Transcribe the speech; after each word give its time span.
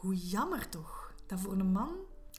Hoe 0.00 0.14
jammer 0.14 0.68
toch 0.68 1.14
dat 1.26 1.40
voor 1.40 1.52
een 1.52 1.72
man 1.72 1.90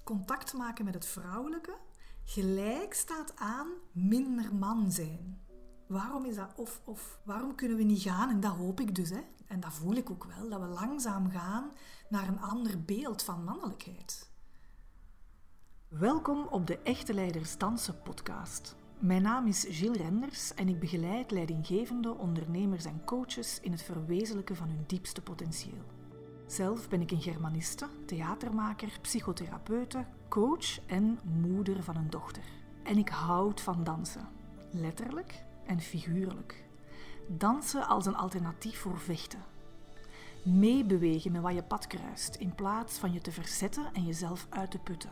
contact 0.04 0.54
maken 0.54 0.86
met 0.86 0.94
het 0.94 1.06
vrouwelijke 1.06 1.78
gelijk 2.24 2.94
staat 2.94 3.34
aan 3.36 3.68
minder 3.92 4.56
man 4.56 4.92
zijn. 4.92 5.42
Waarom 5.88 6.26
is 6.26 6.36
dat 6.36 6.54
of 6.56 6.82
of? 6.86 7.20
Waarom 7.24 7.56
kunnen 7.56 7.78
we 7.78 7.84
niet 7.84 8.02
gaan? 8.02 8.30
En 8.30 8.40
dat 8.40 8.56
hoop 8.56 8.80
ik 8.80 8.96
dus, 8.96 9.10
hè. 9.10 9.22
En 9.48 9.60
dat 9.60 9.74
voel 9.74 9.94
ik 9.94 10.10
ook 10.10 10.24
wel, 10.24 10.50
dat 10.50 10.60
we 10.60 10.66
langzaam 10.66 11.30
gaan 11.30 11.72
naar 12.10 12.28
een 12.28 12.42
ander 12.42 12.82
beeld 12.82 13.24
van 13.24 13.44
mannelijkheid. 13.44 14.30
Welkom 15.88 16.48
op 16.48 16.68
de 16.68 16.78
Echte 16.78 17.14
Leiders 17.14 17.58
Dansen 17.58 18.02
podcast. 18.02 18.76
Mijn 19.00 19.22
naam 19.22 19.48
is 19.48 19.66
Gilles 19.70 19.98
Renders 19.98 20.54
en 20.54 20.70
ik 20.70 20.80
begeleid 20.80 21.32
leidinggevende 21.32 22.14
ondernemers 22.18 22.86
en 22.86 23.06
coaches 23.06 23.60
in 23.60 23.72
het 23.72 23.82
verwezenlijken 23.82 24.56
van 24.56 24.68
hun 24.68 24.84
diepste 24.88 25.22
potentieel. 25.22 26.01
Zelf 26.52 26.90
ben 26.90 27.02
ik 27.02 27.12
een 27.12 27.22
Germaniste, 27.22 27.88
theatermaker, 28.06 28.98
psychotherapeute, 29.02 30.06
coach 30.30 30.86
en 30.88 31.20
moeder 31.24 31.84
van 31.84 31.96
een 31.96 32.10
dochter. 32.10 32.44
En 32.84 32.98
ik 32.98 33.10
houd 33.10 33.62
van 33.62 33.84
dansen, 33.84 34.28
letterlijk 34.72 35.44
en 35.66 35.80
figuurlijk. 35.80 36.64
Dansen 37.28 37.88
als 37.88 38.06
een 38.06 38.16
alternatief 38.16 38.80
voor 38.80 39.00
vechten. 39.00 39.40
Meebewegen 40.44 41.32
met 41.32 41.42
wat 41.42 41.54
je 41.54 41.64
pad 41.64 41.88
kruist, 41.88 42.36
in 42.36 42.56
plaats 42.56 42.98
van 42.98 43.14
je 43.14 43.22
te 43.22 43.32
verzetten 43.32 43.94
en 43.94 44.06
jezelf 44.06 44.48
uit 44.50 44.72
te 44.72 44.80
putten. 44.80 45.12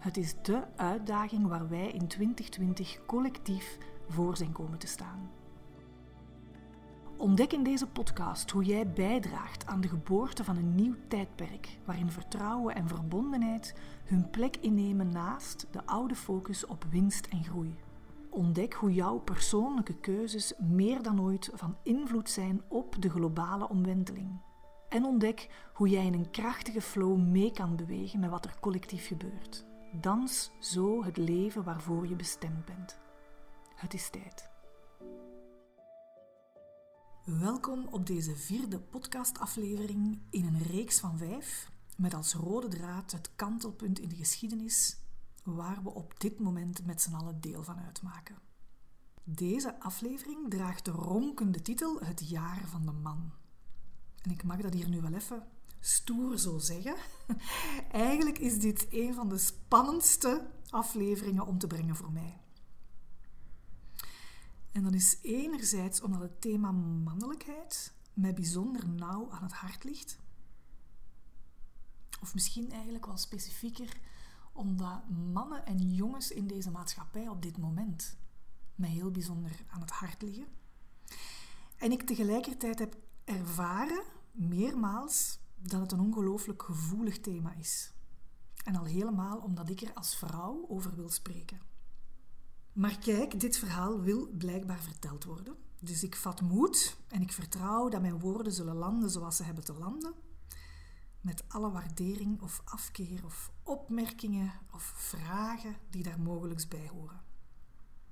Het 0.00 0.16
is 0.16 0.34
dé 0.42 0.68
uitdaging 0.76 1.46
waar 1.46 1.68
wij 1.68 1.90
in 1.90 2.08
2020 2.08 3.06
collectief 3.06 3.78
voor 4.08 4.36
zijn 4.36 4.52
komen 4.52 4.78
te 4.78 4.86
staan. 4.86 5.37
Ontdek 7.18 7.52
in 7.52 7.62
deze 7.62 7.86
podcast 7.86 8.50
hoe 8.50 8.64
jij 8.64 8.90
bijdraagt 8.90 9.66
aan 9.66 9.80
de 9.80 9.88
geboorte 9.88 10.44
van 10.44 10.56
een 10.56 10.74
nieuw 10.74 10.94
tijdperk, 11.08 11.78
waarin 11.84 12.10
vertrouwen 12.10 12.74
en 12.74 12.88
verbondenheid 12.88 13.74
hun 14.04 14.30
plek 14.30 14.56
innemen 14.56 15.12
naast 15.12 15.66
de 15.70 15.86
oude 15.86 16.14
focus 16.14 16.66
op 16.66 16.84
winst 16.90 17.26
en 17.26 17.44
groei. 17.44 17.76
Ontdek 18.30 18.72
hoe 18.72 18.94
jouw 18.94 19.18
persoonlijke 19.18 19.94
keuzes 19.94 20.52
meer 20.58 21.02
dan 21.02 21.20
ooit 21.20 21.50
van 21.54 21.76
invloed 21.82 22.30
zijn 22.30 22.62
op 22.68 23.02
de 23.02 23.10
globale 23.10 23.68
omwenteling. 23.68 24.40
En 24.88 25.04
ontdek 25.04 25.48
hoe 25.72 25.88
jij 25.88 26.06
in 26.06 26.14
een 26.14 26.30
krachtige 26.30 26.80
flow 26.80 27.18
mee 27.18 27.52
kan 27.52 27.76
bewegen 27.76 28.20
met 28.20 28.30
wat 28.30 28.44
er 28.44 28.56
collectief 28.60 29.06
gebeurt. 29.06 29.66
Dans 29.92 30.50
zo 30.58 31.04
het 31.04 31.16
leven 31.16 31.64
waarvoor 31.64 32.08
je 32.08 32.16
bestemd 32.16 32.64
bent. 32.64 32.98
Het 33.74 33.94
is 33.94 34.10
tijd. 34.10 34.57
Welkom 37.36 37.86
op 37.90 38.06
deze 38.06 38.36
vierde 38.36 38.78
podcastaflevering 38.78 40.18
in 40.30 40.44
een 40.44 40.62
reeks 40.62 41.00
van 41.00 41.18
vijf, 41.18 41.70
met 41.96 42.14
als 42.14 42.34
rode 42.34 42.68
draad 42.68 43.12
het 43.12 43.30
kantelpunt 43.36 43.98
in 43.98 44.08
de 44.08 44.16
geschiedenis 44.16 44.96
waar 45.44 45.82
we 45.82 45.94
op 45.94 46.20
dit 46.20 46.38
moment 46.38 46.86
met 46.86 47.02
z'n 47.02 47.14
allen 47.14 47.40
deel 47.40 47.62
van 47.62 47.78
uitmaken. 47.78 48.38
Deze 49.24 49.80
aflevering 49.80 50.50
draagt 50.50 50.84
de 50.84 50.90
ronkende 50.90 51.62
titel 51.62 52.00
Het 52.00 52.28
jaar 52.28 52.62
van 52.66 52.86
de 52.86 52.92
man. 52.92 53.32
En 54.22 54.30
ik 54.30 54.44
mag 54.44 54.60
dat 54.60 54.74
hier 54.74 54.88
nu 54.88 55.00
wel 55.00 55.12
even 55.12 55.46
stoer 55.80 56.38
zo 56.38 56.58
zeggen. 56.58 56.96
Eigenlijk 57.90 58.38
is 58.38 58.60
dit 58.60 58.86
een 58.90 59.14
van 59.14 59.28
de 59.28 59.38
spannendste 59.38 60.50
afleveringen 60.70 61.46
om 61.46 61.58
te 61.58 61.66
brengen 61.66 61.96
voor 61.96 62.12
mij. 62.12 62.40
En 64.78 64.84
dat 64.84 64.94
is 64.94 65.18
enerzijds 65.22 66.00
omdat 66.00 66.20
het 66.20 66.40
thema 66.40 66.70
mannelijkheid 66.70 67.92
mij 68.12 68.34
bijzonder 68.34 68.88
nauw 68.88 69.30
aan 69.30 69.42
het 69.42 69.52
hart 69.52 69.84
ligt. 69.84 70.18
Of 72.20 72.34
misschien 72.34 72.70
eigenlijk 72.70 73.06
wel 73.06 73.16
specifieker 73.16 74.00
omdat 74.52 75.08
mannen 75.08 75.66
en 75.66 75.78
jongens 75.78 76.30
in 76.30 76.46
deze 76.46 76.70
maatschappij 76.70 77.28
op 77.28 77.42
dit 77.42 77.58
moment 77.58 78.16
mij 78.74 78.88
heel 78.88 79.10
bijzonder 79.10 79.64
aan 79.70 79.80
het 79.80 79.90
hart 79.90 80.22
liggen. 80.22 80.46
En 81.76 81.92
ik 81.92 82.02
tegelijkertijd 82.02 82.78
heb 82.78 82.96
ervaren, 83.24 84.02
meermaals, 84.32 85.38
dat 85.54 85.80
het 85.80 85.92
een 85.92 86.00
ongelooflijk 86.00 86.62
gevoelig 86.62 87.20
thema 87.20 87.54
is. 87.54 87.92
En 88.64 88.76
al 88.76 88.84
helemaal 88.84 89.38
omdat 89.38 89.70
ik 89.70 89.80
er 89.80 89.94
als 89.94 90.16
vrouw 90.16 90.66
over 90.68 90.94
wil 90.94 91.08
spreken. 91.08 91.67
Maar 92.78 92.98
kijk, 92.98 93.40
dit 93.40 93.58
verhaal 93.58 94.00
wil 94.00 94.28
blijkbaar 94.28 94.80
verteld 94.80 95.24
worden. 95.24 95.56
Dus 95.80 96.02
ik 96.02 96.16
vat 96.16 96.40
moed 96.40 96.96
en 97.08 97.22
ik 97.22 97.32
vertrouw 97.32 97.88
dat 97.88 98.00
mijn 98.00 98.18
woorden 98.18 98.52
zullen 98.52 98.74
landen 98.74 99.10
zoals 99.10 99.36
ze 99.36 99.42
hebben 99.42 99.64
te 99.64 99.72
landen. 99.72 100.14
Met 101.20 101.44
alle 101.48 101.70
waardering 101.70 102.42
of 102.42 102.62
afkeer 102.64 103.24
of 103.24 103.52
opmerkingen 103.62 104.52
of 104.72 104.82
vragen 104.96 105.76
die 105.90 106.02
daar 106.02 106.20
mogelijk 106.20 106.68
bij 106.68 106.88
horen. 106.88 107.22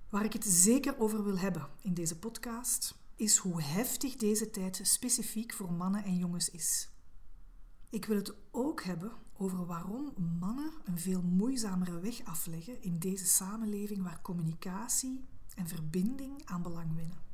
Waar 0.08 0.24
ik 0.24 0.32
het 0.32 0.44
zeker 0.44 0.98
over 0.98 1.24
wil 1.24 1.38
hebben 1.38 1.68
in 1.80 1.94
deze 1.94 2.18
podcast, 2.18 2.94
is 3.16 3.36
hoe 3.36 3.62
heftig 3.62 4.16
deze 4.16 4.50
tijd 4.50 4.80
specifiek 4.82 5.52
voor 5.52 5.72
mannen 5.72 6.04
en 6.04 6.16
jongens 6.16 6.50
is. 6.50 6.90
Ik 7.90 8.04
wil 8.04 8.16
het 8.16 8.34
ook 8.50 8.82
hebben 8.82 9.12
over 9.38 9.66
waarom 9.66 10.12
mannen 10.38 10.72
een 10.84 10.98
veel 10.98 11.22
moeizamere 11.22 12.00
weg 12.00 12.24
afleggen 12.24 12.82
in 12.82 12.98
deze 12.98 13.26
samenleving 13.26 14.02
waar 14.02 14.22
communicatie 14.22 15.24
en 15.54 15.68
verbinding 15.68 16.44
aan 16.44 16.62
belang 16.62 16.94
winnen. 16.94 17.24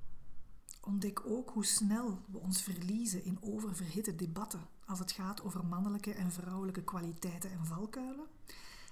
Ontdek 0.80 1.22
ook 1.26 1.50
hoe 1.50 1.64
snel 1.64 2.22
we 2.30 2.38
ons 2.38 2.62
verliezen 2.62 3.24
in 3.24 3.38
oververhitte 3.40 4.14
debatten 4.14 4.68
als 4.84 4.98
het 4.98 5.12
gaat 5.12 5.42
over 5.42 5.66
mannelijke 5.66 6.14
en 6.14 6.32
vrouwelijke 6.32 6.84
kwaliteiten 6.84 7.50
en 7.50 7.66
valkuilen. 7.66 8.26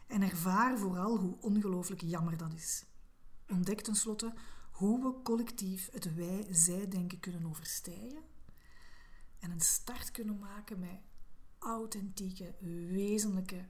En 0.06 0.22
ervaar 0.22 0.78
vooral 0.78 1.18
hoe 1.18 1.36
ongelooflijk 1.40 2.00
jammer 2.00 2.36
dat 2.36 2.52
is. 2.52 2.84
Ontdek 3.48 3.80
tenslotte 3.80 4.34
hoe 4.70 5.02
we 5.02 5.22
collectief 5.22 5.88
het 5.92 6.14
wij-zij-denken 6.14 7.20
kunnen 7.20 7.46
overstijgen 7.46 8.22
en 9.38 9.50
een 9.50 9.60
start 9.60 10.10
kunnen 10.10 10.38
maken 10.38 10.78
met 10.78 11.00
authentieke, 11.60 12.54
wezenlijke, 12.90 13.68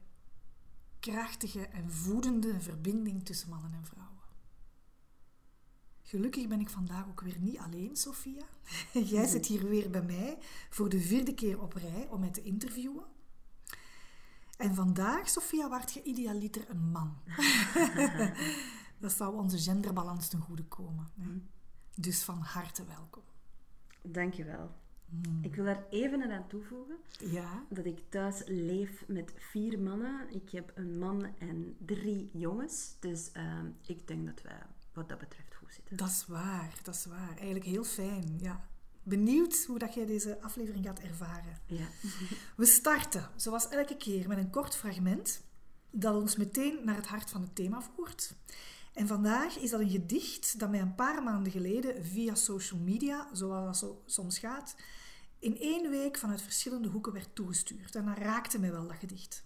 krachtige 1.01 1.67
en 1.67 1.91
voedende 1.91 2.61
verbinding 2.61 3.25
tussen 3.25 3.49
mannen 3.49 3.75
en 3.75 3.85
vrouwen. 3.85 4.19
Gelukkig 6.03 6.49
ben 6.49 6.61
ik 6.61 6.71
vandaag 6.71 7.09
ook 7.09 7.21
weer 7.21 7.39
niet 7.39 7.59
alleen, 7.59 7.97
Sophia. 7.97 8.45
Jij 9.15 9.27
zit 9.27 9.47
hier 9.47 9.69
weer 9.69 9.91
bij 9.91 10.03
mij 10.03 10.39
voor 10.71 10.89
de 10.89 11.01
vierde 11.01 11.35
keer 11.35 11.61
op 11.61 11.73
rij 11.73 12.09
om 12.09 12.21
mij 12.21 12.31
te 12.31 12.43
interviewen. 12.43 13.05
En 14.57 14.75
vandaag, 14.75 15.29
Sophia, 15.29 15.69
waart 15.69 15.93
je 15.93 16.03
idealiter 16.03 16.71
een 16.71 16.91
man. 16.91 17.17
Dat 19.01 19.13
zou 19.13 19.37
onze 19.37 19.59
genderbalans 19.59 20.29
ten 20.29 20.41
goede 20.41 20.65
komen. 20.65 21.11
Mm. 21.15 21.49
Dus 21.95 22.23
van 22.23 22.41
harte 22.41 22.85
welkom. 22.85 23.23
Dankjewel. 24.03 24.71
Hmm. 25.11 25.39
Ik 25.43 25.55
wil 25.55 25.65
daar 25.65 25.85
even 25.91 26.31
aan 26.31 26.49
toevoegen 26.49 26.97
ja? 27.19 27.65
dat 27.69 27.85
ik 27.85 27.99
thuis 28.09 28.43
leef 28.47 29.05
met 29.07 29.33
vier 29.37 29.81
mannen. 29.81 30.35
Ik 30.35 30.51
heb 30.51 30.73
een 30.75 30.99
man 30.99 31.27
en 31.39 31.77
drie 31.79 32.31
jongens. 32.33 32.97
Dus 33.01 33.31
uh, 33.37 33.59
ik 33.87 34.09
denk 34.09 34.27
dat 34.27 34.43
wij 34.43 34.63
wat 34.93 35.09
dat 35.09 35.19
betreft 35.19 35.55
goed 35.55 35.73
zitten. 35.75 35.97
Dat 35.97 36.09
is 36.09 36.25
waar, 36.27 36.79
dat 36.83 36.95
is 36.95 37.07
waar. 37.07 37.37
Eigenlijk 37.37 37.65
heel 37.65 37.85
fijn, 37.85 38.39
ja. 38.41 38.69
Benieuwd 39.03 39.65
hoe 39.67 39.79
dat 39.79 39.95
jij 39.95 40.07
deze 40.07 40.41
aflevering 40.41 40.85
gaat 40.85 40.99
ervaren. 40.99 41.59
Ja. 41.67 41.87
We 42.57 42.65
starten, 42.65 43.29
zoals 43.37 43.69
elke 43.69 43.97
keer, 43.97 44.29
met 44.29 44.39
een 44.39 44.51
kort 44.51 44.77
fragment 44.77 45.43
dat 45.91 46.15
ons 46.15 46.37
meteen 46.37 46.79
naar 46.85 46.97
het 46.97 47.07
hart 47.07 47.31
van 47.31 47.41
het 47.41 47.55
thema 47.55 47.83
voert. 47.83 48.35
En 48.93 49.07
vandaag 49.07 49.59
is 49.59 49.71
dat 49.71 49.81
een 49.81 49.91
gedicht 49.91 50.59
dat 50.59 50.71
mij 50.71 50.81
een 50.81 50.95
paar 50.95 51.23
maanden 51.23 51.53
geleden 51.53 52.05
via 52.05 52.35
social 52.35 52.81
media, 52.81 53.29
zoals 53.33 53.81
dat 53.81 53.95
soms 54.07 54.39
gaat, 54.39 54.75
in 55.41 55.59
één 55.59 55.91
week 55.91 56.17
vanuit 56.17 56.43
verschillende 56.43 56.89
hoeken 56.89 57.13
werd 57.13 57.35
toegestuurd. 57.35 57.95
En 57.95 58.05
dat 58.05 58.19
raakte 58.19 58.59
mij 58.59 58.73
wel, 58.73 58.87
dat 58.87 58.97
gedicht. 58.97 59.45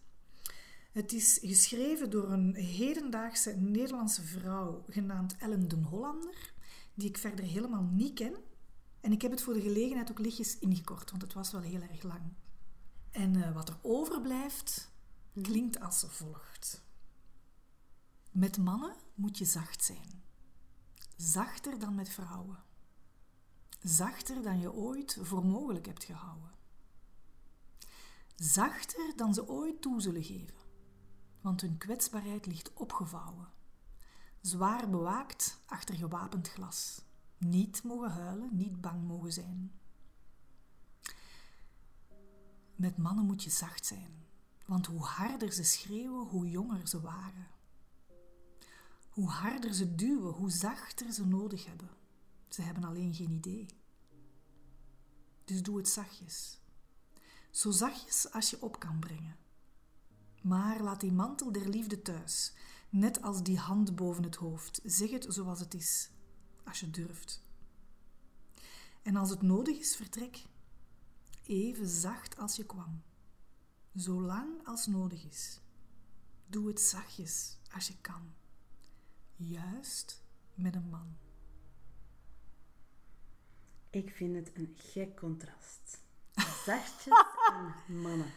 Het 0.93 1.13
is 1.13 1.39
geschreven 1.43 2.11
door 2.11 2.33
een 2.33 2.55
hedendaagse 2.55 3.51
Nederlandse 3.51 4.23
vrouw 4.23 4.85
genaamd 4.89 5.37
Ellen 5.37 5.69
den 5.69 5.83
Hollander, 5.83 6.53
die 6.95 7.09
ik 7.09 7.19
verder 7.19 7.45
helemaal 7.45 7.83
niet 7.83 8.15
ken. 8.15 8.35
En 9.01 9.13
ik 9.13 9.23
heb 9.23 9.31
het 9.31 9.43
voor 9.43 9.55
de 9.55 9.61
gelegenheid 9.61 10.11
ook 10.11 10.19
lichtjes 10.19 10.59
ingekort, 10.59 11.11
want 11.11 11.23
het 11.23 11.33
was 11.33 11.53
wel 11.53 11.61
heel 11.61 11.81
erg 11.81 12.03
lang. 12.03 12.23
En 13.11 13.35
uh, 13.35 13.55
wat 13.55 13.69
er 13.69 13.79
overblijft, 13.83 14.91
klinkt 15.43 15.81
als 15.81 16.05
volgt. 16.09 16.83
Met 18.31 18.59
mannen 18.59 18.97
moet 19.15 19.39
je 19.39 19.45
zacht 19.45 19.85
zijn. 19.85 20.23
Zachter 21.17 21.79
dan 21.79 21.95
met 21.95 22.09
vrouwen. 22.09 22.59
Zachter 23.85 24.43
dan 24.43 24.61
je 24.61 24.73
ooit 24.73 25.19
voor 25.21 25.45
mogelijk 25.47 25.87
hebt 25.87 26.05
gehouden. 26.05 26.51
Zachter 28.37 29.13
dan 29.17 29.35
ze 29.35 29.49
ooit 29.49 29.81
toe 29.81 30.01
zullen 30.01 30.23
geven, 30.25 30.57
want 31.41 31.61
hun 31.61 31.79
kwetsbaarheid 31.79 32.47
ligt 32.47 32.73
opgevouwen. 32.73 33.49
Zwaar 34.41 34.91
bewaakt 34.91 35.61
achter 35.67 35.95
gewapend 35.95 36.49
glas. 36.49 37.03
Niet 37.39 37.83
mogen 37.83 38.11
huilen, 38.11 38.57
niet 38.57 38.81
bang 38.81 39.07
mogen 39.07 39.33
zijn. 39.33 39.73
Met 42.77 42.97
mannen 42.97 43.25
moet 43.25 43.43
je 43.43 43.51
zacht 43.51 43.87
zijn, 43.87 44.25
want 44.67 44.87
hoe 44.87 45.03
harder 45.03 45.53
ze 45.53 45.65
schreeuwen, 45.65 46.27
hoe 46.27 46.51
jonger 46.51 46.89
ze 46.89 47.01
waren. 47.01 47.49
Hoe 49.09 49.29
harder 49.29 49.75
ze 49.75 49.95
duwen, 49.95 50.33
hoe 50.33 50.51
zachter 50.51 51.13
ze 51.13 51.27
nodig 51.27 51.67
hebben. 51.67 52.03
Ze 52.55 52.63
hebben 52.63 52.85
alleen 52.85 53.15
geen 53.15 53.31
idee. 53.31 53.67
Dus 55.45 55.63
doe 55.63 55.77
het 55.77 55.89
zachtjes. 55.89 56.61
Zo 57.51 57.71
zachtjes 57.71 58.33
als 58.33 58.51
je 58.51 58.63
op 58.63 58.79
kan 58.79 58.99
brengen. 58.99 59.37
Maar 60.43 60.83
laat 60.83 61.01
die 61.01 61.13
mantel 61.13 61.53
der 61.53 61.69
liefde 61.69 62.03
thuis, 62.03 62.53
net 62.89 63.23
als 63.23 63.43
die 63.43 63.59
hand 63.59 63.97
boven 63.97 64.23
het 64.23 64.35
hoofd. 64.35 64.81
Zeg 64.85 65.11
het 65.11 65.27
zoals 65.29 65.61
het 65.61 65.75
is, 65.75 66.11
als 66.65 66.81
je 66.81 66.91
durft. 66.91 67.43
En 69.03 69.17
als 69.17 69.31
het 69.31 69.43
nodig 69.43 69.79
is, 69.79 69.97
vertrek. 69.97 70.45
Even 71.43 71.89
zacht 71.89 72.39
als 72.39 72.57
je 72.57 72.67
kwam. 72.67 73.03
Zo 73.97 74.23
lang 74.23 74.67
als 74.67 74.87
nodig 74.87 75.25
is. 75.25 75.61
Doe 76.47 76.69
het 76.69 76.81
zachtjes 76.81 77.59
als 77.73 77.87
je 77.87 78.01
kan. 78.01 78.35
Juist 79.37 80.23
met 80.55 80.75
een 80.75 80.89
man. 80.89 81.24
Ik 83.95 84.11
vind 84.11 84.35
het 84.35 84.51
een 84.55 84.75
gek 84.77 85.17
contrast. 85.17 86.01
Zachtjes 86.67 87.25
en 87.87 88.01
mannen. 88.01 88.33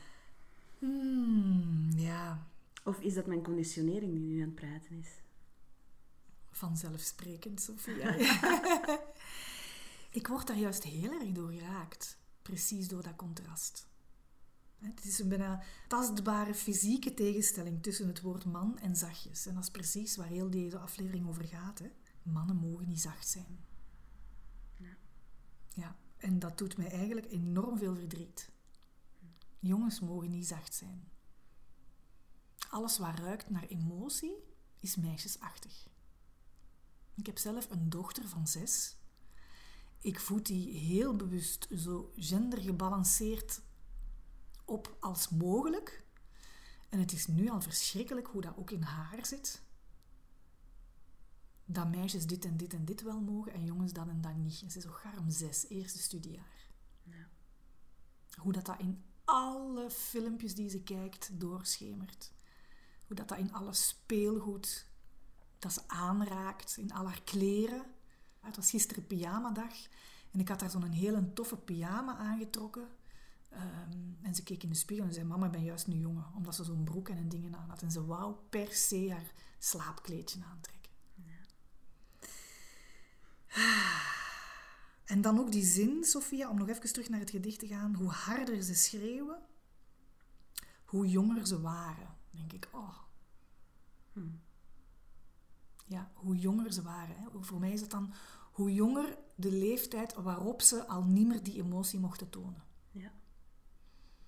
Hmm, 0.80 1.92
ja. 1.96 2.48
Of 2.84 3.00
is 3.00 3.14
dat 3.14 3.26
mijn 3.26 3.44
conditionering 3.44 4.14
die 4.14 4.24
nu 4.24 4.42
aan 4.42 4.48
het 4.48 4.56
praten 4.56 5.00
is? 5.00 5.10
Vanzelfsprekend, 6.52 7.62
Sophia. 7.62 8.16
ik 10.20 10.28
word 10.28 10.48
daar 10.48 10.58
juist 10.58 10.84
heel 10.84 11.12
erg 11.12 11.32
door 11.32 11.52
geraakt. 11.52 12.18
Precies 12.42 12.88
door 12.88 13.04
dat 13.04 13.16
contrast. 13.16 13.88
Het 14.78 15.06
is 15.06 15.20
een 15.20 15.30
bijna 15.30 15.64
tastbare 15.88 16.54
fysieke 16.54 17.14
tegenstelling 17.14 17.84
tussen 17.84 18.08
het 18.08 18.22
woord 18.22 18.46
man 18.46 18.80
en 18.80 18.96
zachtjes. 18.96 19.46
En 19.46 19.54
dat 19.54 19.64
is 19.64 19.70
precies 19.70 20.16
waar 20.16 20.28
heel 20.28 20.50
deze 20.50 20.78
aflevering 20.78 21.28
over 21.28 21.44
gaat. 21.44 21.80
Hè. 21.80 21.92
Mannen 22.24 22.56
mogen 22.56 22.88
niet 22.88 23.02
zacht 23.02 23.28
zijn. 23.28 23.66
Ja. 24.76 24.98
Ja. 25.78 25.96
En 26.18 26.40
dat 26.40 26.58
doet 26.58 26.78
mij 26.78 26.92
eigenlijk 26.92 27.32
enorm 27.32 27.78
veel 27.78 27.96
verdriet. 27.96 28.52
Jongens 29.60 30.00
mogen 30.00 30.30
niet 30.30 30.48
zacht 30.48 30.74
zijn. 30.74 31.10
Alles 32.70 32.98
wat 32.98 33.20
ruikt 33.20 33.50
naar 33.50 33.64
emotie 33.64 34.36
is 34.80 34.96
meisjesachtig. 34.96 35.88
Ik 37.16 37.26
heb 37.26 37.38
zelf 37.38 37.70
een 37.70 37.90
dochter 37.90 38.28
van 38.28 38.48
zes. 38.48 38.98
Ik 40.02 40.20
voed 40.20 40.46
die 40.46 40.78
heel 40.78 41.16
bewust 41.16 41.68
zo 41.76 42.12
gendergebalanceerd 42.16 43.62
op 44.66 44.98
als 45.00 45.30
mogelijk. 45.30 46.06
En 46.90 47.00
het 47.00 47.12
is 47.12 47.28
nu 47.28 47.50
al 47.50 47.62
verschrikkelijk 47.62 48.28
hoe 48.28 48.42
dat 48.42 48.58
ook 48.58 48.72
in 48.72 48.82
haar 48.82 49.26
zit. 49.26 49.62
Dat 51.70 51.90
meisjes 51.90 52.28
dit 52.28 52.46
en 52.46 52.58
dit 52.58 52.74
en 52.74 52.86
dit 52.86 53.02
wel 53.02 53.22
mogen 53.22 53.54
en 53.54 53.66
jongens 53.66 53.94
dat 53.94 54.08
en 54.08 54.22
dat 54.22 54.36
niet. 54.36 54.62
En 54.62 54.72
ze 54.72 54.78
is 54.78 54.84
zo 54.84 54.92
garm 54.92 55.30
zes, 55.30 55.68
eerste 55.70 56.00
studiejaar. 56.00 56.70
Ja. 57.04 57.28
Hoe 58.36 58.54
dat, 58.54 58.66
dat 58.66 58.80
in 58.80 59.04
alle 59.24 59.90
filmpjes 59.90 60.56
die 60.56 60.70
ze 60.70 60.84
kijkt 60.84 61.40
doorschemert. 61.40 62.32
Hoe 63.08 63.16
dat, 63.16 63.28
dat 63.28 63.38
in 63.38 63.54
alle 63.54 63.74
speelgoed 63.74 64.86
dat 65.60 65.74
ze 65.74 65.82
aanraakt, 65.88 66.78
in 66.78 66.92
al 66.92 67.06
haar 67.06 67.22
kleren. 67.22 67.86
Het 68.40 68.56
was 68.56 68.70
gisteren 68.70 69.08
pyjamadag 69.08 69.74
en 70.32 70.40
ik 70.40 70.48
had 70.48 70.60
daar 70.60 70.70
zo'n 70.70 70.92
hele 70.92 71.34
toffe 71.34 71.58
pyjama 71.58 72.18
aangetrokken. 72.18 72.88
Ehm, 73.50 73.92
en 74.22 74.36
ze 74.36 74.44
keek 74.44 74.64
in 74.64 74.70
de 74.70 74.76
spiegel 74.76 75.06
en 75.06 75.14
zei: 75.14 75.26
Mama, 75.26 75.46
ik 75.46 75.52
ben 75.52 75.64
juist 75.64 75.88
nu 75.88 75.96
jongen. 75.96 76.26
Omdat 76.36 76.56
ze 76.56 76.64
zo'n 76.64 76.84
broek 76.84 77.10
en 77.10 77.30
dingen 77.30 77.56
aan 77.56 77.70
had. 77.70 77.82
En 77.82 77.92
ze 77.92 78.06
wou 78.06 78.36
per 78.50 78.74
se 78.74 79.12
haar 79.12 79.34
slaapkleedje 79.60 80.44
aantrekken. 80.44 80.77
En 85.06 85.22
dan 85.22 85.40
ook 85.40 85.52
die 85.52 85.66
zin, 85.66 86.04
Sophia, 86.04 86.50
om 86.50 86.58
nog 86.58 86.68
even 86.68 86.94
terug 86.94 87.10
naar 87.10 87.20
het 87.20 87.30
gedicht 87.30 87.60
te 87.60 87.68
gaan. 87.68 87.96
Hoe 87.96 88.10
harder 88.10 88.64
ze 88.64 88.76
schreeuwen, 88.76 89.42
hoe 90.86 91.08
jonger 91.08 91.48
ze 91.48 91.62
waren. 91.62 92.16
denk 92.30 92.54
ik, 92.54 92.70
oh. 92.72 92.98
Hm. 94.14 94.20
Ja, 95.86 96.12
hoe 96.14 96.36
jonger 96.36 96.74
ze 96.74 96.82
waren. 96.82 97.16
Hè. 97.18 97.28
Voor 97.40 97.60
mij 97.60 97.72
is 97.72 97.82
het 97.82 97.90
dan 97.90 98.14
hoe 98.52 98.74
jonger 98.74 99.18
de 99.36 99.52
leeftijd 99.52 100.14
waarop 100.14 100.62
ze 100.62 100.88
al 100.88 101.04
niet 101.04 101.28
meer 101.28 101.44
die 101.44 101.64
emotie 101.64 102.00
mochten 102.00 102.30
tonen. 102.30 102.64
Ja. 102.92 103.12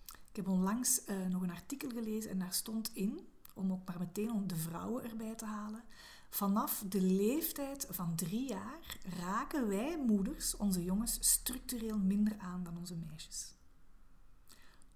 Ik 0.05 0.35
heb 0.35 0.47
onlangs 0.47 1.01
uh, 1.07 1.25
nog 1.25 1.41
een 1.41 1.51
artikel 1.51 1.89
gelezen 1.89 2.31
en 2.31 2.39
daar 2.39 2.53
stond 2.53 2.91
in, 2.93 3.27
om 3.53 3.71
ook 3.71 3.85
maar 3.85 3.99
meteen 3.99 4.47
de 4.47 4.55
vrouwen 4.55 5.03
erbij 5.03 5.35
te 5.35 5.45
halen, 5.45 5.83
Vanaf 6.29 6.83
de 6.87 7.01
leeftijd 7.01 7.87
van 7.89 8.15
drie 8.15 8.47
jaar 8.47 8.97
raken 9.03 9.67
wij 9.67 10.03
moeders 10.05 10.57
onze 10.57 10.83
jongens 10.83 11.17
structureel 11.19 11.97
minder 11.97 12.37
aan 12.37 12.63
dan 12.63 12.77
onze 12.77 12.95
meisjes. 12.95 13.53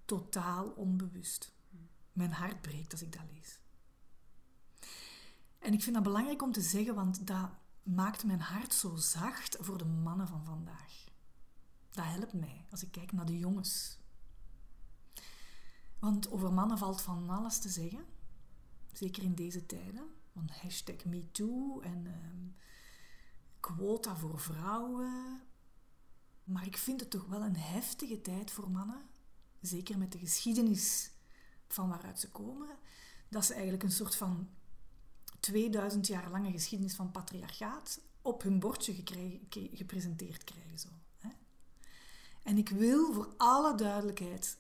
Totaal 0.06 0.70
onbewust. 0.70 1.52
Mijn 2.12 2.32
hart 2.32 2.62
breekt 2.62 2.92
als 2.92 3.02
ik 3.02 3.12
dat 3.12 3.22
lees. 3.34 3.60
En 5.60 5.74
ik 5.74 5.82
vind 5.84 5.96
dat 5.96 6.04
belangrijk 6.04 6.42
om 6.42 6.52
te 6.52 6.62
zeggen, 6.62 6.96
want 6.96 7.28
dat 7.28 7.50
maakt 7.84 8.24
mijn 8.24 8.42
hart 8.42 8.74
zo 8.74 8.96
zacht 8.96 9.58
voor 9.60 9.78
de 9.78 9.86
mannen 9.86 10.28
van 10.28 10.46
vandaag. 10.46 11.04
Dat 11.92 12.06
helpt 12.06 12.34
mij 12.34 12.66
als 12.70 12.84
ik 12.84 12.92
kijk 12.92 13.12
naar 13.12 13.26
de 13.26 13.38
jongens. 13.38 13.98
Want 16.00 16.32
over 16.32 16.54
mannen 16.54 16.78
valt 16.78 17.02
van 17.02 17.30
alles 17.30 17.60
te 17.60 17.70
zeggen, 17.70 18.06
zeker 18.92 19.24
in 19.24 19.36
deze 19.36 19.66
tijden 19.66 20.22
van 20.34 20.50
hashtag 20.62 21.06
MeToo 21.06 21.80
en 21.82 22.08
ehm, 22.08 22.48
quota 23.60 24.16
voor 24.16 24.40
vrouwen. 24.40 25.42
Maar 26.44 26.66
ik 26.66 26.78
vind 26.78 27.00
het 27.00 27.10
toch 27.10 27.26
wel 27.26 27.42
een 27.42 27.56
heftige 27.56 28.22
tijd 28.22 28.52
voor 28.52 28.72
mannen. 28.72 29.02
Zeker 29.62 29.98
met 29.98 30.12
de 30.12 30.20
geschiedenis 30.20 31.12
van 31.68 31.90
waaruit 31.90 32.20
ze 32.20 32.32
komen. 32.32 32.78
Dat 33.30 33.46
ze 33.46 33.54
eigenlijk 33.54 33.84
een 33.84 33.92
soort 33.92 34.16
van 34.16 34.50
2000 35.40 36.08
jaar 36.08 36.30
lange 36.30 36.52
geschiedenis 36.52 36.96
van 36.96 37.12
patriarchaat 37.12 38.02
op 38.22 38.42
hun 38.42 38.60
bordje 38.60 39.04
gepresenteerd 39.50 40.44
krijgen. 40.44 40.80
Zo? 40.80 40.90
En 42.44 42.58
ik 42.58 42.70
wil 42.70 43.14
voor 43.14 43.34
alle 43.38 43.76
duidelijkheid 43.76 44.58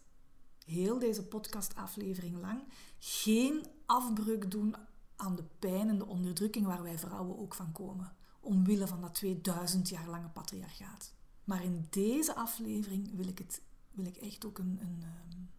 heel 0.65 0.99
deze 0.99 1.27
podcastaflevering 1.27 2.41
lang 2.41 2.63
geen 2.99 3.65
afbreuk 3.85 4.51
doen 4.51 4.75
aan 5.24 5.36
de 5.36 5.44
pijn 5.60 5.89
en 5.89 5.98
de 5.98 6.06
onderdrukking 6.06 6.65
waar 6.65 6.84
wij 6.84 7.00
vrouwen 7.00 7.38
ook 7.38 7.53
van 7.53 7.72
komen, 7.72 8.15
omwille 8.39 8.88
van 8.88 9.01
dat 9.01 9.15
2000 9.15 9.89
jaar 9.89 10.08
lange 10.08 10.30
patriarchaat. 10.30 11.13
Maar 11.44 11.63
in 11.63 11.88
deze 11.89 12.36
aflevering 12.36 13.15
wil 13.15 13.27
ik, 13.27 13.38
het, 13.38 13.62
wil 13.92 14.06
ik 14.06 14.18
echt 14.18 14.46
ook 14.46 14.58
een, 14.58 14.80
een 14.82 15.03
um, 15.03 15.50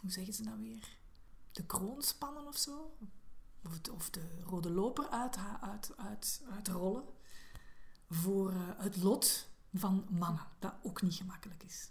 hoe 0.00 0.10
zeggen 0.10 0.34
ze 0.34 0.42
nou 0.42 0.60
weer? 0.60 0.96
De 1.52 1.66
kroon 1.66 2.02
spannen 2.02 2.46
of 2.46 2.56
zo? 2.56 2.96
Of, 3.64 3.80
of 3.92 4.10
de 4.10 4.40
rode 4.44 4.70
loper 4.70 5.08
uit, 5.08 5.36
uit, 5.60 5.92
uit, 5.96 6.42
uitrollen 6.50 7.04
voor 8.08 8.52
uh, 8.52 8.58
het 8.76 8.96
lot 8.96 9.48
van 9.74 10.06
mannen, 10.10 10.46
dat 10.58 10.74
ook 10.82 11.02
niet 11.02 11.14
gemakkelijk 11.14 11.62
is. 11.62 11.90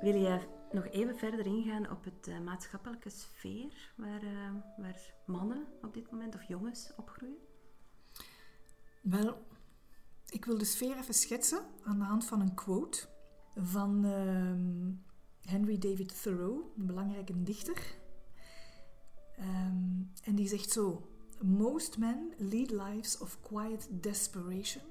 Wil 0.00 0.20
jij 0.20 0.48
nog 0.74 0.86
even 0.86 1.16
verder 1.16 1.46
ingaan 1.46 1.90
op 1.90 2.04
het 2.04 2.28
uh, 2.28 2.40
maatschappelijke 2.40 3.10
sfeer 3.10 3.92
waar, 3.96 4.22
uh, 4.24 4.50
waar 4.76 5.14
mannen 5.26 5.66
op 5.82 5.94
dit 5.94 6.10
moment 6.10 6.34
of 6.34 6.42
jongens 6.42 6.90
opgroeien? 6.96 7.38
Wel, 9.00 9.46
ik 10.28 10.44
wil 10.44 10.58
de 10.58 10.64
sfeer 10.64 10.96
even 10.96 11.14
schetsen 11.14 11.64
aan 11.82 11.98
de 11.98 12.04
hand 12.04 12.24
van 12.24 12.40
een 12.40 12.54
quote 12.54 13.08
van 13.54 14.04
uh, 14.04 15.50
Henry 15.50 15.78
David 15.78 16.22
Thoreau, 16.22 16.62
een 16.76 16.86
belangrijke 16.86 17.42
dichter. 17.42 18.02
Um, 19.38 20.10
en 20.22 20.34
die 20.34 20.48
zegt 20.48 20.70
zo: 20.70 21.08
Most 21.40 21.98
men 21.98 22.32
lead 22.38 22.70
lives 22.70 23.18
of 23.18 23.40
quiet 23.40 23.88
desperation 23.90 24.82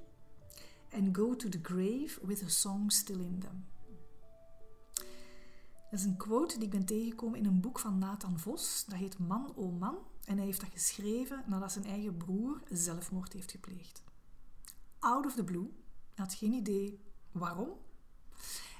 and 0.91 1.15
go 1.17 1.35
to 1.35 1.49
the 1.49 1.59
grave 1.61 2.19
with 2.21 2.43
a 2.43 2.49
song 2.49 2.91
still 2.91 3.19
in 3.19 3.39
them. 3.39 3.72
Dat 5.93 6.01
is 6.01 6.07
een 6.07 6.17
quote 6.17 6.55
die 6.55 6.63
ik 6.63 6.69
ben 6.69 6.85
tegengekomen 6.85 7.39
in 7.39 7.45
een 7.45 7.61
boek 7.61 7.79
van 7.79 7.97
Nathan 7.97 8.39
Vos. 8.39 8.85
Dat 8.87 8.99
heet 8.99 9.19
Man 9.19 9.53
o 9.55 9.71
Man. 9.71 9.97
En 10.25 10.37
hij 10.37 10.45
heeft 10.45 10.59
dat 10.59 10.69
geschreven 10.69 11.43
nadat 11.47 11.71
zijn 11.71 11.85
eigen 11.85 12.17
broer 12.17 12.61
zelfmoord 12.69 13.33
heeft 13.33 13.51
gepleegd. 13.51 14.03
Out 14.99 15.25
of 15.25 15.33
the 15.33 15.43
blue. 15.43 15.69
Hij 16.13 16.25
had 16.25 16.33
geen 16.33 16.53
idee 16.53 16.99
waarom. 17.31 17.69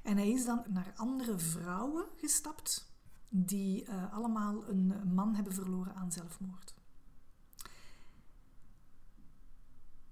En 0.03 0.17
hij 0.17 0.29
is 0.29 0.46
dan 0.46 0.63
naar 0.70 0.93
andere 0.96 1.39
vrouwen 1.39 2.05
gestapt 2.17 2.91
die 3.29 3.86
uh, 3.86 4.13
allemaal 4.13 4.67
een 4.67 5.13
man 5.13 5.36
hebben 5.36 5.53
verloren 5.53 5.96
aan 5.96 6.12
zelfmoord. 6.12 6.74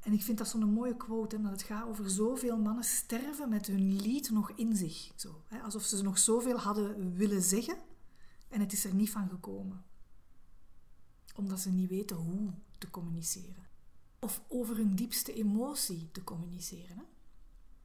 En 0.01 0.13
ik 0.13 0.22
vind 0.22 0.38
dat 0.38 0.48
zo'n 0.48 0.74
mooie 0.74 0.98
quote, 0.98 1.36
hè, 1.36 1.41
dat 1.41 1.51
het 1.51 1.62
gaat 1.62 1.88
over 1.88 2.10
zoveel 2.10 2.58
mannen 2.58 2.84
sterven 2.84 3.50
met 3.50 3.67
hun 3.67 3.96
lied 4.01 4.29
nog 4.29 4.51
in 4.51 4.75
zich. 4.75 5.12
Zo, 5.15 5.43
hè, 5.48 5.62
alsof 5.62 5.84
ze 5.84 6.03
nog 6.03 6.17
zoveel 6.17 6.58
hadden 6.58 7.15
willen 7.15 7.41
zeggen 7.41 7.77
en 8.48 8.60
het 8.60 8.74
is 8.74 8.86
er 8.86 8.93
niet 8.93 9.10
van 9.10 9.29
gekomen. 9.29 9.84
Omdat 11.36 11.60
ze 11.60 11.70
niet 11.70 11.89
weten 11.89 12.15
hoe 12.15 12.53
te 12.77 12.89
communiceren. 12.89 13.70
Of 14.20 14.41
over 14.48 14.75
hun 14.75 14.96
diepste 14.96 15.34
emotie 15.34 16.10
te 16.12 16.24
communiceren. 16.24 16.98
Hè. 16.98 17.03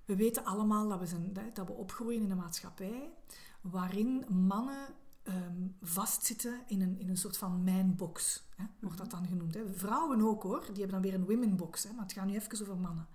We 0.04 0.16
weten 0.16 0.44
allemaal 0.44 0.88
dat 0.88 0.98
we, 0.98 1.06
zijn, 1.06 1.32
dat 1.52 1.66
we 1.66 1.72
opgroeien 1.72 2.22
in 2.22 2.30
een 2.30 2.36
maatschappij 2.36 3.12
waarin 3.60 4.24
mannen 4.28 4.94
um, 5.28 5.76
vastzitten 5.80 6.62
in 6.66 6.80
een, 6.80 6.98
in 6.98 7.08
een 7.08 7.16
soort 7.16 7.38
van 7.38 7.64
mijnbox, 7.64 8.44
hè, 8.56 8.64
wordt 8.80 8.98
dat 8.98 9.10
dan 9.10 9.26
genoemd. 9.26 9.54
Hè. 9.54 9.72
Vrouwen 9.74 10.20
ook 10.20 10.42
hoor, 10.42 10.60
die 10.60 10.82
hebben 10.82 11.02
dan 11.02 11.10
weer 11.10 11.14
een 11.14 11.26
womenbox, 11.26 11.82
hè, 11.82 11.92
maar 11.92 12.04
het 12.04 12.12
gaat 12.12 12.26
nu 12.26 12.34
even 12.34 12.60
over 12.60 12.76
mannen. 12.76 13.08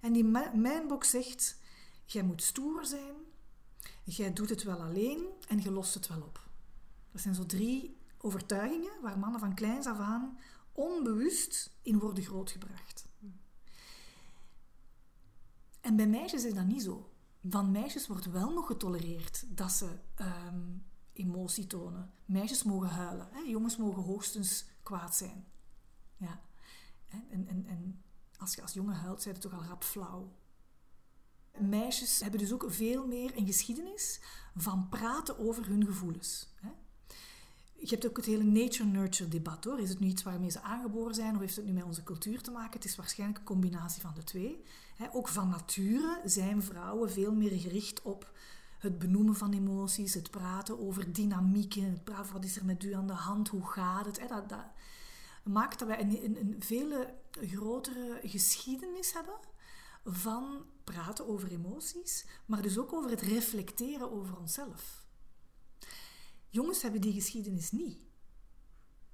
En 0.00 0.12
die 0.12 0.24
mijnbox 0.54 1.10
zegt, 1.10 1.60
jij 2.04 2.22
moet 2.22 2.42
stoer 2.42 2.86
zijn, 2.86 3.14
jij 4.04 4.32
doet 4.32 4.48
het 4.48 4.62
wel 4.62 4.80
alleen 4.80 5.26
en 5.48 5.62
je 5.62 5.70
lost 5.70 5.94
het 5.94 6.08
wel 6.08 6.22
op. 6.22 6.48
Dat 7.12 7.20
zijn 7.20 7.34
zo 7.34 7.46
drie 7.46 7.98
overtuigingen 8.18 8.92
waar 9.02 9.18
mannen 9.18 9.40
van 9.40 9.54
kleins 9.54 9.86
af 9.86 9.98
aan 9.98 10.38
onbewust 10.72 11.76
in 11.82 11.98
worden 11.98 12.24
grootgebracht. 12.24 13.08
En 15.80 15.96
bij 15.96 16.06
meisjes 16.06 16.44
is 16.44 16.54
dat 16.54 16.66
niet 16.66 16.82
zo. 16.82 17.12
Van 17.48 17.70
meisjes 17.70 18.06
wordt 18.06 18.30
wel 18.30 18.52
nog 18.52 18.66
getolereerd 18.66 19.44
dat 19.56 19.72
ze 19.72 19.98
ehm, 20.14 20.66
emotie 21.18 21.66
tonen. 21.66 22.12
Meisjes 22.24 22.62
mogen 22.62 22.88
huilen. 22.88 23.28
Hè? 23.32 23.38
Jongens 23.40 23.76
mogen 23.76 24.02
hoogstens 24.02 24.64
kwaad 24.82 25.16
zijn. 25.16 25.46
Ja. 26.16 26.40
En, 27.08 27.46
en, 27.48 27.66
en 27.66 28.02
als 28.38 28.54
je 28.54 28.62
als 28.62 28.72
jongen 28.72 28.94
huilt, 28.94 29.22
zijn 29.22 29.34
je 29.34 29.40
toch 29.40 29.52
al 29.52 29.64
rap 29.64 29.84
flauw. 29.84 30.32
Meisjes 31.58 32.20
hebben 32.20 32.40
dus 32.40 32.52
ook 32.52 32.64
veel 32.68 33.06
meer 33.06 33.36
een 33.36 33.46
geschiedenis 33.46 34.20
van 34.56 34.88
praten 34.88 35.38
over 35.38 35.66
hun 35.66 35.86
gevoelens. 35.86 36.48
Hè? 36.60 36.70
Je 37.74 37.88
hebt 37.88 38.06
ook 38.06 38.16
het 38.16 38.26
hele 38.26 38.44
nature-nurture 38.44 39.28
debat 39.28 39.64
hoor. 39.64 39.80
Is 39.80 39.88
het 39.88 40.00
nu 40.00 40.06
iets 40.06 40.22
waarmee 40.22 40.50
ze 40.50 40.60
aangeboren 40.60 41.14
zijn 41.14 41.34
of 41.34 41.40
heeft 41.40 41.56
het 41.56 41.64
nu 41.64 41.72
met 41.72 41.84
onze 41.84 42.02
cultuur 42.02 42.42
te 42.42 42.50
maken? 42.50 42.72
Het 42.72 42.84
is 42.84 42.96
waarschijnlijk 42.96 43.38
een 43.38 43.44
combinatie 43.44 44.02
van 44.02 44.14
de 44.14 44.24
twee. 44.24 44.64
Ook 45.12 45.28
van 45.28 45.48
nature 45.48 46.20
zijn 46.24 46.62
vrouwen 46.62 47.10
veel 47.10 47.34
meer 47.34 47.60
gericht 47.60 48.02
op 48.02 48.32
het 48.78 48.98
benoemen 48.98 49.36
van 49.36 49.52
emoties, 49.52 50.14
het 50.14 50.30
praten 50.30 50.78
over 50.78 51.12
dynamieken, 51.12 51.90
het 51.90 52.04
praten 52.04 52.32
wat 52.32 52.44
is 52.44 52.56
er 52.56 52.64
met 52.64 52.82
u 52.82 52.92
aan 52.92 53.06
de 53.06 53.12
hand, 53.12 53.48
hoe 53.48 53.66
gaat 53.66 54.06
het. 54.06 54.28
Dat, 54.28 54.48
dat 54.48 54.64
maakt 55.44 55.78
dat 55.78 55.88
wij 55.88 56.00
een, 56.00 56.24
een, 56.24 56.36
een 56.36 56.56
veel 56.58 57.20
grotere 57.30 58.20
geschiedenis 58.22 59.12
hebben 59.12 59.38
van 60.04 60.64
praten 60.84 61.28
over 61.28 61.50
emoties, 61.50 62.26
maar 62.46 62.62
dus 62.62 62.78
ook 62.78 62.92
over 62.92 63.10
het 63.10 63.20
reflecteren 63.20 64.12
over 64.12 64.36
onszelf. 64.36 65.06
Jongens 66.48 66.82
hebben 66.82 67.00
die 67.00 67.12
geschiedenis 67.12 67.70
niet. 67.70 67.98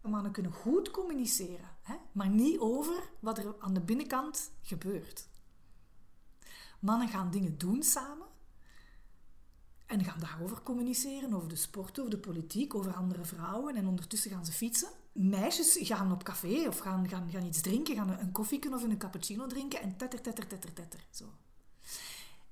Mannen 0.01 0.33
kunnen 0.33 0.53
goed 0.53 0.91
communiceren, 0.91 1.69
hè? 1.83 1.95
maar 2.13 2.29
niet 2.29 2.59
over 2.59 3.11
wat 3.21 3.39
er 3.39 3.55
aan 3.59 3.75
de 3.75 3.81
binnenkant 3.81 4.51
gebeurt. 4.63 5.29
Mannen 6.81 7.09
gaan 7.09 7.31
dingen 7.31 7.59
doen 7.59 7.83
samen 7.83 8.27
en 9.87 10.05
gaan 10.05 10.21
daarover 10.21 10.63
communiceren, 10.63 11.35
over 11.35 11.49
de 11.49 11.57
sport, 11.57 11.99
over 11.99 12.11
de 12.11 12.19
politiek, 12.19 12.75
over 12.75 12.95
andere 12.95 13.25
vrouwen 13.25 13.77
en 13.77 13.87
ondertussen 13.89 14.31
gaan 14.31 14.45
ze 14.45 14.53
fietsen. 14.53 14.89
Meisjes 15.13 15.79
gaan 15.81 16.13
op 16.13 16.23
café 16.23 16.69
of 16.69 16.79
gaan, 16.79 17.09
gaan, 17.09 17.31
gaan 17.31 17.47
iets 17.47 17.61
drinken, 17.61 17.95
gaan 17.95 18.19
een 18.19 18.33
koffie 18.33 18.73
of 18.73 18.83
een 18.83 18.99
cappuccino 18.99 19.47
drinken 19.47 19.81
en 19.81 19.97
tetter, 19.97 20.21
tetter, 20.21 20.47
tetter, 20.47 20.73
tetter. 20.73 21.07
Zo. 21.11 21.25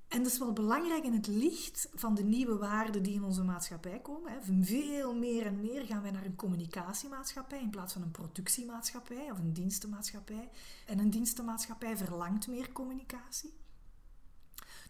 En 0.09 0.23
dat 0.23 0.33
is 0.33 0.39
wel 0.39 0.53
belangrijk 0.53 1.05
in 1.05 1.13
het 1.13 1.27
licht 1.27 1.89
van 1.95 2.15
de 2.15 2.23
nieuwe 2.23 2.57
waarden 2.57 3.03
die 3.03 3.15
in 3.15 3.25
onze 3.25 3.43
maatschappij 3.43 4.01
komen. 4.01 4.33
Veel 4.65 5.15
meer 5.15 5.47
en 5.47 5.61
meer 5.61 5.87
gaan 5.87 6.03
wij 6.03 6.11
naar 6.11 6.25
een 6.25 6.37
communicatiemaatschappij 6.37 7.61
in 7.61 7.71
plaats 7.71 7.93
van 7.93 8.03
een 8.03 8.11
productiemaatschappij 8.11 9.31
of 9.31 9.39
een 9.39 9.53
dienstenmaatschappij. 9.53 10.49
En 10.87 10.99
een 10.99 11.11
dienstenmaatschappij 11.11 11.97
verlangt 11.97 12.49
meer 12.49 12.73
communicatie. 12.73 13.62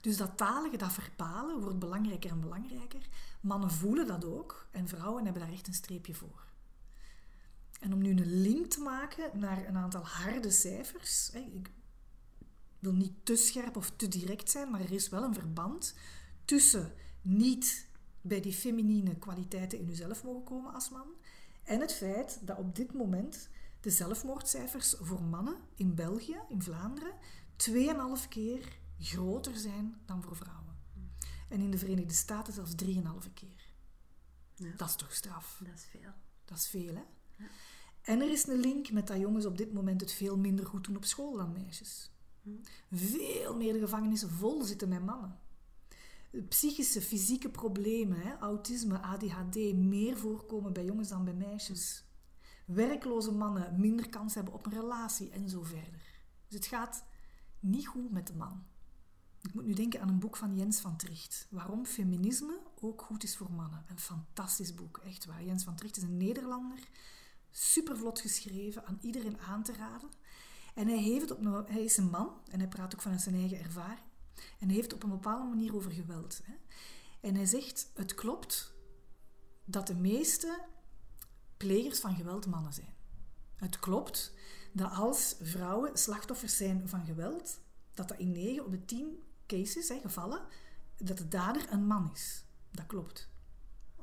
Dus 0.03 0.17
dat 0.17 0.37
talige, 0.37 0.77
dat 0.77 0.93
verbalen 0.93 1.61
wordt 1.61 1.79
belangrijker 1.79 2.31
en 2.31 2.41
belangrijker. 2.41 3.09
Mannen 3.41 3.71
voelen 3.71 4.07
dat 4.07 4.25
ook 4.25 4.67
en 4.71 4.89
vrouwen 4.89 5.25
hebben 5.25 5.43
daar 5.43 5.53
echt 5.53 5.67
een 5.67 5.75
streepje 5.75 6.15
voor. 6.15 6.45
En 7.81 7.93
om 7.93 8.01
nu 8.01 8.11
een 8.11 8.41
link 8.41 8.67
te 8.67 8.81
maken 8.81 9.39
naar 9.39 9.69
een 9.69 9.77
aantal 9.77 10.07
harde 10.07 10.51
cijfers. 10.51 11.31
Ik 11.31 11.71
wil 12.79 12.93
niet 12.93 13.13
te 13.23 13.37
scherp 13.37 13.77
of 13.77 13.93
te 13.97 14.09
direct 14.09 14.51
zijn, 14.51 14.71
maar 14.71 14.81
er 14.81 14.93
is 14.93 15.09
wel 15.09 15.23
een 15.23 15.35
verband 15.35 15.95
tussen 16.45 16.93
niet 17.23 17.87
bij 18.21 18.41
die 18.41 18.53
feminine 18.53 19.17
kwaliteiten 19.17 19.79
in 19.79 19.89
uzelf 19.89 20.25
mogen 20.25 20.45
komen 20.45 20.75
als 20.75 20.91
man 20.91 21.07
en 21.65 21.81
het 21.81 21.93
feit 21.93 22.39
dat 22.43 22.59
op 22.59 22.77
dit 22.77 22.93
moment 22.93 23.49
de 23.81 23.91
zelfmoordcijfers 23.91 24.95
voor 25.01 25.23
mannen 25.23 25.57
in 25.75 25.95
België, 25.95 26.39
in 26.49 26.63
Vlaanderen, 26.63 27.13
2,5 27.71 28.29
keer 28.29 28.79
groter 29.03 29.57
zijn 29.57 30.01
dan 30.07 30.23
voor 30.23 30.37
vrouwen. 30.37 30.77
En 31.49 31.61
in 31.61 31.71
de 31.71 31.79
Verenigde 31.79 32.15
Staten 32.15 32.53
zelfs 32.53 32.75
3,5 32.85 33.33
keer. 33.35 33.71
Ja. 34.55 34.73
Dat 34.77 34.89
is 34.89 34.95
toch 34.95 35.13
straf? 35.15 35.61
Dat 35.65 35.75
is 35.75 35.85
veel. 35.85 36.11
Dat 36.45 36.59
is 36.59 36.69
veel, 36.69 36.95
hè? 36.95 37.03
Ja. 37.37 37.51
En 38.03 38.21
er 38.21 38.31
is 38.31 38.47
een 38.47 38.61
link 38.61 38.91
met 38.91 39.07
dat 39.07 39.19
jongens 39.19 39.47
op 39.47 39.59
dit 39.59 39.73
moment 39.73 40.01
het 40.01 40.13
veel 40.13 40.39
minder 40.39 40.67
goed 40.67 40.85
doen 40.85 40.97
op 40.97 41.05
school 41.05 41.37
dan 41.37 41.53
meisjes. 41.53 42.11
Hm. 42.43 42.51
Veel 42.91 43.57
meer 43.57 43.73
de 43.73 43.79
gevangenissen 43.79 44.31
vol 44.31 44.63
zitten 44.63 44.89
met 44.89 45.05
mannen. 45.05 45.41
Psychische, 46.49 47.03
fysieke 47.03 47.51
problemen, 47.51 48.21
hè, 48.21 48.39
autisme, 48.39 49.03
ADHD, 49.03 49.75
meer 49.75 50.17
voorkomen 50.17 50.73
bij 50.73 50.85
jongens 50.85 51.09
dan 51.09 51.25
bij 51.25 51.35
meisjes. 51.35 52.05
Werkloze 52.67 53.33
mannen 53.33 53.81
minder 53.81 54.09
kans 54.09 54.35
hebben 54.35 54.55
op 54.55 54.67
een 54.67 54.73
relatie 54.73 55.31
en 55.31 55.49
zo 55.49 55.63
verder. 55.63 56.21
Dus 56.47 56.55
het 56.55 56.67
gaat 56.67 57.05
niet 57.61 57.87
goed 57.87 58.11
met 58.11 58.27
de 58.27 58.35
man. 58.35 58.65
Ik 59.43 59.55
moet 59.55 59.65
nu 59.65 59.73
denken 59.73 60.01
aan 60.01 60.09
een 60.09 60.19
boek 60.19 60.37
van 60.37 60.57
Jens 60.57 60.81
van 60.81 60.97
Tricht. 60.97 61.47
Waarom 61.51 61.87
feminisme 61.87 62.61
ook 62.81 63.03
goed 63.03 63.23
is 63.23 63.37
voor 63.37 63.53
mannen. 63.53 63.85
Een 63.89 63.99
fantastisch 63.99 64.75
boek, 64.75 64.99
echt 64.99 65.25
waar. 65.25 65.45
Jens 65.45 65.65
van 65.65 65.77
Tricht 65.77 65.97
is 65.97 66.03
een 66.03 66.17
Nederlander. 66.17 66.79
Supervlot 67.51 68.21
geschreven, 68.21 68.87
aan 68.87 68.99
iedereen 69.01 69.39
aan 69.39 69.63
te 69.63 69.73
raden. 69.73 70.11
En 70.75 70.87
hij, 70.87 70.99
heeft 70.99 71.31
op 71.31 71.39
een, 71.39 71.65
hij 71.67 71.85
is 71.85 71.97
een 71.97 72.11
man 72.11 72.41
en 72.51 72.59
hij 72.59 72.69
praat 72.69 72.95
ook 72.95 73.03
vanuit 73.03 73.21
zijn 73.21 73.35
eigen 73.35 73.59
ervaring. 73.59 74.07
En 74.59 74.67
hij 74.67 74.77
heeft 74.77 74.93
op 74.93 75.03
een 75.03 75.11
bepaalde 75.11 75.49
manier 75.49 75.75
over 75.75 75.93
geweld. 75.93 76.41
Hè. 76.45 76.55
En 77.21 77.35
hij 77.35 77.47
zegt, 77.47 77.91
het 77.95 78.15
klopt 78.15 78.75
dat 79.65 79.87
de 79.87 79.95
meeste 79.95 80.65
plegers 81.57 82.01
van 82.01 82.15
geweld 82.15 82.47
mannen 82.47 82.73
zijn. 82.73 82.95
Het 83.55 83.79
klopt 83.79 84.35
dat 84.73 84.93
als 84.93 85.37
vrouwen 85.41 85.99
slachtoffers 85.99 86.57
zijn 86.57 86.89
van 86.89 87.05
geweld, 87.05 87.61
dat 87.95 88.09
dat 88.09 88.19
in 88.19 88.33
9 88.33 88.65
op 88.65 88.71
de 88.71 88.85
10 88.85 89.23
gevallen, 90.03 90.43
dat 90.97 91.19
de 91.19 91.29
dader 91.29 91.73
een 91.73 91.87
man 91.87 92.11
is. 92.15 92.45
Dat 92.71 92.87
klopt. 92.87 93.31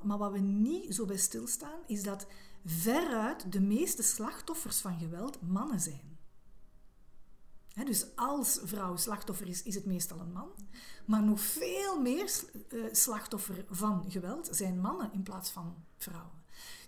Maar 0.02 0.18
wat 0.18 0.32
we 0.32 0.40
niet 0.40 0.96
zo 0.96 1.06
bij 1.06 1.18
stilstaan, 1.18 1.80
is 1.88 2.04
dat 2.04 2.28
veruit 2.66 3.52
de 3.52 3.62
meeste 3.62 4.04
slachtoffers 4.04 4.80
van 4.80 5.00
geweld 5.00 5.42
mannen 5.42 5.80
zijn. 5.80 6.18
dus 7.86 8.16
als 8.16 8.60
vrouw 8.64 8.96
slachtoffer 8.96 9.48
is, 9.48 9.64
is 9.64 9.76
het 9.76 9.86
meestal 9.86 10.20
een 10.20 10.32
man. 10.32 10.50
Maar 11.06 11.24
nog 11.24 11.40
veel 11.40 12.02
meer 12.02 12.44
uh, 12.70 12.86
slachtoffer 12.92 13.66
van 13.70 14.12
geweld 14.12 14.48
zijn 14.52 14.80
mannen 14.80 15.14
in 15.14 15.24
plaats 15.24 15.50
van 15.50 15.76
vrouwen. 15.98 16.39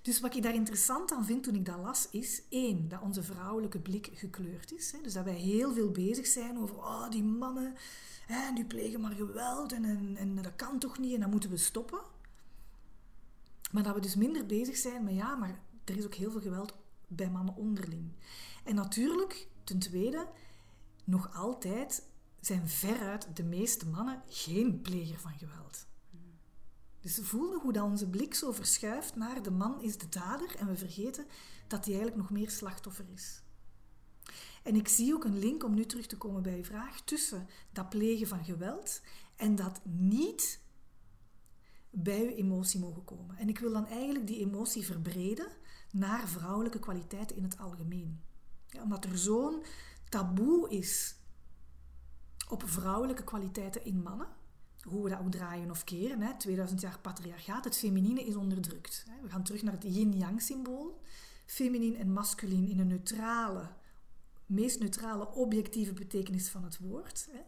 Dus 0.01 0.19
wat 0.19 0.35
ik 0.35 0.43
daar 0.43 0.53
interessant 0.53 1.11
aan 1.11 1.25
vind 1.25 1.43
toen 1.43 1.55
ik 1.55 1.65
dat 1.65 1.77
las, 1.77 2.09
is 2.09 2.41
één, 2.49 2.87
dat 2.87 3.01
onze 3.01 3.23
vrouwelijke 3.23 3.79
blik 3.79 4.09
gekleurd 4.13 4.73
is. 4.73 4.93
Dus 5.03 5.13
dat 5.13 5.23
wij 5.23 5.33
heel 5.33 5.73
veel 5.73 5.91
bezig 5.91 6.27
zijn 6.27 6.59
over, 6.59 6.77
oh, 6.77 7.09
die 7.09 7.23
mannen, 7.23 7.75
hè, 8.25 8.53
die 8.53 8.65
plegen 8.65 9.01
maar 9.01 9.11
geweld 9.11 9.71
en, 9.71 10.15
en, 10.17 10.35
dat 10.35 10.55
kan 10.55 10.79
toch 10.79 10.99
niet 10.99 11.13
en 11.13 11.19
dat 11.19 11.29
moeten 11.29 11.49
we 11.49 11.57
stoppen. 11.57 11.99
Maar 13.71 13.83
dat 13.83 13.95
we 13.95 14.01
dus 14.01 14.15
minder 14.15 14.45
bezig 14.45 14.77
zijn 14.77 15.03
met, 15.03 15.15
ja, 15.15 15.35
maar 15.35 15.59
er 15.83 15.97
is 15.97 16.05
ook 16.05 16.15
heel 16.15 16.31
veel 16.31 16.41
geweld 16.41 16.73
bij 17.07 17.29
mannen 17.29 17.55
onderling. 17.55 18.11
En 18.63 18.75
natuurlijk, 18.75 19.47
ten 19.63 19.79
tweede, 19.79 20.27
nog 21.03 21.35
altijd 21.35 22.03
zijn 22.39 22.67
veruit 22.67 23.27
de 23.33 23.43
meeste 23.43 23.87
mannen 23.87 24.21
geen 24.27 24.81
pleger 24.81 25.19
van 25.19 25.33
geweld. 25.37 25.85
Dus 27.01 27.19
voelen 27.21 27.59
hoe 27.59 27.73
dat 27.73 27.83
onze 27.83 28.09
blik 28.09 28.33
zo 28.33 28.51
verschuift 28.51 29.15
naar 29.15 29.43
de 29.43 29.51
man 29.51 29.81
is 29.81 29.97
de 29.97 30.09
dader 30.09 30.55
en 30.55 30.67
we 30.67 30.75
vergeten 30.75 31.25
dat 31.67 31.85
hij 31.85 31.93
eigenlijk 31.93 32.21
nog 32.21 32.31
meer 32.31 32.49
slachtoffer 32.49 33.05
is. 33.13 33.41
En 34.63 34.75
ik 34.75 34.87
zie 34.87 35.13
ook 35.13 35.23
een 35.23 35.39
link, 35.39 35.63
om 35.63 35.73
nu 35.73 35.85
terug 35.85 36.05
te 36.05 36.17
komen 36.17 36.41
bij 36.41 36.57
uw 36.57 36.63
vraag, 36.63 37.01
tussen 37.01 37.47
dat 37.71 37.89
plegen 37.89 38.27
van 38.27 38.43
geweld 38.43 39.01
en 39.35 39.55
dat 39.55 39.81
niet 39.83 40.59
bij 41.89 42.21
uw 42.21 42.35
emotie 42.35 42.79
mogen 42.79 43.03
komen. 43.03 43.37
En 43.37 43.49
ik 43.49 43.59
wil 43.59 43.71
dan 43.71 43.85
eigenlijk 43.87 44.27
die 44.27 44.39
emotie 44.39 44.85
verbreden 44.85 45.47
naar 45.91 46.27
vrouwelijke 46.27 46.79
kwaliteiten 46.79 47.35
in 47.35 47.43
het 47.43 47.57
algemeen. 47.57 48.21
Ja, 48.67 48.83
omdat 48.83 49.05
er 49.05 49.17
zo'n 49.17 49.63
taboe 50.09 50.69
is 50.69 51.15
op 52.49 52.63
vrouwelijke 52.65 53.23
kwaliteiten 53.23 53.85
in 53.85 54.01
mannen. 54.01 54.27
Hoe 54.83 55.03
we 55.03 55.09
dat 55.09 55.19
ook 55.19 55.31
draaien 55.31 55.71
of 55.71 55.83
keren. 55.83 56.21
Hè. 56.21 56.37
2000 56.37 56.81
jaar 56.81 56.99
patriarchaat. 57.01 57.63
Het 57.63 57.77
feminine 57.77 58.23
is 58.23 58.35
onderdrukt. 58.35 59.05
We 59.21 59.29
gaan 59.29 59.43
terug 59.43 59.61
naar 59.63 59.73
het 59.73 59.83
yin-yang 59.83 60.41
symbool. 60.41 61.01
Feminien 61.45 61.97
en 61.97 62.13
masculin 62.13 62.67
in 62.67 62.79
een 62.79 62.87
neutrale, 62.87 63.69
meest 64.45 64.79
neutrale, 64.79 65.31
objectieve 65.33 65.93
betekenis 65.93 66.49
van 66.49 66.63
het 66.63 66.79
woord. 66.79 67.27
Hè. 67.31 67.39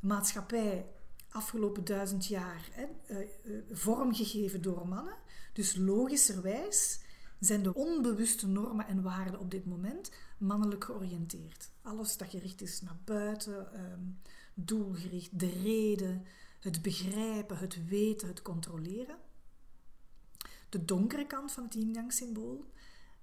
De 0.00 0.06
maatschappij 0.06 0.86
afgelopen 1.30 1.84
duizend 1.84 2.26
jaar 2.26 2.68
hè, 2.72 2.86
uh, 3.10 3.28
uh, 3.44 3.62
vormgegeven 3.70 4.62
door 4.62 4.88
mannen. 4.88 5.16
Dus 5.52 5.76
logischerwijs 5.76 7.00
zijn 7.40 7.62
de 7.62 7.74
onbewuste 7.74 8.48
normen 8.48 8.86
en 8.86 9.02
waarden 9.02 9.40
op 9.40 9.50
dit 9.50 9.66
moment 9.66 10.10
mannelijk 10.38 10.84
georiënteerd. 10.84 11.70
Alles 11.82 12.16
dat 12.16 12.28
gericht 12.28 12.60
is 12.60 12.82
naar 12.82 12.98
buiten, 13.04 13.80
um, 13.92 14.20
doelgericht, 14.66 15.38
de 15.38 15.50
reden, 15.62 16.24
het 16.60 16.82
begrijpen, 16.82 17.58
het 17.58 17.86
weten, 17.88 18.28
het 18.28 18.42
controleren. 18.42 19.18
De 20.68 20.84
donkere 20.84 21.26
kant 21.26 21.52
van 21.52 21.64
het 21.64 21.74
yin-yang-symbool, 21.74 22.64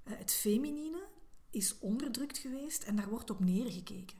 uh, 0.03 0.17
het 0.17 0.31
feminine, 0.31 1.07
is 1.49 1.79
onderdrukt 1.79 2.37
geweest 2.37 2.83
en 2.83 2.95
daar 2.95 3.09
wordt 3.09 3.29
op 3.29 3.39
neergekeken. 3.39 4.17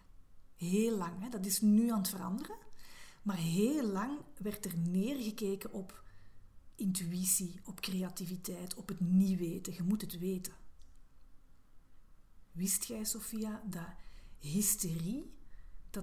Heel 0.56 0.98
lang, 0.98 1.22
hè? 1.22 1.30
dat 1.30 1.46
is 1.46 1.62
nu 1.62 1.92
aan 1.92 1.98
het 1.98 2.10
veranderen. 2.10 2.56
Maar 3.22 3.38
heel 3.38 3.84
lang 3.84 4.20
werd 4.38 4.66
er 4.66 4.78
neergekeken 4.78 5.74
op 5.74 6.04
intuïtie, 6.76 7.60
op 7.64 7.80
creativiteit, 7.80 8.76
op 8.76 8.88
het 8.88 9.00
niet 9.00 9.40
weten. 9.40 9.74
Je 9.74 9.84
moet 9.84 10.02
het 10.02 10.20
weten. 10.20 10.54
Wist 12.52 12.84
jij, 12.84 13.04
Sophia, 13.04 13.64
dat 13.66 13.90
hysterie, 14.38 15.37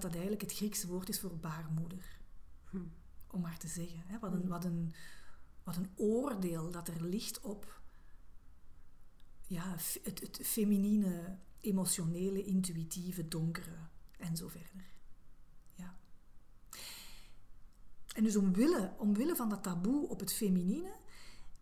dat 0.01 0.11
dat 0.11 0.21
eigenlijk 0.21 0.41
het 0.41 0.53
Griekse 0.53 0.87
woord 0.87 1.09
is 1.09 1.19
voor 1.19 1.37
baarmoeder? 1.37 2.19
Hm. 2.69 2.77
Om 3.27 3.41
maar 3.41 3.57
te 3.57 3.67
zeggen. 3.67 4.03
Hè? 4.05 4.19
Wat, 4.19 4.33
een, 4.33 4.41
hm. 4.41 4.47
wat, 4.47 4.65
een, 4.65 4.93
wat 5.63 5.75
een 5.75 5.89
oordeel 5.95 6.71
dat 6.71 6.87
er 6.87 7.03
ligt 7.03 7.41
op 7.41 7.81
ja, 9.47 9.75
het, 10.01 10.19
het 10.19 10.39
feminine, 10.43 11.37
emotionele, 11.59 12.43
intuïtieve, 12.43 13.27
donkere 13.27 13.77
en 14.17 14.37
zo 14.37 14.47
verder. 14.47 14.93
En 18.15 18.23
dus 18.23 18.35
omwille, 18.35 18.93
omwille 18.97 19.35
van 19.35 19.49
dat 19.49 19.63
taboe 19.63 20.07
op 20.09 20.19
het 20.19 20.33
feminine, 20.33 20.93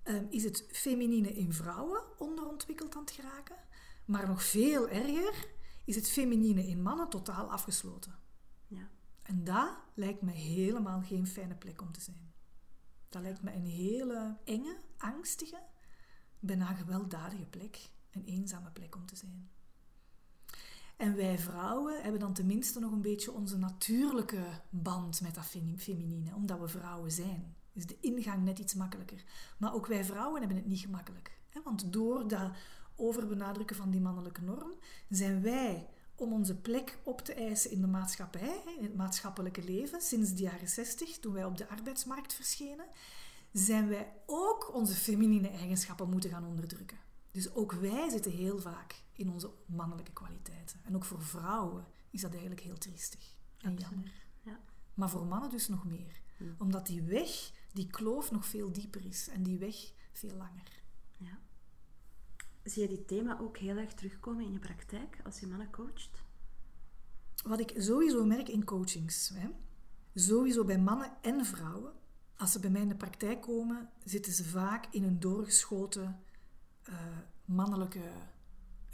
um, 0.03 0.27
is 0.29 0.43
het 0.43 0.65
feminine 0.71 1.33
in 1.33 1.53
vrouwen 1.53 2.03
onderontwikkeld 2.17 2.95
aan 2.95 3.01
het 3.01 3.11
geraken. 3.11 3.55
Maar 4.05 4.27
nog 4.27 4.43
veel 4.43 4.89
erger 4.89 5.47
is 5.85 5.95
het 5.95 6.09
feminine 6.09 6.67
in 6.67 6.81
mannen 6.81 7.09
totaal 7.09 7.51
afgesloten. 7.51 8.19
En 9.23 9.43
dat 9.43 9.69
lijkt 9.93 10.21
me 10.21 10.31
helemaal 10.31 11.01
geen 11.01 11.27
fijne 11.27 11.55
plek 11.55 11.81
om 11.81 11.91
te 11.91 12.01
zijn. 12.01 12.33
Dat 13.09 13.21
lijkt 13.21 13.41
me 13.41 13.53
een 13.53 13.65
hele 13.65 14.37
enge, 14.43 14.77
angstige, 14.97 15.61
bijna 16.39 16.73
gewelddadige 16.73 17.45
plek. 17.45 17.89
Een 18.11 18.25
eenzame 18.25 18.71
plek 18.71 18.95
om 18.95 19.05
te 19.05 19.15
zijn. 19.15 19.49
En 20.97 21.15
wij 21.15 21.39
vrouwen 21.39 22.01
hebben 22.01 22.19
dan 22.19 22.33
tenminste 22.33 22.79
nog 22.79 22.91
een 22.91 23.01
beetje 23.01 23.31
onze 23.31 23.57
natuurlijke 23.57 24.61
band 24.69 25.21
met 25.21 25.35
dat 25.35 25.45
feminine, 25.77 26.35
omdat 26.35 26.59
we 26.59 26.67
vrouwen 26.67 27.11
zijn. 27.11 27.55
Is 27.73 27.85
de 27.85 27.97
ingang 27.99 28.43
net 28.43 28.59
iets 28.59 28.73
makkelijker. 28.73 29.23
Maar 29.57 29.73
ook 29.73 29.87
wij 29.87 30.03
vrouwen 30.03 30.39
hebben 30.39 30.57
het 30.57 30.67
niet 30.67 30.79
gemakkelijk. 30.79 31.41
Want 31.63 31.93
door 31.93 32.27
dat 32.27 32.51
overbenadrukken 32.95 33.75
van 33.75 33.89
die 33.89 34.01
mannelijke 34.01 34.41
norm, 34.41 34.73
zijn 35.09 35.41
wij 35.41 35.89
om 36.15 36.34
onze 36.34 36.55
plek 36.55 36.98
op 37.03 37.22
te 37.22 37.34
eisen 37.34 37.72
in 37.72 37.82
de 37.82 37.88
maatschappij, 37.88 38.62
in 38.77 38.84
het 38.84 38.96
maatschappelijke 38.96 39.63
leven, 39.63 40.01
sinds 40.01 40.34
de 40.34 40.41
jaren 40.41 40.70
60, 40.70 41.20
toen 41.20 41.34
wij 41.34 41.46
op 41.46 41.58
de 41.58 41.70
arbeidsmarkt 41.70 42.34
verschenen, 42.34 42.86
zijn 43.51 43.88
wij 43.88 44.13
ook 44.25 44.74
onze 44.74 44.93
feminine 44.93 45.50
eigenschappen 45.50 46.10
moeten 46.10 46.29
gaan 46.29 46.46
onderdrukken. 46.46 46.98
Dus 47.32 47.53
ook 47.53 47.72
wij 47.72 48.10
zitten 48.10 48.32
heel 48.32 48.60
vaak 48.60 49.02
in 49.13 49.30
onze 49.30 49.52
mannelijke 49.65 50.13
kwaliteiten. 50.13 50.80
En 50.84 50.95
ook 50.95 51.06
voor 51.06 51.21
vrouwen 51.21 51.86
is 52.10 52.21
dat 52.21 52.32
eigenlijk 52.32 52.62
heel 52.62 52.78
triestig 52.78 53.36
en 53.58 53.76
jammer. 53.76 54.12
Ja. 54.41 54.60
Maar 54.93 55.10
voor 55.10 55.26
mannen 55.26 55.49
dus 55.49 55.67
nog 55.67 55.86
meer. 55.86 56.21
Omdat 56.58 56.86
die 56.86 57.02
weg, 57.02 57.52
die 57.71 57.88
kloof 57.88 58.32
nog 58.32 58.45
veel 58.45 58.71
dieper 58.71 59.06
is 59.06 59.28
en 59.28 59.43
die 59.43 59.58
weg 59.58 59.76
veel 60.12 60.36
langer. 60.36 60.83
Zie 62.63 62.82
je 62.82 62.88
dit 62.88 63.08
thema 63.08 63.39
ook 63.39 63.58
heel 63.58 63.78
erg 63.78 63.93
terugkomen 63.93 64.45
in 64.45 64.52
je 64.52 64.60
praktijk 64.60 65.19
als 65.23 65.39
je 65.39 65.47
mannen 65.47 65.71
coacht? 65.71 66.23
Wat 67.43 67.60
ik 67.60 67.73
sowieso 67.78 68.26
merk 68.26 68.49
in 68.49 68.63
coachings, 68.63 69.32
hè, 69.34 69.49
sowieso 70.15 70.65
bij 70.65 70.80
mannen 70.80 71.12
en 71.21 71.45
vrouwen, 71.45 71.93
als 72.38 72.52
ze 72.52 72.60
bij 72.60 72.69
mij 72.69 72.82
in 72.82 72.89
de 72.89 72.95
praktijk 72.95 73.41
komen, 73.41 73.89
zitten 74.04 74.32
ze 74.34 74.43
vaak 74.43 74.88
in 74.91 75.04
een 75.04 75.19
doorgeschoten 75.19 76.19
uh, 76.89 76.95
mannelijke 77.45 78.12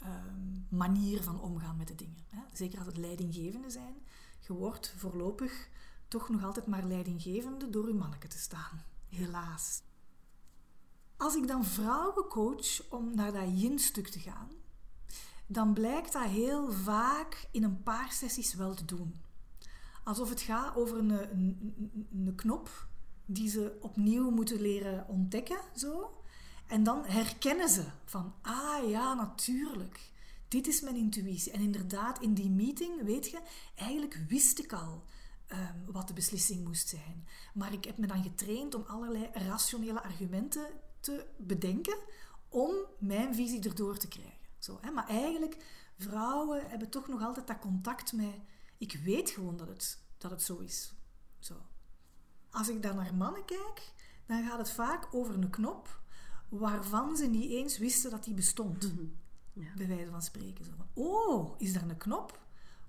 um, 0.03 0.65
manier 0.69 1.23
van 1.23 1.41
omgaan 1.41 1.77
met 1.77 1.88
de 1.88 1.95
dingen. 1.95 2.25
Hè. 2.29 2.41
Zeker 2.53 2.77
als 2.77 2.88
het 2.88 2.97
leidinggevende 2.97 3.69
zijn. 3.69 3.95
Je 4.39 4.53
wordt 4.53 4.93
voorlopig 4.97 5.69
toch 6.08 6.29
nog 6.29 6.43
altijd 6.43 6.67
maar 6.67 6.84
leidinggevende 6.84 7.69
door 7.69 7.88
je 7.88 7.93
manneke 7.93 8.27
te 8.27 8.38
staan. 8.38 8.84
Helaas. 9.10 9.82
Als 11.19 11.36
ik 11.36 11.47
dan 11.47 11.65
vrouwen 11.65 12.27
coach 12.27 12.89
om 12.89 13.15
naar 13.15 13.32
dat 13.32 13.47
yin-stuk 13.53 14.08
te 14.08 14.19
gaan, 14.19 14.49
dan 15.47 15.73
blijkt 15.73 16.13
dat 16.13 16.23
heel 16.23 16.71
vaak 16.71 17.47
in 17.51 17.63
een 17.63 17.84
paar 17.84 18.12
sessies 18.12 18.53
wel 18.53 18.73
te 18.73 18.86
doen. 18.86 19.15
Alsof 20.03 20.29
het 20.29 20.41
gaat 20.41 20.75
over 20.75 20.97
een, 20.97 21.10
een, 22.12 22.34
knop 22.36 22.88
die 23.25 23.49
ze 23.49 23.77
opnieuw 23.82 24.29
moeten 24.29 24.62
leren 24.62 25.08
ontdekken. 25.08 25.60
Zo. 25.75 26.21
En 26.67 26.84
dan 26.84 27.05
herkennen 27.05 27.69
ze 27.69 27.86
van, 28.05 28.34
ah 28.41 28.89
ja, 28.89 29.13
natuurlijk. 29.13 30.12
Dit 30.47 30.67
is 30.67 30.82
mijn 30.82 30.95
intuïtie. 30.95 31.51
En 31.51 31.62
inderdaad, 31.62 32.21
in 32.21 32.34
die 32.34 32.49
meeting, 32.49 33.03
weet 33.03 33.29
je, 33.29 33.39
eigenlijk 33.75 34.19
wist 34.27 34.60
ik 34.60 34.73
al 34.73 35.03
um, 35.51 35.91
wat 35.91 36.08
de 36.08 36.13
beslissing 36.13 36.63
moest 36.63 36.88
zijn. 36.88 37.27
Maar 37.53 37.73
ik 37.73 37.86
heb 37.86 37.97
me 37.97 38.08
dan 38.08 38.23
getraind 38.23 38.75
om 38.75 38.84
allerlei 38.88 39.29
rationele 39.34 40.03
argumenten 40.03 40.67
te 40.99 41.25
bedenken 41.38 41.97
om 42.49 42.75
mijn 42.99 43.35
visie 43.35 43.63
erdoor 43.63 43.97
te 43.97 44.07
krijgen. 44.07 44.47
Zo, 44.59 44.77
hè? 44.81 44.91
Maar 44.91 45.07
eigenlijk, 45.07 45.57
vrouwen 45.97 46.69
hebben 46.69 46.89
toch 46.89 47.07
nog 47.07 47.21
altijd 47.21 47.47
dat 47.47 47.59
contact 47.59 48.13
met... 48.13 48.33
Ik 48.77 48.99
weet 49.03 49.29
gewoon 49.29 49.57
dat 49.57 49.67
het, 49.67 49.99
dat 50.17 50.31
het 50.31 50.41
zo 50.41 50.57
is. 50.57 50.93
Zo. 51.39 51.55
Als 52.51 52.69
ik 52.69 52.83
dan 52.83 52.95
naar 52.95 53.15
mannen 53.15 53.45
kijk, 53.45 53.93
dan 54.25 54.47
gaat 54.47 54.57
het 54.57 54.71
vaak 54.71 55.13
over 55.13 55.35
een 55.35 55.49
knop 55.49 56.01
waarvan 56.49 57.17
ze 57.17 57.25
niet 57.25 57.51
eens 57.51 57.77
wisten 57.77 58.12
dat 58.12 58.23
die 58.23 58.33
bestond. 58.33 58.93
Mhm. 58.93 59.05
ja. 59.53 59.73
Bij 59.75 59.88
wijze 59.88 60.12
van 60.12 60.21
spreken. 60.21 60.65
Zo 60.65 60.71
van, 60.77 60.88
oh, 60.93 61.55
is 61.57 61.73
daar 61.73 61.89
een 61.89 61.97
knop? 61.97 62.39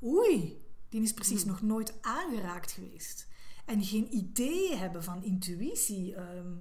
Oei, 0.03 0.65
die 0.89 1.03
is 1.03 1.15
precies 1.15 1.45
mhm. 1.45 1.51
nog 1.51 1.63
nooit 1.63 2.03
aangeraakt 2.03 2.73
geweest. 2.73 3.29
En 3.65 3.85
geen 3.85 4.15
idee 4.15 4.77
hebben 4.77 5.05
van 5.05 5.23
intuïtie, 5.23 6.15
ehm, 6.15 6.57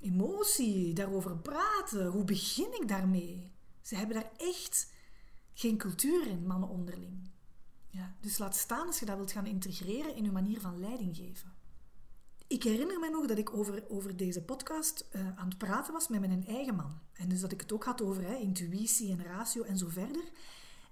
emotie, 0.00 0.92
daarover 0.92 1.36
praten. 1.36 2.06
Hoe 2.06 2.24
begin 2.24 2.80
ik 2.80 2.88
daarmee? 2.88 3.52
Ze 3.82 3.96
hebben 3.96 4.16
daar 4.16 4.30
echt 4.36 4.92
geen 5.52 5.76
cultuur 5.76 6.26
in, 6.26 6.46
mannen 6.46 6.68
onderling. 6.68 7.30
Ja, 7.88 8.14
dus 8.20 8.38
laat 8.38 8.56
staan 8.56 8.86
als 8.86 8.98
je 8.98 9.06
dat 9.06 9.16
wilt 9.16 9.32
gaan 9.32 9.46
integreren 9.46 10.16
in 10.16 10.24
je 10.24 10.32
manier 10.32 10.60
van 10.60 10.80
leiding 10.80 11.16
geven. 11.16 11.52
Ik 12.46 12.62
herinner 12.62 12.98
me 12.98 13.10
nog 13.10 13.26
dat 13.26 13.38
ik 13.38 13.54
over, 13.54 13.84
over 13.88 14.16
deze 14.16 14.42
podcast 14.42 15.08
uh, 15.12 15.38
aan 15.38 15.48
het 15.48 15.58
praten 15.58 15.92
was 15.92 16.08
met 16.08 16.20
mijn 16.20 16.46
eigen 16.46 16.74
man. 16.74 16.98
En 17.12 17.28
dus 17.28 17.40
dat 17.40 17.52
ik 17.52 17.60
het 17.60 17.72
ook 17.72 17.84
had 17.84 18.02
over 18.02 18.22
hè, 18.22 18.34
intuïtie 18.34 19.10
en 19.10 19.24
ratio 19.24 19.62
en 19.62 19.78
zo 19.78 19.88
verder. 19.88 20.24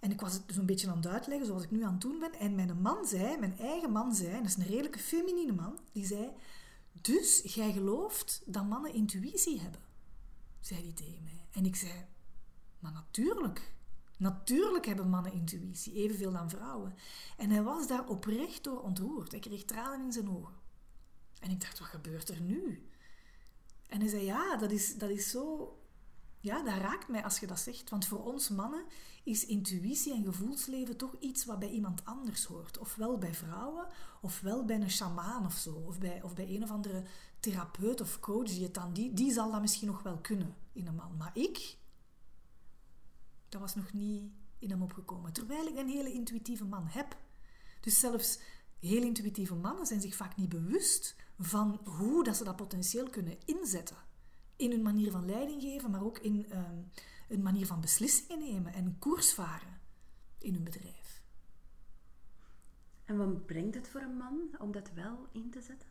En 0.00 0.10
ik 0.10 0.20
was 0.20 0.32
het 0.32 0.48
dus 0.48 0.56
een 0.56 0.66
beetje 0.66 0.90
aan 0.90 0.96
het 0.96 1.06
uitleggen 1.06 1.46
zoals 1.46 1.62
ik 1.62 1.70
nu 1.70 1.82
aan 1.82 1.92
het 1.92 2.00
doen 2.00 2.18
ben. 2.18 2.32
En 2.32 2.54
mijn 2.54 2.80
man 2.80 3.06
zei, 3.06 3.38
mijn 3.38 3.58
eigen 3.58 3.92
man 3.92 4.14
zei, 4.14 4.28
en 4.28 4.42
dat 4.42 4.46
is 4.46 4.56
een 4.56 4.72
redelijke 4.72 4.98
feminine 4.98 5.52
man, 5.52 5.78
die 5.92 6.06
zei... 6.06 6.30
Dus 7.00 7.40
jij 7.54 7.72
gelooft 7.72 8.42
dat 8.46 8.68
mannen 8.68 8.94
intuïtie 8.94 9.60
hebben? 9.60 9.80
Zei 10.60 10.82
hij 10.82 10.92
tegen 10.92 11.22
mij. 11.22 11.46
En 11.50 11.64
ik 11.64 11.76
zei, 11.76 12.06
maar 12.78 12.92
natuurlijk. 12.92 13.76
Natuurlijk 14.18 14.86
hebben 14.86 15.08
mannen 15.08 15.32
intuïtie, 15.32 15.94
evenveel 15.94 16.32
dan 16.32 16.50
vrouwen. 16.50 16.94
En 17.36 17.50
hij 17.50 17.62
was 17.62 17.86
daar 17.86 18.08
oprecht 18.08 18.64
door 18.64 18.82
ontroerd. 18.82 19.30
Hij 19.30 19.40
kreeg 19.40 19.64
tranen 19.64 20.04
in 20.06 20.12
zijn 20.12 20.30
ogen. 20.30 20.54
En 21.40 21.50
ik 21.50 21.60
dacht, 21.60 21.78
wat 21.78 21.88
gebeurt 21.88 22.28
er 22.28 22.40
nu? 22.40 22.88
En 23.88 24.00
hij 24.00 24.08
zei, 24.08 24.24
ja, 24.24 24.56
dat 24.56 24.70
is, 24.70 24.96
dat 24.96 25.10
is 25.10 25.30
zo... 25.30 25.72
Ja, 26.48 26.62
dat 26.62 26.78
raakt 26.78 27.08
mij 27.08 27.24
als 27.24 27.38
je 27.38 27.46
dat 27.46 27.60
zegt. 27.60 27.90
Want 27.90 28.06
voor 28.06 28.24
ons 28.24 28.48
mannen 28.48 28.84
is 29.22 29.46
intuïtie 29.46 30.14
en 30.14 30.24
gevoelsleven 30.24 30.96
toch 30.96 31.14
iets 31.18 31.44
wat 31.44 31.58
bij 31.58 31.70
iemand 31.70 32.04
anders 32.04 32.44
hoort. 32.44 32.78
Ofwel 32.78 33.18
bij 33.18 33.34
vrouwen, 33.34 33.86
ofwel 34.20 34.64
bij 34.64 34.80
een 34.80 34.90
shamaan 34.90 35.46
of 35.46 35.54
zo. 35.54 35.74
Of 35.74 35.98
bij, 35.98 36.22
of 36.22 36.34
bij 36.34 36.48
een 36.48 36.62
of 36.62 36.70
andere 36.70 37.02
therapeut 37.40 38.00
of 38.00 38.20
coach 38.20 38.48
die 38.48 38.62
het 38.62 38.74
dan... 38.74 38.92
Die, 38.92 39.12
die 39.12 39.32
zal 39.32 39.50
dat 39.50 39.60
misschien 39.60 39.88
nog 39.88 40.02
wel 40.02 40.18
kunnen 40.18 40.54
in 40.72 40.86
een 40.86 40.94
man. 40.94 41.16
Maar 41.16 41.36
ik... 41.36 41.76
Dat 43.48 43.60
was 43.60 43.74
nog 43.74 43.92
niet 43.92 44.32
in 44.58 44.70
hem 44.70 44.82
opgekomen. 44.82 45.32
Terwijl 45.32 45.66
ik 45.66 45.76
een 45.76 45.88
hele 45.88 46.12
intuïtieve 46.12 46.64
man 46.64 46.86
heb. 46.86 47.16
Dus 47.80 47.98
zelfs 47.98 48.38
heel 48.78 49.02
intuïtieve 49.02 49.54
mannen 49.54 49.86
zijn 49.86 50.00
zich 50.00 50.16
vaak 50.16 50.36
niet 50.36 50.48
bewust 50.48 51.16
van 51.38 51.80
hoe 51.84 52.24
dat 52.24 52.36
ze 52.36 52.44
dat 52.44 52.56
potentieel 52.56 53.10
kunnen 53.10 53.38
inzetten. 53.44 53.96
In 54.58 54.70
hun 54.70 54.82
manier 54.82 55.10
van 55.10 55.26
leiding 55.26 55.62
geven, 55.62 55.90
maar 55.90 56.04
ook 56.04 56.18
in 56.18 56.46
um, 56.52 56.90
een 57.28 57.42
manier 57.42 57.66
van 57.66 57.80
beslissingen 57.80 58.38
nemen 58.38 58.72
en 58.72 58.98
koers 58.98 59.32
varen 59.32 59.80
in 60.38 60.54
hun 60.54 60.64
bedrijf. 60.64 61.22
En 63.04 63.16
wat 63.16 63.46
brengt 63.46 63.74
het 63.74 63.88
voor 63.88 64.00
een 64.00 64.16
man 64.16 64.50
om 64.58 64.72
dat 64.72 64.92
wel 64.92 65.26
in 65.32 65.50
te 65.50 65.60
zetten? 65.60 65.88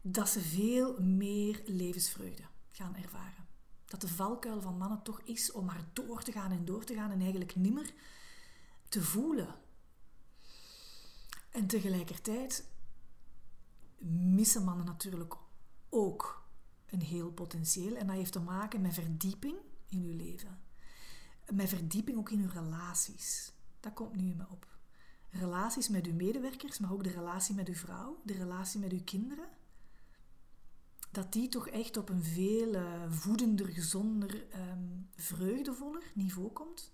Dat 0.00 0.28
ze 0.28 0.40
veel 0.40 1.00
meer 1.00 1.62
levensvreugde 1.66 2.42
gaan 2.70 2.96
ervaren. 2.96 3.46
Dat 3.84 4.00
de 4.00 4.08
valkuil 4.08 4.60
van 4.60 4.76
mannen 4.76 5.02
toch 5.02 5.20
is 5.20 5.52
om 5.52 5.64
maar 5.64 5.84
door 5.92 6.22
te 6.22 6.32
gaan 6.32 6.50
en 6.50 6.64
door 6.64 6.84
te 6.84 6.94
gaan 6.94 7.10
en 7.10 7.20
eigenlijk 7.20 7.56
nimmer 7.56 7.94
te 8.88 9.02
voelen. 9.02 9.54
En 11.50 11.66
tegelijkertijd 11.66 12.68
missen 14.08 14.64
mannen 14.64 14.86
natuurlijk 14.86 15.34
ook 15.94 16.42
een 16.86 17.00
heel 17.00 17.32
potentieel. 17.32 17.96
En 17.96 18.06
dat 18.06 18.16
heeft 18.16 18.32
te 18.32 18.40
maken 18.40 18.80
met 18.80 18.94
verdieping 18.94 19.56
in 19.88 20.02
uw 20.02 20.16
leven. 20.16 20.58
Met 21.52 21.68
verdieping 21.68 22.18
ook 22.18 22.30
in 22.30 22.40
uw 22.40 22.48
relaties. 22.48 23.52
Dat 23.80 23.92
komt 23.92 24.16
nu 24.16 24.30
in 24.30 24.36
me 24.36 24.44
op. 24.50 24.66
Relaties 25.30 25.88
met 25.88 26.06
uw 26.06 26.14
medewerkers, 26.14 26.78
maar 26.78 26.92
ook 26.92 27.04
de 27.04 27.10
relatie 27.10 27.54
met 27.54 27.68
uw 27.68 27.74
vrouw, 27.74 28.20
de 28.24 28.32
relatie 28.32 28.80
met 28.80 28.92
uw 28.92 29.04
kinderen. 29.04 29.48
Dat 31.10 31.32
die 31.32 31.48
toch 31.48 31.68
echt 31.68 31.96
op 31.96 32.08
een 32.08 32.24
veel 32.24 32.74
uh, 32.74 33.10
voedender, 33.10 33.66
gezonder, 33.66 34.46
um, 34.70 35.08
vreugdevoller 35.16 36.02
niveau 36.14 36.48
komt. 36.52 36.92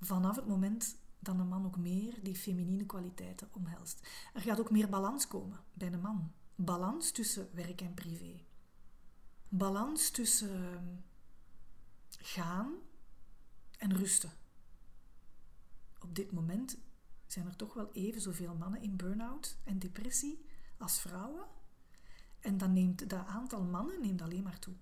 Vanaf 0.00 0.36
het 0.36 0.46
moment 0.46 0.96
dat 1.18 1.38
een 1.38 1.48
man 1.48 1.66
ook 1.66 1.76
meer 1.76 2.22
die 2.22 2.36
feminine 2.36 2.86
kwaliteiten 2.86 3.48
omhelst. 3.52 4.08
Er 4.34 4.40
gaat 4.40 4.60
ook 4.60 4.70
meer 4.70 4.88
balans 4.88 5.28
komen 5.28 5.60
bij 5.72 5.92
een 5.92 6.00
man. 6.00 6.32
Balans 6.56 7.10
tussen 7.10 7.48
werk 7.52 7.80
en 7.80 7.94
privé. 7.94 8.44
Balans 9.48 10.10
tussen 10.10 10.72
ehm, 10.72 10.96
gaan 12.18 12.74
en 13.78 13.96
rusten. 13.96 14.32
Op 16.00 16.14
dit 16.14 16.32
moment 16.32 16.78
zijn 17.26 17.46
er 17.46 17.56
toch 17.56 17.74
wel 17.74 17.92
even 17.92 18.20
zoveel 18.20 18.54
mannen 18.54 18.82
in 18.82 18.96
burn-out 18.96 19.58
en 19.64 19.78
depressie 19.78 20.44
als 20.78 21.00
vrouwen. 21.00 21.46
En 22.40 22.58
dan 22.58 22.72
neemt 22.72 23.08
dat 23.08 23.26
aantal 23.26 23.64
mannen 23.64 24.00
neemt 24.00 24.22
alleen 24.22 24.42
maar 24.42 24.58
toe. 24.58 24.74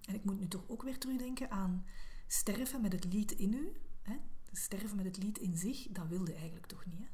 En 0.00 0.14
ik 0.14 0.24
moet 0.24 0.38
nu 0.38 0.48
toch 0.48 0.68
ook 0.68 0.82
weer 0.82 0.98
terugdenken 0.98 1.50
aan 1.50 1.86
sterven 2.26 2.80
met 2.80 2.92
het 2.92 3.04
lied 3.04 3.32
in 3.32 3.52
u. 3.52 3.72
Hè? 4.02 4.16
Sterven 4.52 4.96
met 4.96 5.04
het 5.04 5.16
lied 5.16 5.38
in 5.38 5.56
zich, 5.56 5.86
dat 5.90 6.08
wilde 6.08 6.32
eigenlijk 6.32 6.66
toch 6.66 6.86
niet. 6.86 6.98
Hè? 6.98 7.06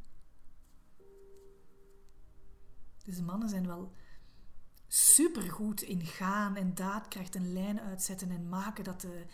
Dus 3.04 3.20
mannen 3.20 3.48
zijn 3.48 3.66
wel 3.66 3.92
supergoed 4.86 5.82
in 5.82 6.06
gaan 6.06 6.56
en 6.56 6.74
daadkracht 6.74 7.34
en 7.34 7.52
lijn 7.52 7.80
uitzetten 7.80 8.30
en 8.30 8.48
maken 8.48 8.84
dat, 8.84 9.00
de, 9.00 9.24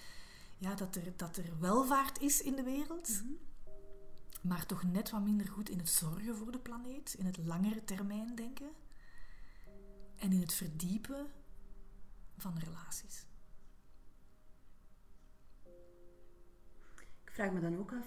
ja, 0.58 0.74
dat, 0.74 0.96
er, 0.96 1.16
dat 1.16 1.36
er 1.36 1.58
welvaart 1.58 2.20
is 2.20 2.42
in 2.42 2.54
de 2.54 2.62
wereld. 2.62 3.08
Mhm. 3.08 3.32
Maar 4.40 4.66
toch 4.66 4.82
net 4.82 5.10
wat 5.10 5.22
minder 5.22 5.48
goed 5.48 5.68
in 5.68 5.78
het 5.78 5.88
zorgen 5.88 6.36
voor 6.36 6.52
de 6.52 6.58
planeet, 6.58 7.14
in 7.14 7.26
het 7.26 7.36
langere 7.36 7.84
termijn 7.84 8.34
denken 8.34 8.70
en 10.16 10.32
in 10.32 10.40
het 10.40 10.52
verdiepen 10.52 11.26
van 12.36 12.58
relaties. 12.58 13.24
Ik 17.24 17.30
vraag 17.36 17.52
me 17.52 17.60
dan 17.60 17.78
ook 17.78 17.92
af, 17.92 18.06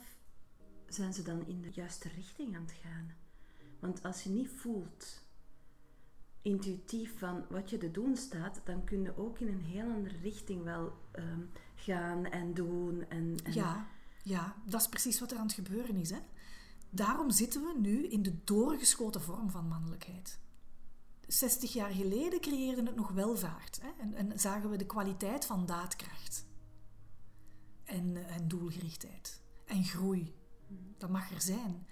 zijn 0.88 1.14
ze 1.14 1.22
dan 1.22 1.48
in 1.48 1.62
de 1.62 1.72
juiste 1.72 2.10
richting 2.10 2.56
aan 2.56 2.62
het 2.62 2.76
gaan? 2.82 3.14
Want 3.80 4.04
als 4.04 4.24
je 4.24 4.30
niet 4.30 4.50
voelt 4.50 5.23
intuïtief 6.44 7.18
van 7.18 7.46
wat 7.50 7.70
je 7.70 7.78
te 7.78 7.92
doen 7.92 8.16
staat, 8.16 8.62
dan 8.64 8.84
kun 8.84 9.02
je 9.02 9.18
ook 9.18 9.40
in 9.40 9.48
een 9.48 9.62
heel 9.62 9.92
andere 9.92 10.18
richting 10.18 10.64
wel 10.64 10.94
ehm, 11.12 11.42
gaan 11.76 12.26
en 12.26 12.54
doen. 12.54 13.06
En, 13.10 13.36
en, 13.44 13.54
Ja, 13.54 13.88
ja, 14.24 14.56
dat 14.66 14.82
is 14.82 14.88
precies 14.88 15.20
wat 15.20 15.32
er 15.32 15.38
aan 15.38 15.46
het 15.46 15.54
gebeuren 15.54 15.96
is. 15.96 16.10
Hè? 16.10 16.20
Daarom 16.90 17.32
zitten 17.32 17.62
we 17.62 17.80
nu 17.80 18.08
in 18.08 18.24
de 18.24 18.44
doorgeschoten 18.44 19.22
vorm 19.22 19.50
van 19.50 19.68
mannelijkheid. 19.68 20.40
60 21.28 21.74
jaar 21.74 21.92
geleden 21.92 22.42
creëerde 22.42 22.84
het 22.84 22.96
nog 22.96 23.12
welvaart 23.12 23.80
hè? 23.82 23.90
En, 24.00 24.14
en 24.14 24.40
zagen 24.40 24.70
we 24.70 24.78
de 24.78 24.86
kwaliteit 24.86 25.46
van 25.46 25.66
daadkracht 25.66 26.46
en, 27.84 28.28
en 28.28 28.48
doelgerichtheid 28.48 29.42
en 29.66 29.84
groei. 29.84 30.36
Dat 30.98 31.10
mag 31.10 31.32
er 31.32 31.42
zijn. 31.42 31.88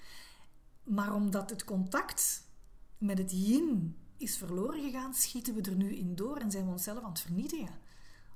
Maar 0.84 1.14
omdat 1.14 1.50
het 1.50 1.64
contact 1.64 2.50
met 2.98 3.18
het 3.18 3.32
yin 3.32 4.01
is 4.22 4.38
verloren 4.38 4.82
gegaan, 4.84 5.14
schieten 5.14 5.56
we 5.56 5.62
er 5.62 5.76
nu 5.76 5.96
in 5.96 6.16
door 6.16 6.38
en 6.38 6.52
zijn 6.52 6.66
we 6.66 6.72
onszelf 6.72 7.04
aan 7.04 7.10
het 7.10 7.20
vernietigen. 7.20 7.80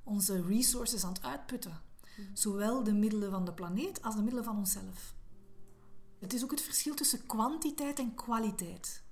Onze 0.04 0.42
resources 0.42 1.04
aan 1.04 1.12
het 1.12 1.22
uitputten. 1.22 1.80
Zowel 2.32 2.82
de 2.82 2.94
middelen 2.94 3.30
van 3.30 3.44
de 3.44 3.52
planeet 3.52 4.02
als 4.02 4.14
de 4.14 4.20
middelen 4.20 4.44
van 4.44 4.56
onszelf. 4.56 5.14
Het 6.18 6.32
is 6.32 6.44
ook 6.44 6.50
het 6.50 6.60
verschil 6.60 6.94
tussen 6.94 7.26
kwantiteit 7.26 7.98
en 7.98 8.14
kwaliteit. 8.14 9.04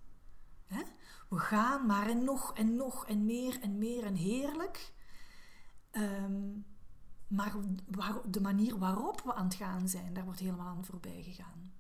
We 1.29 1.39
gaan 1.39 1.87
maar 1.87 2.09
en 2.09 2.25
nog 2.25 2.55
en 2.55 2.77
nog 2.77 3.07
en 3.07 3.27
meer 3.27 3.61
en 3.61 3.79
meer 3.79 4.05
en 4.05 4.15
heerlijk. 4.15 4.93
Ehm, 5.91 6.59
maar 7.29 7.55
de 8.27 8.41
manier 8.41 8.79
waarop 8.79 9.21
we 9.21 9.35
aan 9.35 9.45
het 9.45 9.55
gaan 9.55 9.89
zijn, 9.89 10.15
daar 10.15 10.25
wordt 10.25 10.41
helemaal 10.41 10.67
aan 10.67 10.85
voorbij 10.85 11.23
gegaan. 11.23 11.73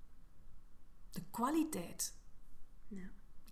De 1.10 1.22
kwaliteit. 1.30 2.14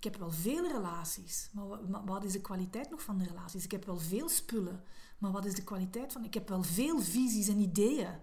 Ik 0.03 0.11
heb 0.11 0.21
wel 0.21 0.31
veel 0.31 0.67
relaties, 0.67 1.51
maar 1.53 2.05
wat 2.05 2.25
is 2.25 2.33
de 2.33 2.41
kwaliteit 2.41 2.91
nog 2.91 3.03
van 3.03 3.19
de 3.19 3.25
relaties? 3.25 3.65
Ik 3.65 3.71
heb 3.71 3.85
wel 3.85 3.99
veel 3.99 4.29
spullen, 4.29 4.85
maar 5.19 5.31
wat 5.31 5.45
is 5.45 5.55
de 5.55 5.65
kwaliteit 5.65 6.13
van... 6.13 6.25
Ik 6.25 6.35
heb 6.35 6.49
wel 6.49 6.63
veel 6.63 7.01
visies 7.01 7.49
en 7.49 7.59
ideeën, 7.59 8.21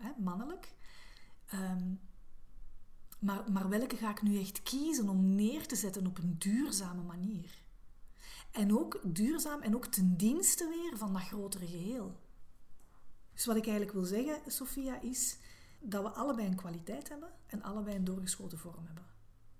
hè, 0.00 0.10
mannelijk. 0.18 0.74
Ehm, 1.46 1.94
maar, 3.18 3.52
maar 3.52 3.68
welke 3.68 3.96
ga 3.96 4.10
ik 4.10 4.22
nu 4.22 4.40
echt 4.40 4.62
kiezen 4.62 5.08
om 5.08 5.34
neer 5.34 5.66
te 5.66 5.76
zetten 5.76 6.06
op 6.06 6.18
een 6.18 6.38
duurzame 6.38 7.02
manier? 7.02 7.62
En 8.50 8.78
ook 8.78 9.00
duurzaam 9.04 9.60
en 9.60 9.74
ook 9.74 9.86
ten 9.86 10.16
dienste 10.16 10.68
weer 10.68 10.98
van 10.98 11.12
dat 11.12 11.22
grotere 11.22 11.66
geheel. 11.66 12.20
Dus 13.34 13.44
wat 13.44 13.56
ik 13.56 13.66
eigenlijk 13.66 13.96
wil 13.96 14.04
zeggen, 14.04 14.50
Sophia, 14.50 15.00
is 15.00 15.38
dat 15.80 16.02
we 16.02 16.10
allebei 16.10 16.46
een 16.46 16.56
kwaliteit 16.56 17.08
hebben 17.08 17.32
en 17.46 17.62
allebei 17.62 17.96
een 17.96 18.04
doorgeschoten 18.04 18.58
vorm 18.58 18.86
hebben. 18.86 19.11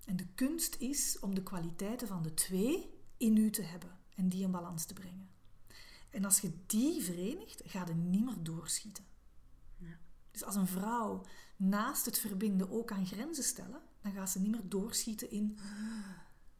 En 0.05 0.15
de 0.15 0.27
kunst 0.35 0.75
is 0.75 1.19
om 1.19 1.35
de 1.35 1.43
kwaliteiten 1.43 2.07
van 2.07 2.23
de 2.23 2.33
twee 2.33 3.01
in 3.17 3.37
u 3.37 3.49
te 3.49 3.61
hebben 3.61 3.99
en 4.15 4.29
die 4.29 4.43
in 4.43 4.51
balans 4.51 4.85
te 4.85 4.93
brengen. 4.93 5.29
En 6.09 6.25
als 6.25 6.39
je 6.39 6.63
die 6.65 7.03
verenigt, 7.03 7.61
gaat 7.65 7.87
het 7.87 7.97
niet 7.97 8.25
meer 8.25 8.43
doorschieten. 8.43 9.05
Ja. 9.77 9.97
Dus 10.31 10.43
als 10.43 10.55
een 10.55 10.67
vrouw 10.67 11.25
naast 11.55 12.05
het 12.05 12.19
verbinden 12.19 12.71
ook 12.71 12.91
aan 12.91 13.05
grenzen 13.05 13.43
stellen, 13.43 13.81
dan 14.01 14.11
gaat 14.11 14.29
ze 14.29 14.39
niet 14.39 14.51
meer 14.51 14.69
doorschieten 14.69 15.31
in 15.31 15.57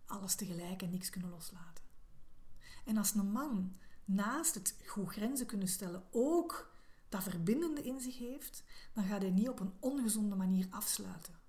alles 0.05 0.35
tegelijk 0.35 0.81
en 0.81 0.89
niks 0.89 1.09
kunnen 1.09 1.29
loslaten. 1.29 1.83
En 2.85 2.97
als 2.97 3.13
een 3.13 3.31
man 3.31 3.77
naast 4.05 4.53
het 4.53 4.75
goed 4.85 5.09
grenzen 5.09 5.45
kunnen 5.45 5.67
stellen 5.67 6.03
ook 6.11 6.75
dat 7.09 7.23
verbindende 7.23 7.83
in 7.83 8.01
zich 8.01 8.17
heeft, 8.17 8.63
dan 8.93 9.03
gaat 9.03 9.21
hij 9.21 9.31
niet 9.31 9.49
op 9.49 9.59
een 9.59 9.73
ongezonde 9.79 10.35
manier 10.35 10.67
afsluiten. 10.69 11.41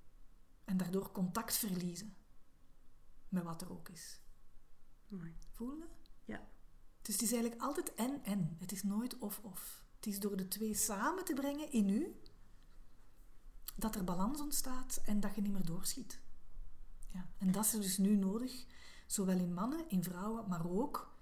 En 0.65 0.77
daardoor 0.77 1.13
contact 1.13 1.57
verliezen 1.57 2.17
met 3.29 3.43
wat 3.43 3.63
er 3.63 3.71
ook 3.71 3.89
is. 3.89 4.21
Mooi. 5.09 5.37
Voelen? 5.51 5.89
Ja. 6.25 6.49
Dus 7.03 7.15
het 7.15 7.23
is 7.23 7.33
eigenlijk 7.33 7.63
altijd 7.63 7.95
en-en. 7.95 8.57
Het 8.59 8.73
is 8.73 8.83
nooit 8.83 9.19
of-of. 9.19 9.85
Het 9.97 10.07
is 10.07 10.21
door 10.21 10.37
de 10.37 10.49
twee 10.49 10.75
samen 10.75 11.25
te 11.25 11.35
brengen 11.35 11.73
in 11.73 11.89
u 11.89 12.21
dat 13.77 13.95
er 13.95 14.05
balans 14.05 14.41
ontstaat 14.41 15.03
en 15.05 15.21
dat 15.21 15.35
je 15.35 15.41
niet 15.41 15.53
meer 15.53 15.67
doorschiet. 15.67 16.21
Ja. 17.13 17.29
En 17.39 17.53
dat 17.53 17.65
is 17.65 17.71
dus 17.71 17.99
nu 17.99 18.17
nodig, 18.17 18.65
zowel 19.07 19.39
in 19.39 19.55
mannen, 19.55 19.89
in 19.89 20.03
vrouwen, 20.03 20.49
maar 20.49 20.71
ook 20.71 21.17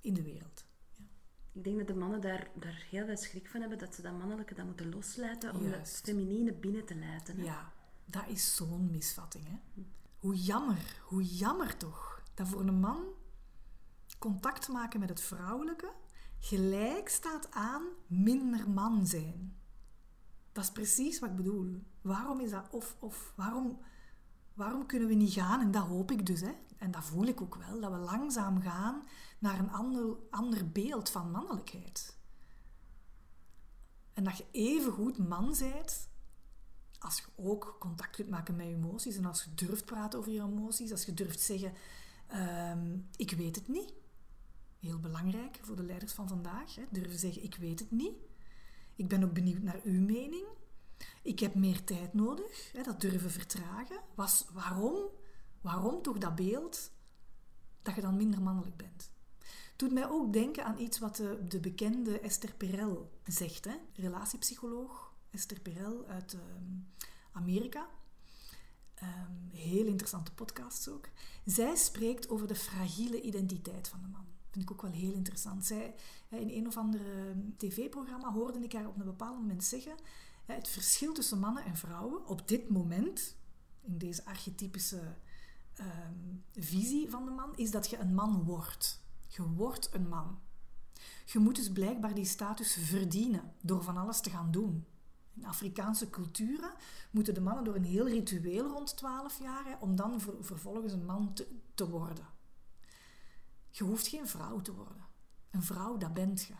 in 0.00 0.14
de 0.14 0.22
wereld. 0.22 0.64
Ik 1.52 1.64
denk 1.64 1.78
dat 1.78 1.86
de 1.86 1.94
mannen 1.94 2.20
daar, 2.20 2.50
daar 2.54 2.86
heel 2.90 3.06
veel 3.06 3.16
schrik 3.16 3.48
van 3.48 3.60
hebben 3.60 3.78
dat 3.78 3.94
ze 3.94 4.02
dat 4.02 4.18
mannelijke 4.18 4.54
dat 4.54 4.66
moeten 4.66 4.90
loslaten 4.90 5.54
om 5.54 5.62
Juist. 5.62 5.96
het 5.96 6.04
feminine 6.04 6.52
binnen 6.52 6.84
te 6.84 6.96
laten. 6.96 7.42
Ja, 7.42 7.72
dat 8.06 8.24
is 8.26 8.56
zo'n 8.56 8.90
misvatting. 8.90 9.46
Hè? 9.46 9.82
Hoe 10.18 10.34
jammer, 10.34 11.00
hoe 11.02 11.22
jammer 11.24 11.76
toch, 11.76 12.22
dat 12.34 12.48
voor 12.48 12.60
een 12.60 12.80
man 12.80 13.04
contact 14.18 14.68
maken 14.68 15.00
met 15.00 15.08
het 15.08 15.20
vrouwelijke 15.20 15.92
gelijk 16.38 17.08
staat 17.08 17.50
aan 17.50 17.82
minder 18.06 18.70
man 18.70 19.06
zijn. 19.06 19.56
Dat 20.52 20.64
is 20.64 20.70
precies 20.70 21.18
wat 21.18 21.30
ik 21.30 21.36
bedoel. 21.36 21.82
Waarom 22.00 22.40
is 22.40 22.50
dat 22.50 22.70
of-of? 22.70 23.32
Waarom, 23.36 23.78
waarom 24.54 24.86
kunnen 24.86 25.08
we 25.08 25.14
niet 25.14 25.32
gaan? 25.32 25.60
En 25.60 25.70
dat 25.70 25.86
hoop 25.86 26.10
ik 26.10 26.26
dus. 26.26 26.40
Hè? 26.40 26.52
En 26.78 26.90
dat 26.90 27.04
voel 27.04 27.24
ik 27.24 27.40
ook 27.40 27.54
wel. 27.54 27.80
Dat 27.80 27.90
we 27.90 27.98
langzaam 27.98 28.60
gaan 28.60 29.02
naar 29.38 29.58
een 29.58 29.70
ander, 29.70 30.16
ander 30.30 30.70
beeld 30.70 31.10
van 31.10 31.30
mannelijkheid. 31.30 32.18
En 34.12 34.24
dat 34.24 34.36
je 34.36 34.46
even 34.50 34.92
goed 34.92 35.18
man 35.18 35.54
zijt 35.54 36.08
als 37.06 37.18
je 37.18 37.24
ook 37.36 37.76
contact 37.78 38.16
kunt 38.16 38.28
maken 38.28 38.56
met 38.56 38.66
je 38.66 38.72
emoties 38.72 39.16
en 39.16 39.24
als 39.24 39.42
je 39.42 39.66
durft 39.66 39.84
praten 39.84 40.18
over 40.18 40.32
je 40.32 40.42
emoties, 40.42 40.90
als 40.90 41.04
je 41.04 41.14
durft 41.14 41.40
zeggen, 41.40 41.72
ehm, 42.26 42.98
ik 43.16 43.30
weet 43.30 43.56
het 43.56 43.68
niet. 43.68 43.92
Heel 44.80 45.00
belangrijk 45.00 45.58
voor 45.62 45.76
de 45.76 45.82
leiders 45.82 46.12
van 46.12 46.28
vandaag. 46.28 46.74
Hè? 46.74 46.84
Durven 46.90 47.18
zeggen, 47.18 47.42
ik 47.42 47.54
weet 47.54 47.78
het 47.78 47.90
niet. 47.90 48.14
Ik 48.94 49.08
ben 49.08 49.24
ook 49.24 49.32
benieuwd 49.32 49.62
naar 49.62 49.80
uw 49.84 50.00
mening. 50.00 50.46
Ik 51.22 51.40
heb 51.40 51.54
meer 51.54 51.84
tijd 51.84 52.14
nodig. 52.14 52.72
Hè? 52.72 52.82
Dat 52.82 53.00
durven 53.00 53.30
vertragen. 53.30 54.00
Was, 54.14 54.46
waarom? 54.52 55.08
Waarom 55.60 56.02
toch 56.02 56.18
dat 56.18 56.34
beeld 56.34 56.90
dat 57.82 57.94
je 57.94 58.00
dan 58.00 58.16
minder 58.16 58.42
mannelijk 58.42 58.76
bent? 58.76 59.10
Doet 59.76 59.92
mij 59.92 60.08
ook 60.08 60.32
denken 60.32 60.64
aan 60.64 60.78
iets 60.78 60.98
wat 60.98 61.16
de, 61.16 61.46
de 61.48 61.60
bekende 61.60 62.20
Esther 62.20 62.54
Perel 62.54 63.10
zegt. 63.24 63.64
Hè? 63.64 63.74
Relatiepsycholoog 63.94 65.05
Esther 65.36 65.60
Perel 65.60 66.06
uit 66.06 66.32
ehm, 66.32 67.00
Amerika. 67.32 67.88
Um, 69.02 69.50
heel 69.50 69.86
interessante 69.86 70.32
podcasts 70.32 70.88
ook. 70.88 71.08
Zij 71.44 71.76
spreekt 71.76 72.28
over 72.28 72.46
de 72.46 72.54
fragiele 72.54 73.20
identiteit 73.20 73.88
van 73.88 74.02
de 74.02 74.08
man. 74.08 74.24
Vind 74.50 74.64
ik 74.64 74.70
ook 74.70 74.82
wel 74.82 74.90
heel 74.90 75.12
interessant. 75.12 75.64
Zij, 75.64 75.94
in 76.28 76.50
een 76.50 76.66
of 76.66 76.76
ander 76.76 77.00
ehm, 77.00 77.38
tv-programma 77.56 78.32
hoorde 78.32 78.58
ik 78.58 78.72
haar 78.72 78.88
op 78.88 78.98
een 78.98 79.04
bepaald 79.04 79.36
moment 79.36 79.64
zeggen: 79.64 79.94
het 80.44 80.68
verschil 80.68 81.12
tussen 81.12 81.38
mannen 81.38 81.64
en 81.64 81.76
vrouwen 81.76 82.26
op 82.26 82.48
dit 82.48 82.68
moment, 82.68 83.36
in 83.80 83.98
deze 83.98 84.24
archetypische 84.24 85.16
visie 86.54 87.10
van 87.10 87.24
de 87.24 87.30
man, 87.30 87.56
is 87.56 87.70
dat 87.70 87.90
je 87.90 87.98
een 87.98 88.14
man 88.14 88.42
wordt. 88.44 89.02
Je 89.28 89.42
wordt 89.42 89.94
een 89.94 90.08
man. 90.08 90.38
Je 91.24 91.38
moet 91.38 91.56
dus 91.56 91.72
blijkbaar 91.72 92.14
die 92.14 92.24
status 92.24 92.72
verdienen 92.80 93.52
door 93.60 93.82
van 93.82 93.96
alles 93.96 94.20
te 94.20 94.30
gaan 94.30 94.50
doen. 94.50 94.84
In 95.36 95.44
Afrikaanse 95.44 96.10
culturen 96.10 96.72
moeten 97.10 97.34
de 97.34 97.40
mannen 97.40 97.64
door 97.64 97.74
een 97.74 97.84
heel 97.84 98.08
ritueel 98.08 98.68
rond 98.68 98.96
12 98.96 99.40
jaar 99.40 99.76
om 99.80 99.96
dan 99.96 100.20
vervolgens 100.40 100.92
een 100.92 101.04
man 101.04 101.36
te, 101.74 101.88
worden. 101.88 102.26
Je 103.70 103.84
hoeft 103.84 104.06
geen 104.06 104.28
vrouw 104.28 104.60
te 104.60 104.74
worden. 104.74 105.04
Een 105.50 105.62
vrouw, 105.62 105.96
dat 105.96 106.14
bent 106.14 106.44
je. 106.44 106.54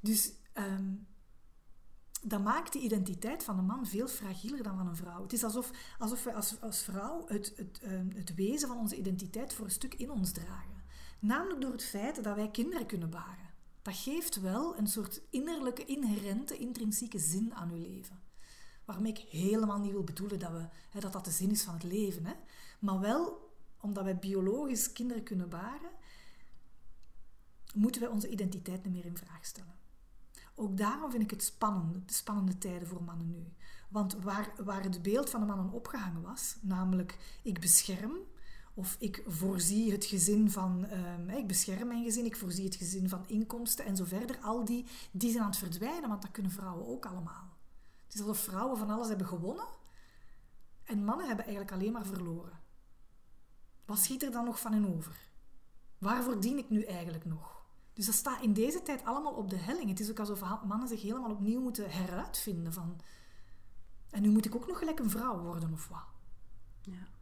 Dus 0.00 0.32
um, 0.54 1.06
dat 2.22 2.42
maakt 2.42 2.72
de 2.72 2.78
identiteit 2.78 3.44
van 3.44 3.58
een 3.58 3.66
man 3.66 3.86
veel 3.86 4.08
fragieler 4.08 4.62
dan 4.62 4.76
van 4.76 4.86
een 4.86 4.96
vrouw. 4.96 5.22
Het 5.22 5.32
is 5.32 5.44
alsof, 5.44 5.70
alsof 5.98 6.24
we 6.24 6.32
als, 6.32 6.60
als 6.60 6.82
vrouw 6.82 7.24
het, 7.26 7.52
het, 7.56 7.80
ehm, 7.80 8.10
het 8.10 8.34
wezen 8.34 8.68
van 8.68 8.78
onze 8.78 8.96
identiteit 8.96 9.52
voor 9.52 9.64
een 9.64 9.70
stuk 9.70 9.94
in 9.94 10.10
ons 10.10 10.32
dragen. 10.32 10.82
Namelijk 11.18 11.60
door 11.60 11.72
het 11.72 11.84
feit 11.84 12.24
dat 12.24 12.34
wij 12.34 12.50
kinderen 12.50 12.86
kunnen 12.86 13.10
baren 13.10 13.43
dat 13.84 13.96
geeft 13.96 14.40
wel 14.40 14.78
een 14.78 14.86
soort 14.86 15.20
innerlijke, 15.30 15.84
inherente, 15.84 16.58
intrinsieke 16.58 17.18
zin 17.18 17.54
aan 17.54 17.70
uw 17.70 17.80
leven. 17.80 18.22
Waarmee 18.84 19.12
ik 19.12 19.18
helemaal 19.18 19.78
niet 19.78 19.92
wil 19.92 20.04
bedoelen 20.04 20.38
dat 20.38 20.50
we, 20.50 20.68
hè, 20.90 21.00
dat, 21.00 21.12
dat 21.12 21.24
de 21.24 21.30
zin 21.30 21.50
is 21.50 21.62
van 21.62 21.74
het 21.74 21.82
leven. 21.82 22.26
Hè. 22.26 22.32
Maar 22.78 23.00
wel, 23.00 23.52
omdat 23.80 24.04
wij 24.04 24.18
biologisch 24.18 24.92
kinderen 24.92 25.22
kunnen 25.22 25.48
baren, 25.48 25.90
moeten 27.74 28.00
wij 28.00 28.10
onze 28.10 28.28
identiteit 28.28 28.84
niet 28.84 28.92
meer 28.92 29.04
in 29.04 29.16
vraag 29.16 29.44
stellen. 29.46 29.78
Ook 30.54 30.76
daarom 30.76 31.10
vind 31.10 31.22
ik 31.22 31.30
het 31.30 31.42
spannend, 31.42 32.08
de 32.08 32.14
spannende 32.14 32.58
tijden 32.58 32.88
voor 32.88 33.02
mannen 33.02 33.30
nu. 33.30 33.52
Want 33.88 34.14
waar, 34.14 34.52
waar 34.64 34.82
het 34.82 35.02
beeld 35.02 35.30
van 35.30 35.40
de 35.40 35.46
mannen 35.46 35.72
opgehangen 35.72 36.22
was, 36.22 36.56
namelijk 36.60 37.38
ik 37.42 37.60
bescherm, 37.60 38.16
of 38.74 38.96
ik 38.98 39.22
voorzie 39.26 39.92
het 39.92 40.04
gezin 40.04 40.50
van, 40.50 40.86
um, 40.92 41.28
ik 41.28 41.46
bescherm 41.46 41.88
mijn 41.88 42.04
gezin, 42.04 42.24
ik 42.24 42.36
voorzie 42.36 42.64
het 42.64 42.74
gezin 42.74 43.08
van 43.08 43.24
inkomsten 43.26 43.84
en 43.84 43.96
zo 43.96 44.04
verder. 44.04 44.38
Al 44.40 44.64
die, 44.64 44.86
die 45.10 45.30
zijn 45.30 45.42
aan 45.42 45.50
het 45.50 45.58
verdwijnen, 45.58 46.08
want 46.08 46.22
dat 46.22 46.30
kunnen 46.30 46.52
vrouwen 46.52 46.86
ook 46.86 47.06
allemaal. 47.06 47.52
Het 48.04 48.14
is 48.14 48.20
alsof 48.20 48.38
vrouwen 48.38 48.78
van 48.78 48.90
alles 48.90 49.08
hebben 49.08 49.26
gewonnen 49.26 49.66
en 50.84 51.04
mannen 51.04 51.26
hebben 51.26 51.44
eigenlijk 51.44 51.74
alleen 51.74 51.92
maar 51.92 52.06
verloren. 52.06 52.60
Wat 53.84 53.98
schiet 53.98 54.22
er 54.22 54.30
dan 54.30 54.44
nog 54.44 54.60
van 54.60 54.72
hen 54.72 54.96
over? 54.96 55.32
Waarvoor 55.98 56.40
dien 56.40 56.58
ik 56.58 56.70
nu 56.70 56.82
eigenlijk 56.82 57.24
nog? 57.24 57.64
Dus 57.92 58.06
dat 58.06 58.14
staat 58.14 58.42
in 58.42 58.52
deze 58.52 58.82
tijd 58.82 59.04
allemaal 59.04 59.32
op 59.32 59.50
de 59.50 59.56
helling. 59.56 59.88
Het 59.88 60.00
is 60.00 60.10
ook 60.10 60.18
alsof 60.18 60.64
mannen 60.64 60.88
zich 60.88 61.02
helemaal 61.02 61.30
opnieuw 61.30 61.60
moeten 61.60 61.90
heruitvinden 61.90 62.72
van... 62.72 63.00
En 64.10 64.22
nu 64.22 64.30
moet 64.30 64.46
ik 64.46 64.54
ook 64.54 64.66
nog 64.66 64.78
gelijk 64.78 64.98
een 64.98 65.10
vrouw 65.10 65.38
worden 65.38 65.72
of 65.72 65.88
wat? 65.88 66.04
Ja. 66.80 67.13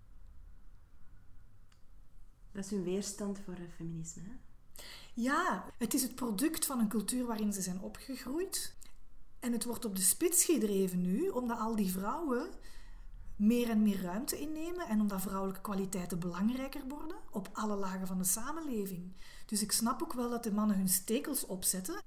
Dat 2.52 2.64
is 2.64 2.70
hun 2.70 2.82
weerstand 2.82 3.38
voor 3.44 3.54
het 3.54 3.72
feminisme. 3.76 4.22
Hè? 4.22 4.34
Ja, 5.14 5.64
het 5.78 5.94
is 5.94 6.02
het 6.02 6.14
product 6.14 6.66
van 6.66 6.78
een 6.78 6.88
cultuur 6.88 7.26
waarin 7.26 7.52
ze 7.52 7.62
zijn 7.62 7.80
opgegroeid. 7.80 8.74
En 9.40 9.52
het 9.52 9.64
wordt 9.64 9.84
op 9.84 9.96
de 9.96 10.02
spits 10.02 10.44
gedreven 10.44 11.00
nu, 11.00 11.28
omdat 11.28 11.58
al 11.58 11.76
die 11.76 11.92
vrouwen 11.92 12.50
meer 13.36 13.70
en 13.70 13.82
meer 13.82 14.02
ruimte 14.02 14.40
innemen 14.40 14.86
en 14.86 15.00
omdat 15.00 15.20
vrouwelijke 15.20 15.60
kwaliteiten 15.60 16.18
belangrijker 16.18 16.82
worden 16.88 17.16
op 17.30 17.48
alle 17.52 17.76
lagen 17.76 18.06
van 18.06 18.18
de 18.18 18.24
samenleving. 18.24 19.12
Dus 19.46 19.62
ik 19.62 19.72
snap 19.72 20.02
ook 20.02 20.12
wel 20.12 20.30
dat 20.30 20.42
de 20.42 20.52
mannen 20.52 20.76
hun 20.76 20.88
stekels 20.88 21.46
opzetten. 21.46 22.02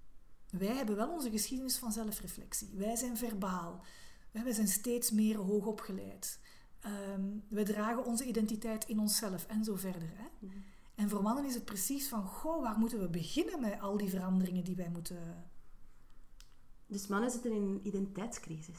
Wij 0.50 0.76
hebben 0.76 0.96
wel 0.96 1.10
onze 1.10 1.30
geschiedenis 1.30 1.78
van 1.78 1.92
zelfreflectie. 1.92 2.70
Wij 2.74 2.96
zijn 2.96 3.18
verbaal. 3.18 3.84
Wij 4.32 4.54
zijn 4.54 4.68
steeds 4.68 5.12
meer 5.12 5.38
hoogopgeleid. 5.38 6.40
Um, 6.86 7.44
we 7.50 7.64
dragen 7.64 8.06
onze 8.06 8.26
identiteit 8.26 8.86
in 8.86 9.00
onszelf 9.00 9.46
en 9.46 9.64
zo 9.64 9.76
verder. 9.76 10.10
Hè? 10.16 10.28
Mhm. 10.40 10.58
En 10.96 11.10
voor 11.10 11.22
mannen 11.22 11.46
is 11.46 11.54
het 11.54 11.66
precies 11.66 12.08
van, 12.08 12.26
goh, 12.28 12.62
waar 12.62 12.78
moeten 12.78 13.00
we 13.00 13.10
beginnen 13.10 13.62
met 13.62 13.80
al 13.80 13.98
die 13.98 14.10
veranderingen 14.10 14.64
die 14.64 14.76
wij 14.76 14.90
moeten... 14.90 15.50
Dus 16.88 17.08
mannen 17.08 17.32
zitten 17.32 17.52
in 17.52 17.62
een 17.62 17.80
identiteitscrisis. 17.84 18.78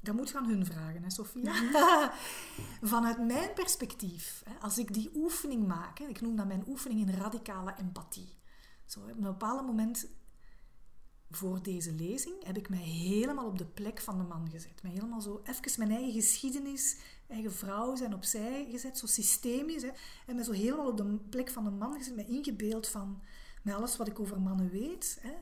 Dat 0.00 0.14
moet 0.14 0.30
gaan 0.30 0.46
hun 0.46 0.66
vragen, 0.66 1.02
hè, 1.02 1.10
Sofia. 1.10 1.52
Vanuit 2.82 3.26
mijn 3.26 3.54
perspectief, 3.54 4.42
hè, 4.44 4.54
als 4.60 4.78
ik 4.78 4.94
die 4.94 5.10
oefening 5.14 5.66
maak, 5.66 5.98
hè, 5.98 6.04
ik 6.04 6.20
noem 6.20 6.36
dat 6.36 6.46
mijn 6.46 6.64
oefening 6.66 7.00
in 7.00 7.14
radicale 7.14 7.74
empathie. 7.78 8.38
Zo, 8.86 9.00
op 9.00 9.08
een 9.08 9.20
bepaald 9.20 9.66
moment 9.66 10.08
voor 11.36 11.62
deze 11.62 11.92
lezing 11.92 12.44
heb 12.44 12.56
ik 12.56 12.68
mij 12.68 12.78
helemaal 12.78 13.46
op 13.46 13.58
de 13.58 13.64
plek 13.64 14.00
van 14.00 14.18
de 14.18 14.24
man 14.24 14.50
gezet. 14.50 14.82
Mij 14.82 14.92
helemaal 14.92 15.20
zo 15.20 15.42
even 15.44 15.78
mijn 15.78 15.90
eigen 15.90 16.12
geschiedenis, 16.12 16.96
eigen 17.28 17.52
vrouw 17.52 17.96
zijn 17.96 18.14
opzij 18.14 18.66
gezet, 18.70 18.98
zo 18.98 19.06
systemisch. 19.06 19.82
Hè, 19.82 19.90
en 20.26 20.34
mij 20.34 20.44
zo 20.44 20.52
helemaal 20.52 20.88
op 20.88 20.96
de 20.96 21.18
plek 21.28 21.50
van 21.50 21.64
de 21.64 21.70
man 21.70 21.94
gezet, 21.96 22.14
mij 22.14 22.26
ingebeeld 22.26 22.88
van 22.88 23.22
met 23.62 23.74
alles 23.74 23.96
wat 23.96 24.08
ik 24.08 24.20
over 24.20 24.40
mannen 24.40 24.70
weet. 24.70 25.18
Hè, 25.20 25.32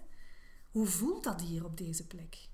hoe 0.70 0.86
voelt 0.86 1.24
dat 1.24 1.40
hier 1.40 1.64
op 1.64 1.76
deze 1.76 2.06
plek? 2.06 2.48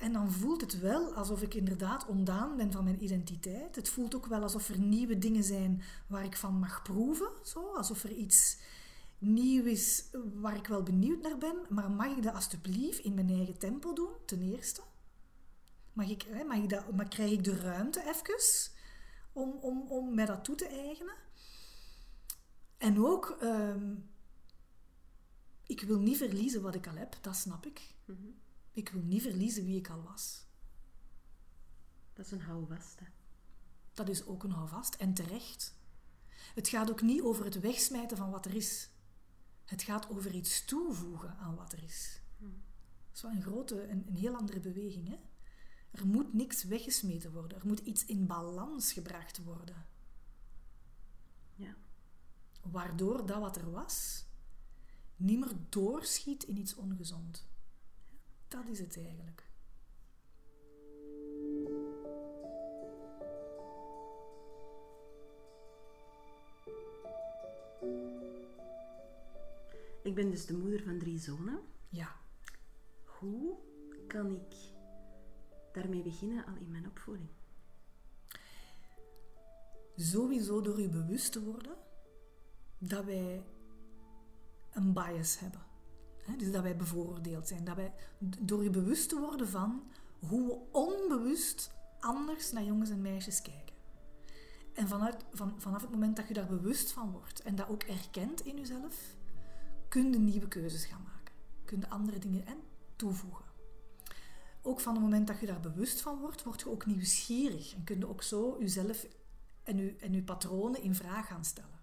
En 0.00 0.12
dan 0.12 0.30
voelt 0.30 0.60
het 0.60 0.80
wel 0.80 1.14
alsof 1.14 1.42
ik 1.42 1.54
inderdaad 1.54 2.06
ontdaan 2.06 2.56
ben 2.56 2.72
van 2.72 2.84
mijn 2.84 3.04
identiteit. 3.04 3.76
Het 3.76 3.88
voelt 3.88 4.14
ook 4.14 4.26
wel 4.26 4.42
alsof 4.42 4.68
er 4.68 4.78
nieuwe 4.78 5.18
dingen 5.18 5.44
zijn 5.44 5.82
waar 6.06 6.24
ik 6.24 6.36
van 6.36 6.58
mag 6.58 6.82
proeven. 6.82 7.30
Zo, 7.42 7.74
alsof 7.74 8.04
er 8.04 8.12
iets 8.12 8.58
nieuw 9.20 9.64
is 9.64 10.10
waar 10.34 10.56
ik 10.56 10.66
wel 10.66 10.82
benieuwd 10.82 11.22
naar 11.22 11.38
ben, 11.38 11.56
maar 11.68 11.90
mag 11.90 12.16
ik 12.16 12.22
dat 12.22 12.34
alsjeblieft 12.34 12.98
in 12.98 13.14
mijn 13.14 13.30
eigen 13.30 13.58
tempo 13.58 13.92
doen, 13.92 14.12
ten 14.26 14.42
eerste? 14.42 14.82
Mag 15.92 16.08
ik, 16.08 16.44
mag 16.46 16.56
ik 16.56 16.68
dat, 16.68 16.92
maar 16.92 17.08
krijg 17.08 17.30
ik 17.30 17.44
de 17.44 17.56
ruimte 17.56 18.00
even 18.00 18.72
om, 19.32 19.50
om, 19.60 19.90
om 19.90 20.14
mij 20.14 20.26
dat 20.26 20.44
toe 20.44 20.54
te 20.54 20.66
eigenen? 20.66 21.16
En 22.78 23.04
ook, 23.04 23.36
ehm, 23.40 23.94
ik 25.66 25.80
wil 25.80 25.98
niet 25.98 26.16
verliezen 26.16 26.62
wat 26.62 26.74
ik 26.74 26.86
al 26.86 26.94
heb, 26.94 27.16
dat 27.20 27.36
snap 27.36 27.66
ik. 27.66 27.94
Mhm. 28.04 28.28
Ik 28.72 28.88
wil 28.88 29.02
niet 29.02 29.22
verliezen 29.22 29.64
wie 29.64 29.78
ik 29.78 29.90
al 29.90 30.02
was. 30.02 30.44
Dat 32.12 32.26
is 32.26 32.32
een 32.32 32.40
houvast, 32.40 33.00
hè? 33.00 33.06
Dat 33.92 34.08
is 34.08 34.26
ook 34.26 34.44
een 34.44 34.50
houvast, 34.50 34.94
en 34.94 35.14
terecht. 35.14 35.74
Het 36.54 36.68
gaat 36.68 36.90
ook 36.90 37.02
niet 37.02 37.22
over 37.22 37.44
het 37.44 37.60
wegsmijten 37.60 38.16
van 38.16 38.30
wat 38.30 38.46
er 38.46 38.54
is. 38.54 38.90
Het 39.70 39.82
gaat 39.82 40.08
over 40.08 40.34
iets 40.34 40.64
toevoegen 40.64 41.36
aan 41.36 41.54
wat 41.54 41.72
er 41.72 41.82
is. 41.82 42.20
Dat 42.38 43.14
is 43.14 43.22
wel 43.22 43.30
een 43.30 43.42
grote, 43.42 43.88
een, 43.88 44.04
een 44.08 44.16
heel 44.16 44.36
andere 44.36 44.60
beweging. 44.60 45.08
Hè? 45.08 45.16
Er 45.90 46.06
moet 46.06 46.34
niks 46.34 46.64
weggesmeten 46.64 47.32
worden. 47.32 47.58
Er 47.58 47.66
moet 47.66 47.78
iets 47.78 48.04
in 48.06 48.26
balans 48.26 48.92
gebracht 48.92 49.38
worden. 49.44 49.86
Ja. 51.54 51.76
Waardoor 52.62 53.26
dat 53.26 53.40
wat 53.40 53.56
er 53.56 53.70
was, 53.70 54.24
niet 55.16 55.38
meer 55.38 55.56
doorschiet 55.68 56.42
in 56.42 56.56
iets 56.56 56.74
ongezond. 56.74 57.46
Dat 58.48 58.66
is 58.66 58.78
het 58.78 58.96
eigenlijk. 58.96 59.49
Ik 70.10 70.16
ben 70.16 70.30
dus 70.30 70.46
de 70.46 70.56
moeder 70.56 70.82
van 70.82 70.98
drie 70.98 71.18
zonen. 71.18 71.60
Ja. 71.88 72.16
Hoe 73.04 73.56
kan 74.06 74.30
ik 74.30 74.54
daarmee 75.72 76.02
beginnen 76.02 76.46
al 76.46 76.54
in 76.60 76.70
mijn 76.70 76.86
opvoeding? 76.86 77.28
Sowieso 79.96 80.60
door 80.60 80.80
je 80.80 80.88
bewust 80.88 81.32
te 81.32 81.42
worden 81.42 81.76
dat 82.78 83.04
wij 83.04 83.44
een 84.72 84.92
bias 84.92 85.38
hebben. 85.38 85.60
Dus 86.36 86.52
dat 86.52 86.62
wij 86.62 86.76
bevooroordeeld 86.76 87.48
zijn. 87.48 87.64
Dat 87.64 87.76
wij, 87.76 87.92
door 88.40 88.62
je 88.62 88.70
bewust 88.70 89.08
te 89.08 89.18
worden 89.18 89.48
van 89.48 89.82
hoe 90.18 90.46
we 90.46 90.58
onbewust 90.78 91.70
anders 92.00 92.52
naar 92.52 92.64
jongens 92.64 92.90
en 92.90 93.00
meisjes 93.00 93.42
kijken. 93.42 93.76
En 94.72 94.88
vanuit, 94.88 95.24
van, 95.32 95.54
vanaf 95.60 95.80
het 95.80 95.90
moment 95.90 96.16
dat 96.16 96.28
je 96.28 96.34
daar 96.34 96.46
bewust 96.46 96.92
van 96.92 97.10
wordt 97.10 97.42
en 97.42 97.54
dat 97.56 97.68
ook 97.68 97.82
erkent 97.82 98.40
in 98.40 98.56
jezelf, 98.56 99.18
kun 99.90 100.12
je 100.12 100.18
nieuwe 100.18 100.48
keuzes 100.48 100.84
gaan 100.84 101.02
maken. 101.02 101.34
Kun 101.64 101.80
je 101.80 101.88
andere 101.88 102.18
dingen 102.18 102.46
en 102.46 102.58
toevoegen. 102.96 103.44
Ook 104.62 104.80
van 104.80 104.92
het 104.92 105.02
moment 105.02 105.26
dat 105.26 105.40
je 105.40 105.46
daar 105.46 105.60
bewust 105.60 106.00
van 106.00 106.18
wordt, 106.18 106.42
word 106.42 106.60
je 106.60 106.70
ook 106.70 106.86
nieuwsgierig 106.86 107.74
en 107.74 107.84
kun 107.84 107.98
je 107.98 108.08
ook 108.08 108.22
zo 108.22 108.56
jezelf 108.60 109.06
en 109.62 109.76
je, 109.76 109.96
en 109.96 110.12
je 110.12 110.22
patronen 110.22 110.82
in 110.82 110.94
vraag 110.94 111.26
gaan 111.26 111.44
stellen. 111.44 111.80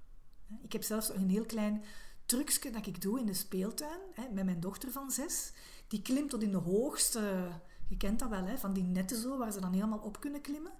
Ik 0.61 0.73
heb 0.73 0.83
zelfs 0.83 1.09
een 1.09 1.29
heel 1.29 1.45
klein 1.45 1.83
trucje 2.25 2.69
dat 2.69 2.85
ik 2.85 3.01
doe 3.01 3.19
in 3.19 3.25
de 3.25 3.33
speeltuin 3.33 3.99
met 4.33 4.45
mijn 4.45 4.59
dochter 4.59 4.91
van 4.91 5.11
zes. 5.11 5.51
Die 5.87 6.01
klimt 6.01 6.29
tot 6.29 6.43
in 6.43 6.51
de 6.51 6.57
hoogste, 6.57 7.49
je 7.87 7.97
kent 7.97 8.19
dat 8.19 8.29
wel, 8.29 8.57
van 8.57 8.73
die 8.73 8.83
netten 8.83 9.21
zo, 9.21 9.37
waar 9.37 9.51
ze 9.51 9.61
dan 9.61 9.73
helemaal 9.73 9.99
op 9.99 10.19
kunnen 10.19 10.41
klimmen. 10.41 10.73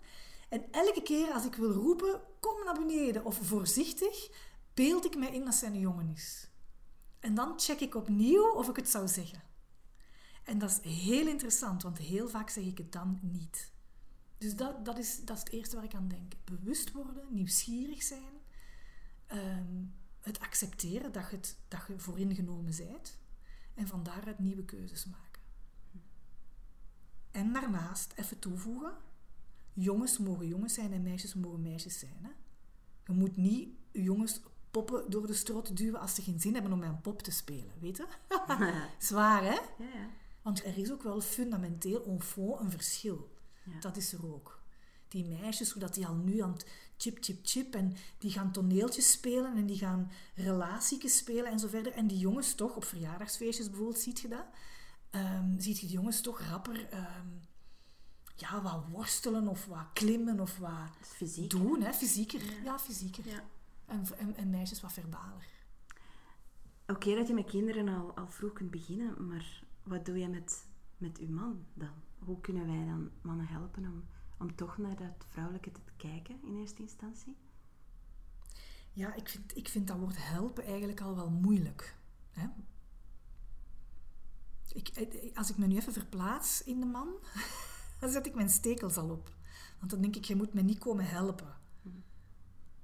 En 0.50 0.72
elke 0.72 1.02
keer 1.04 1.32
als 1.32 1.46
ik 1.46 1.56
wil 1.56 1.72
roepen, 1.72 2.22
kom 2.40 2.64
naar 2.66 2.80
beneden 2.80 3.26
of 3.26 3.40
voorzichtig, 3.42 4.30
beeld 4.74 5.06
ik 5.06 5.18
mij 5.18 5.32
in 5.32 5.46
dat 5.46 5.54
zij 5.54 5.70
een 5.70 5.80
jongen 5.80 6.10
is. 6.10 6.48
En 7.20 7.36
dan 7.36 7.60
check 7.60 7.80
ik 7.80 7.96
opnieuw 7.96 8.52
of 8.52 8.70
ik 8.70 8.76
het 8.76 8.90
zou 8.90 9.08
zeggen. 9.08 9.42
En 10.44 10.58
dat 10.58 10.70
is 10.70 10.92
heel 10.92 11.28
interessant, 11.28 11.84
want 11.84 11.98
heel 11.98 12.30
vaak 12.30 12.50
zeg 12.50 12.64
ik 12.64 12.78
het 12.78 12.92
dan 12.92 13.20
niet. 13.22 13.72
Dus 14.38 14.56
dat, 14.56 14.86
dat, 14.86 14.98
is, 14.98 15.26
dat 15.26 15.38
is 15.38 15.44
het 15.44 15.52
eerste 15.52 15.76
waar 15.76 15.86
ik 15.86 15.96
aan 15.96 16.08
denk. 16.08 16.34
Bewust 16.44 16.92
worden, 16.92 17.26
nieuwsgierig 17.30 18.04
zijn, 18.04 18.34
ehm, 19.28 19.84
het 20.22 20.40
accepteren 20.40 21.12
dat 21.12 21.30
je, 21.30 21.36
het, 21.36 21.58
dat 21.68 21.82
je 21.88 22.00
vooringenomen 22.00 22.76
bent 22.78 23.18
en 23.74 23.88
van 23.88 24.04
daaruit 24.04 24.40
nieuwe 24.40 24.66
keuzes 24.66 25.06
maken. 25.06 25.42
En 27.32 27.54
daarnaast 27.54 28.14
even 28.16 28.40
toevoegen, 28.40 28.98
jongens 29.74 30.18
mogen 30.18 30.48
jongens 30.48 30.74
zijn 30.74 30.94
en 30.94 31.04
meisjes 31.04 31.34
mogen 31.34 31.62
meisjes 31.62 32.00
zijn. 32.00 32.18
Hè? 32.22 32.32
Je 33.06 33.14
moet 33.14 33.38
niet 33.38 33.70
jongens 33.92 34.42
poppen 34.84 35.10
door 35.10 35.28
de 35.28 35.34
strot 35.34 35.78
duwen 35.78 36.00
als 36.00 36.16
ze 36.16 36.22
geen 36.22 36.40
zin 36.40 36.54
hebben 36.54 36.72
om 36.72 36.80
met 36.80 36.90
een 36.90 37.02
pop 37.02 37.22
te 37.22 37.32
spelen, 37.32 37.74
weet 37.80 37.98
je? 37.98 38.06
Zwaar, 39.08 39.44
hè? 39.44 39.60
Ja, 39.84 39.94
ja. 39.94 40.10
Want 40.42 40.66
er 40.66 40.78
is 40.78 40.92
ook 40.92 41.04
wel 41.04 41.22
fundamenteel 41.22 42.06
een 42.06 42.72
verschil. 42.72 43.36
Dat 43.80 43.98
is 43.98 44.14
er 44.14 44.34
ook. 44.34 44.60
Die 45.08 45.26
meisjes, 45.26 45.72
hoe 45.72 45.82
dat 45.82 45.94
die 45.94 46.08
al 46.08 46.16
nu 46.16 46.42
aan 46.42 46.52
het 46.52 46.66
chip, 46.98 47.18
chip, 47.22 47.40
chip 47.44 47.76
en 47.76 47.96
die 48.18 48.32
gaan 48.32 48.52
toneeltjes 48.52 49.12
spelen 49.12 49.56
en 49.56 49.66
die 49.66 49.78
gaan 49.78 50.12
relatietjes 50.36 51.18
spelen 51.18 51.52
en 51.52 51.60
zo 51.60 51.68
verder. 51.68 51.92
En 51.92 52.08
die 52.08 52.18
jongens 52.18 52.56
toch, 52.56 52.76
op 52.76 52.86
verjaardagsfeestjes 52.86 53.70
bijvoorbeeld, 53.70 54.00
ziet 54.00 54.20
je 54.20 54.28
dat? 54.28 54.46
Um, 55.12 55.56
ziet 55.60 55.80
je 55.80 55.86
die 55.86 55.96
jongens 55.96 56.22
toch 56.22 56.42
rapper 56.42 56.90
ehm, 56.90 57.28
ja, 58.36 58.62
wat 58.62 58.84
worstelen 58.92 59.48
of 59.48 59.66
wat 59.66 59.86
klimmen 59.94 60.40
of 60.40 60.58
wat 60.58 60.90
Fysiek, 61.02 61.50
doen. 61.50 61.82
Hè? 61.82 61.94
Fysieker. 61.94 62.46
Ja, 62.46 62.64
ja 62.64 62.80
fysieker. 62.80 63.28
Ja. 63.28 63.44
En, 63.88 64.04
en, 64.18 64.36
en, 64.36 64.50
meisjes 64.50 64.82
wat 64.82 64.94
verbaler. 64.94 65.48
Oké 66.88 67.16
dat 67.16 67.28
je 67.28 67.34
met 67.34 67.46
kinderen 67.50 67.88
al, 67.88 68.16
al 68.16 68.28
vroeg 68.28 68.54
kunt 68.54 68.72
beginnen, 68.72 69.28
maar 69.28 69.64
wat 69.84 70.06
doe 70.06 70.18
je 70.18 70.28
met, 70.28 70.68
met 70.98 71.18
uw 71.18 71.30
man 71.30 71.66
dan? 71.74 71.94
Hoe 72.20 72.42
kunnen 72.42 72.68
wij 72.68 72.86
dan 72.86 73.12
mannen 73.22 73.48
helpen 73.48 73.86
om, 73.86 74.04
om 74.38 74.56
toch 74.56 74.78
naar 74.78 74.96
dat 74.96 75.26
vrouwelijke 75.28 75.72
te 75.72 75.80
kijken 75.98 76.40
in 76.44 76.56
eerste 76.56 76.82
instantie? 76.82 77.38
Ja, 78.92 79.16
ik 79.16 79.30
vind, 79.30 79.58
ik 79.58 79.68
vind 79.68 79.88
dat 79.88 79.98
woord 79.98 80.28
helpen 80.28 80.66
eigenlijk 80.66 81.02
al 81.02 81.16
wel 81.16 81.30
moeilijk. 81.30 81.96
Hè? 82.32 82.48
Ik, 84.74 84.88
eh, 84.88 85.36
als 85.36 85.50
ik 85.50 85.58
me 85.58 85.68
nu 85.68 85.76
even 85.76 85.94
verplaats 85.94 86.64
in 86.64 86.80
de 86.80 86.86
man, 86.86 87.08
dan 88.00 88.10
zet 88.10 88.26
ik 88.26 88.36
mijn 88.36 88.50
stekels 88.50 88.98
al 88.98 89.10
op. 89.10 89.36
Want 89.80 89.92
dan 89.92 90.02
denk 90.02 90.16
ik, 90.16 90.26
je 90.26 90.36
moet 90.36 90.54
me 90.54 90.62
niet 90.62 90.80
komen 90.80 91.06
helpen. 91.06 91.56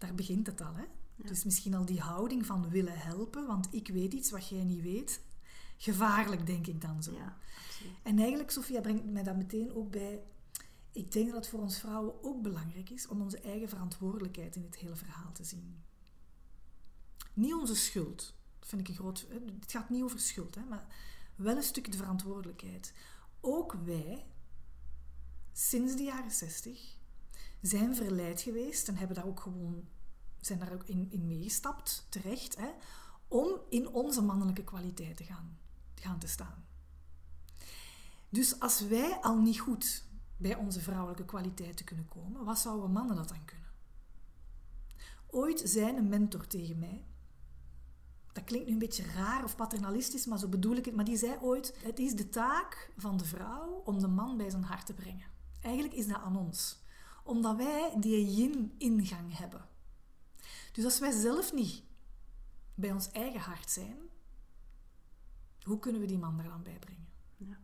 Daar 0.04 0.16
begint 0.16 0.48
het 0.48 0.62
al, 0.62 0.76
hè? 0.76 0.86
Dus 1.16 1.44
misschien 1.44 1.74
al 1.74 1.86
die 1.86 2.00
houding 2.00 2.46
van 2.46 2.70
willen 2.70 2.98
helpen, 2.98 3.48
want 3.48 3.68
ik 3.72 3.88
weet 3.88 4.14
iets 4.14 4.32
wat 4.32 4.50
jij 4.50 4.64
niet 4.64 4.82
weet. 4.82 5.22
Gevaarlijk, 5.78 6.46
denk 6.46 6.68
ik 6.68 6.82
dan 6.82 7.04
zo. 7.04 7.12
Ja, 7.14 7.38
en 8.04 8.20
eigenlijk, 8.20 8.52
Sofia, 8.52 8.82
brengt 8.82 9.06
mij 9.06 9.24
dat 9.24 9.36
meteen 9.36 9.74
ook 9.74 9.92
bij... 9.92 10.24
Ik 10.92 11.12
denk 11.12 11.26
dat 11.26 11.36
het 11.36 11.48
voor 11.48 11.60
ons 11.60 11.80
vrouwen 11.80 12.24
ook 12.24 12.42
belangrijk 12.42 12.90
is 12.90 13.08
om 13.08 13.22
onze 13.22 13.40
eigen 13.40 13.70
verantwoordelijkheid 13.70 14.56
in 14.56 14.62
dit 14.62 14.76
hele 14.76 14.96
verhaal 14.96 15.32
te 15.32 15.44
zien. 15.44 15.84
Niet 17.34 17.54
onze 17.54 17.76
schuld. 17.76 18.36
Dat 18.60 18.70
vind 18.70 18.82
ik 18.82 18.88
een 18.88 18.96
groot... 18.96 19.28
Het 19.60 19.72
gaat 19.72 19.90
niet 19.90 20.04
over 20.04 20.20
schuld, 20.20 20.56
hè, 20.56 20.64
maar 20.64 20.88
wel 21.36 21.56
een 21.56 21.64
stuk 21.64 21.92
de 21.92 21.98
verantwoordelijkheid. 21.98 22.94
Ook 23.42 23.74
wij 23.74 24.26
sinds 25.52 25.96
de 25.96 26.04
jaren 26.04 26.32
60 26.32 27.02
zijn 27.64 27.96
verleid 27.96 28.42
geweest 28.42 28.88
en 28.88 28.96
hebben 28.96 29.16
daar 29.16 29.28
ook 29.28 29.40
gewoon, 29.40 29.88
zijn 30.42 30.60
daar 30.60 30.74
ook 30.74 30.84
in, 30.84 31.08
in 31.12 31.28
meegestapt, 31.28 32.06
terecht, 32.10 32.56
hè, 32.56 32.70
om 33.28 33.60
in 33.70 33.88
onze 33.88 34.22
mannelijke 34.22 34.64
kwaliteit 34.64 35.18
te 35.18 35.24
gaan, 35.24 35.58
gaan 35.96 36.20
te 36.20 36.28
staan. 36.28 36.66
Dus 38.30 38.60
als 38.60 38.80
wij 38.80 39.18
al 39.22 39.38
niet 39.38 39.60
goed 39.60 40.04
bij 40.38 40.56
onze 40.56 40.82
vrouwelijke 40.82 41.26
kwaliteiten 41.26 41.86
kunnen 41.86 42.08
komen, 42.08 42.46
wat 42.46 42.60
zouden 42.60 42.92
mannen 42.92 43.16
dat 43.16 43.28
dan 43.28 43.46
kunnen? 43.46 43.72
Ooit 45.28 45.62
zei 45.66 45.98
een 45.98 46.10
mentor 46.10 46.48
tegen 46.48 46.80
mij, 46.80 47.06
dat 48.34 48.44
klinkt 48.44 48.68
nu 48.68 48.74
een 48.74 48.80
beetje 48.80 49.06
raar 49.06 49.44
of 49.44 49.56
paternalistisch, 49.56 50.26
maar 50.26 50.40
zo 50.40 50.48
bedoel 50.48 50.76
ik 50.76 50.86
het, 50.86 50.96
maar 50.96 51.06
die 51.06 51.18
zei 51.18 51.38
ooit: 51.42 51.76
Het 51.78 52.00
is 52.00 52.16
de 52.16 52.30
taak 52.30 52.92
van 52.98 53.18
de 53.18 53.26
vrouw 53.26 53.82
om 53.86 54.00
de 54.00 54.08
man 54.08 54.38
bij 54.38 54.50
zijn 54.50 54.64
hart 54.64 54.86
te 54.86 54.94
brengen. 54.94 55.28
Eigenlijk 55.62 55.96
is 55.96 56.08
dat 56.08 56.22
aan 56.22 56.38
ons. 56.38 56.83
Omdat 57.24 57.56
wij 57.56 57.94
die 58.00 58.34
yin-ingang 58.36 59.38
hebben. 59.38 59.68
Dus 60.72 60.86
als 60.86 61.00
wij 61.00 61.12
zelf 61.12 61.54
niet 61.54 61.84
bij 62.76 62.92
ons 62.92 63.12
eigen 63.12 63.40
hart 63.40 63.70
zijn, 63.70 63.98
hoe 65.64 65.80
kunnen 65.80 66.02
we 66.02 66.08
die 66.08 66.18
man 66.18 66.40
er 66.40 66.50
dan 66.50 66.64
bij 66.64 66.80
brengen? 66.80 67.08
Ja. 67.38 67.58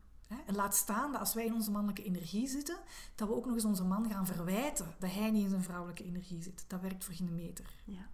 En 0.45 0.55
laat 0.55 0.75
staan 0.75 1.11
dat 1.11 1.19
als 1.19 1.33
wij 1.33 1.45
in 1.45 1.53
onze 1.53 1.71
mannelijke 1.71 2.03
energie 2.03 2.47
zitten, 2.47 2.79
dat 3.15 3.27
we 3.27 3.35
ook 3.35 3.45
nog 3.45 3.53
eens 3.53 3.65
onze 3.65 3.83
man 3.83 4.09
gaan 4.09 4.25
verwijten 4.25 4.95
dat 4.99 5.11
hij 5.11 5.31
niet 5.31 5.43
in 5.43 5.49
zijn 5.49 5.63
vrouwelijke 5.63 6.03
energie 6.03 6.41
zit. 6.41 6.63
Dat 6.67 6.81
werkt 6.81 7.03
voor 7.03 7.13
geen 7.13 7.35
meter. 7.35 7.81
Ja. 7.85 8.09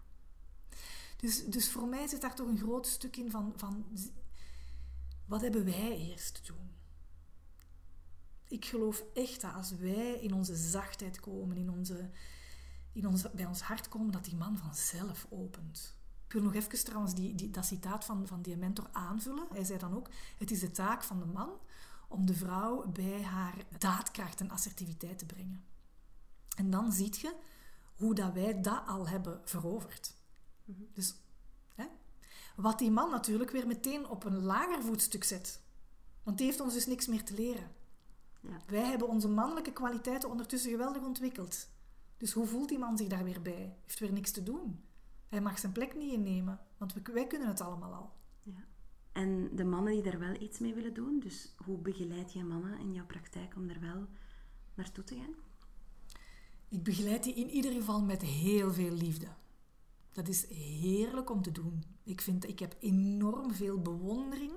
Dus, 1.18 1.46
dus 1.46 1.72
voor 1.72 1.88
mij 1.88 2.08
zit 2.08 2.22
daar 2.22 2.36
toch 2.36 2.48
een 2.48 2.58
groot 2.58 2.88
stuk 2.88 3.18
in 3.18 3.32
van, 3.32 3.54
van 3.56 3.86
wat 5.26 5.42
hebben 5.42 5.66
wij 5.66 5.98
eerst 5.98 6.34
te 6.34 6.54
doen? 6.54 6.75
Ik 8.48 8.66
geloof 8.66 9.04
echt 9.14 9.42
dat 9.42 9.54
als 9.54 9.72
wij 9.72 10.14
in 10.14 10.34
onze 10.34 10.56
zachtheid 10.56 11.20
komen, 11.20 11.58
in 11.58 11.70
onze, 11.70 12.10
in 12.94 13.18
bij 13.34 13.46
ons 13.46 13.62
hart 13.62 13.90
komen, 13.90 14.12
dat 14.12 14.26
die 14.26 14.36
man 14.36 14.58
vanzelf 14.58 15.28
opent. 15.30 15.98
Ik 16.26 16.34
wil 16.34 16.42
nog 16.42 16.54
even 16.54 16.84
trouwens 16.86 17.14
die, 17.14 17.36
die, 17.36 17.50
dat 17.50 17.66
citaat 17.66 18.06
van, 18.06 18.28
van 18.28 18.42
die 18.42 18.58
mentor 18.58 18.90
aanvullen. 18.92 19.48
Hij 19.52 19.64
zei 19.64 19.80
dan 19.80 19.96
ook, 19.96 20.10
het 20.38 20.52
is 20.52 20.60
de 20.60 20.72
taak 20.72 21.04
van 21.04 21.20
de 21.20 21.26
man 21.26 21.50
om 22.08 22.26
de 22.26 22.34
vrouw 22.34 22.88
bij 22.88 23.24
haar 23.24 23.66
daadkracht 23.78 24.40
en 24.40 24.50
assertiviteit 24.50 25.18
te 25.18 25.26
brengen. 25.26 25.66
En 26.56 26.70
dan 26.70 26.92
zie 26.92 27.14
je 27.22 27.36
hoe 27.96 28.16
dat 28.16 28.34
wij 28.34 28.62
dat 28.62 28.82
al 28.86 29.08
hebben 29.08 29.42
veroverd. 29.44 30.14
Mhm. 30.66 30.82
Dus 30.94 31.16
hè? 31.76 31.86
wat 32.56 32.80
die 32.80 32.92
man 32.92 33.10
natuurlijk 33.10 33.52
weer 33.52 33.68
meteen 33.68 34.08
op 34.08 34.24
een 34.24 34.42
lager 34.42 34.84
voetstuk 34.84 35.24
zet. 35.24 35.62
Want 36.24 36.38
die 36.38 36.46
heeft 36.46 36.60
ons 36.60 36.74
dus 36.74 36.86
niks 36.86 37.08
meer 37.08 37.24
te 37.24 37.34
leren. 37.34 37.72
Ja. 38.50 38.62
Wij 38.68 38.86
hebben 38.86 39.08
onze 39.08 39.28
mannelijke 39.28 39.74
kwaliteiten 39.74 40.30
ondertussen 40.30 40.72
geweldig 40.72 41.04
ontwikkeld. 41.04 41.68
Dus 42.18 42.34
hoe 42.34 42.46
voelt 42.46 42.70
die 42.70 42.80
man 42.80 42.98
zich 42.98 43.08
daar 43.08 43.24
weer 43.24 43.42
bij? 43.42 43.78
Heeft 43.82 44.00
weer 44.00 44.12
niks 44.12 44.32
te 44.32 44.44
doen. 44.44 44.84
Hij 45.30 45.42
mag 45.42 45.60
zijn 45.60 45.72
plek 45.72 45.96
niet 45.96 46.14
innemen, 46.14 46.60
want 46.78 46.94
wij 47.04 47.28
kunnen 47.28 47.48
het 47.48 47.62
allemaal 47.62 47.94
al. 47.94 48.14
Ja. 48.42 48.66
En 49.12 49.56
de 49.56 49.64
mannen 49.64 49.94
die 49.94 50.04
daar 50.04 50.20
wel 50.20 50.42
iets 50.42 50.60
mee 50.60 50.74
willen 50.74 50.94
doen, 50.94 51.20
dus 51.20 51.54
hoe 51.66 51.78
begeleid 51.78 52.34
je 52.34 52.44
mannen 52.44 52.80
in 52.80 52.94
jouw 52.94 53.06
praktijk 53.06 53.56
om 53.56 53.68
daar 53.68 53.80
wel 53.80 54.08
naartoe 54.74 55.04
te 55.04 55.16
gaan? 55.16 55.34
Ik 56.70 56.84
begeleid 56.84 57.24
die 57.24 57.34
in 57.34 57.50
ieder 57.50 57.72
geval 57.72 58.02
met 58.02 58.22
heel 58.22 58.74
veel 58.74 58.92
liefde. 58.92 59.28
Dat 60.12 60.28
is 60.28 60.50
heerlijk 60.50 61.30
om 61.30 61.42
te 61.42 61.52
doen. 61.52 61.84
Ik, 62.04 62.22
vind, 62.22 62.48
ik 62.48 62.60
heb 62.60 62.76
enorm 62.80 63.54
veel 63.54 63.82
bewondering 63.82 64.54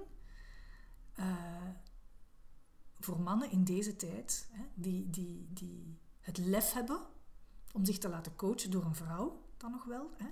uh, 1.18 1.26
voor 3.00 3.20
mannen 3.20 3.50
in 3.50 3.64
deze 3.64 3.96
tijd, 3.96 4.48
hè, 4.52 4.64
die, 4.74 5.10
die, 5.10 5.48
die 5.50 5.98
het 6.20 6.38
lef 6.38 6.72
hebben 6.72 7.00
om 7.72 7.84
zich 7.84 7.98
te 7.98 8.08
laten 8.08 8.36
coachen 8.36 8.70
door 8.70 8.84
een 8.84 8.94
vrouw, 8.94 9.44
dan 9.56 9.70
nog 9.70 9.84
wel, 9.84 10.10
hè, 10.16 10.28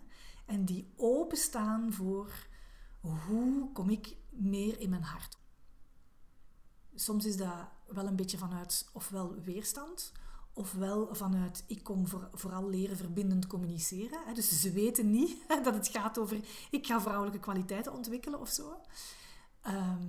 en 0.46 0.64
die 0.64 0.92
openstaan 0.96 1.92
voor 1.92 2.46
hoe 3.00 3.72
kom 3.72 3.90
ik 3.90 4.16
meer 4.30 4.80
in 4.80 4.90
mijn 4.90 5.02
hart. 5.02 5.38
Soms 6.94 7.24
is 7.24 7.36
dat 7.36 7.68
wel 7.86 8.06
een 8.06 8.16
beetje 8.16 8.38
vanuit 8.38 8.88
ofwel 8.92 9.34
weerstand, 9.34 10.12
Ofwel 10.58 11.14
vanuit 11.14 11.64
ik 11.66 11.84
kom 11.84 12.06
voor, 12.08 12.28
vooral 12.32 12.68
leren 12.68 12.96
verbindend 12.96 13.46
communiceren. 13.46 14.34
Dus 14.34 14.60
ze 14.60 14.72
weten 14.72 15.10
niet 15.10 15.36
dat 15.64 15.74
het 15.74 15.88
gaat 15.88 16.18
over 16.18 16.40
ik 16.70 16.86
ga 16.86 17.00
vrouwelijke 17.00 17.38
kwaliteiten 17.38 17.92
ontwikkelen 17.92 18.40
of 18.40 18.48
zo. 18.48 18.80
Ehm, 19.60 20.06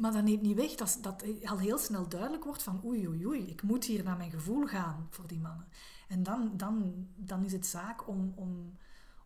maar 0.00 0.12
dat 0.12 0.24
neemt 0.24 0.42
niet 0.42 0.56
weg 0.56 0.74
dat, 0.74 0.98
dat 1.00 1.24
al 1.44 1.58
heel 1.58 1.78
snel 1.78 2.08
duidelijk 2.08 2.44
wordt 2.44 2.62
van 2.62 2.80
oei 2.84 3.08
oei 3.08 3.26
oei, 3.26 3.46
ik 3.46 3.62
moet 3.62 3.84
hier 3.84 4.04
naar 4.04 4.16
mijn 4.16 4.30
gevoel 4.30 4.66
gaan 4.66 5.06
voor 5.10 5.26
die 5.26 5.38
mannen. 5.38 5.68
En 6.08 6.22
dan, 6.22 6.56
dan, 6.56 7.06
dan 7.16 7.44
is 7.44 7.52
het 7.52 7.66
zaak 7.66 8.08
om, 8.08 8.32
om, 8.36 8.76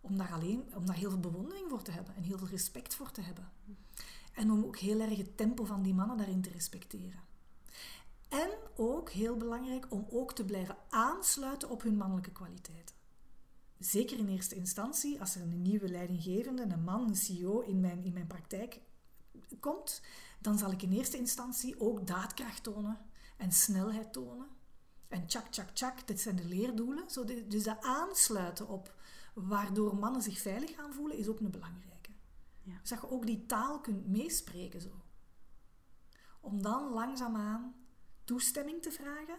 om, 0.01 0.17
daar 0.17 0.33
alleen, 0.33 0.65
om 0.75 0.87
daar 0.87 0.97
heel 0.97 1.11
veel 1.11 1.21
bewondering 1.21 1.69
voor 1.69 1.83
te 1.83 1.91
hebben 1.91 2.15
en 2.15 2.23
heel 2.23 2.39
veel 2.39 2.49
respect 2.49 2.95
voor 2.95 3.11
te 3.11 3.21
hebben. 3.21 3.49
En 4.33 4.51
om 4.51 4.65
ook 4.65 4.79
heel 4.79 5.01
erg 5.01 5.17
het 5.17 5.37
tempo 5.37 5.65
van 5.65 5.83
die 5.83 5.95
mannen 5.95 6.17
daarin 6.17 6.43
te 6.43 6.51
respecteren. 6.51 7.21
En 8.29 8.51
ook 8.77 9.11
heel 9.11 9.37
belangrijk 9.37 9.87
om 9.93 10.07
ook 10.11 10.33
te 10.33 10.45
blijven 10.45 10.77
aansluiten 10.89 11.71
op 11.71 11.83
hun 11.83 11.97
mannelijke 11.97 12.33
kwaliteiten. 12.33 12.95
Zeker 13.79 14.19
in 14.19 14.29
eerste 14.29 14.55
instantie, 14.55 15.21
als 15.21 15.35
er 15.35 15.43
een 15.43 15.63
nieuwe 15.63 15.89
leidinggevende, 15.89 16.63
een 16.63 16.85
man, 16.85 17.09
een 17.09 17.17
CEO 17.17 17.61
in 17.61 17.81
mijn, 17.81 18.05
in 18.05 18.13
mijn 18.13 18.27
praktijk 18.27 18.81
komt, 19.61 20.03
dan 20.45 20.59
zal 20.59 20.73
ik 20.73 20.83
in 20.83 20.93
eerste 20.93 21.17
instantie 21.17 21.81
ook 21.81 22.07
daadkracht 22.07 22.63
tonen 22.63 22.99
en 23.37 23.53
snelheid 23.53 24.13
tonen. 24.13 24.49
En 25.09 25.27
tjak, 25.27 25.47
tjak, 25.47 25.71
tjak, 25.71 26.07
dit 26.07 26.21
zijn 26.21 26.37
de 26.37 26.45
leerdoelen. 26.45 27.11
Zo 27.11 27.25
dus 27.49 27.63
dat 27.63 27.81
aansluiten 27.81 28.69
op 28.69 28.95
waardoor 29.35 29.97
mannen 29.97 30.23
zich 30.23 30.41
veilig 30.41 30.75
gaan 30.75 30.93
voelen, 30.93 31.17
is 31.17 31.29
ook 31.29 31.41
een 31.41 31.51
belangrijke. 31.51 32.11
Ja. 32.63 32.79
Dus 32.81 32.89
dat 32.89 33.01
je 33.01 33.11
ook 33.11 33.27
die 33.27 33.47
taal 33.47 33.81
kunt 33.81 34.07
meespreken 34.07 34.81
zo. 34.81 35.03
Om 36.41 36.63
dan 36.63 36.93
langzaamaan 36.93 37.75
toestemming 38.25 38.83
te 38.83 38.91
vragen. 38.91 39.39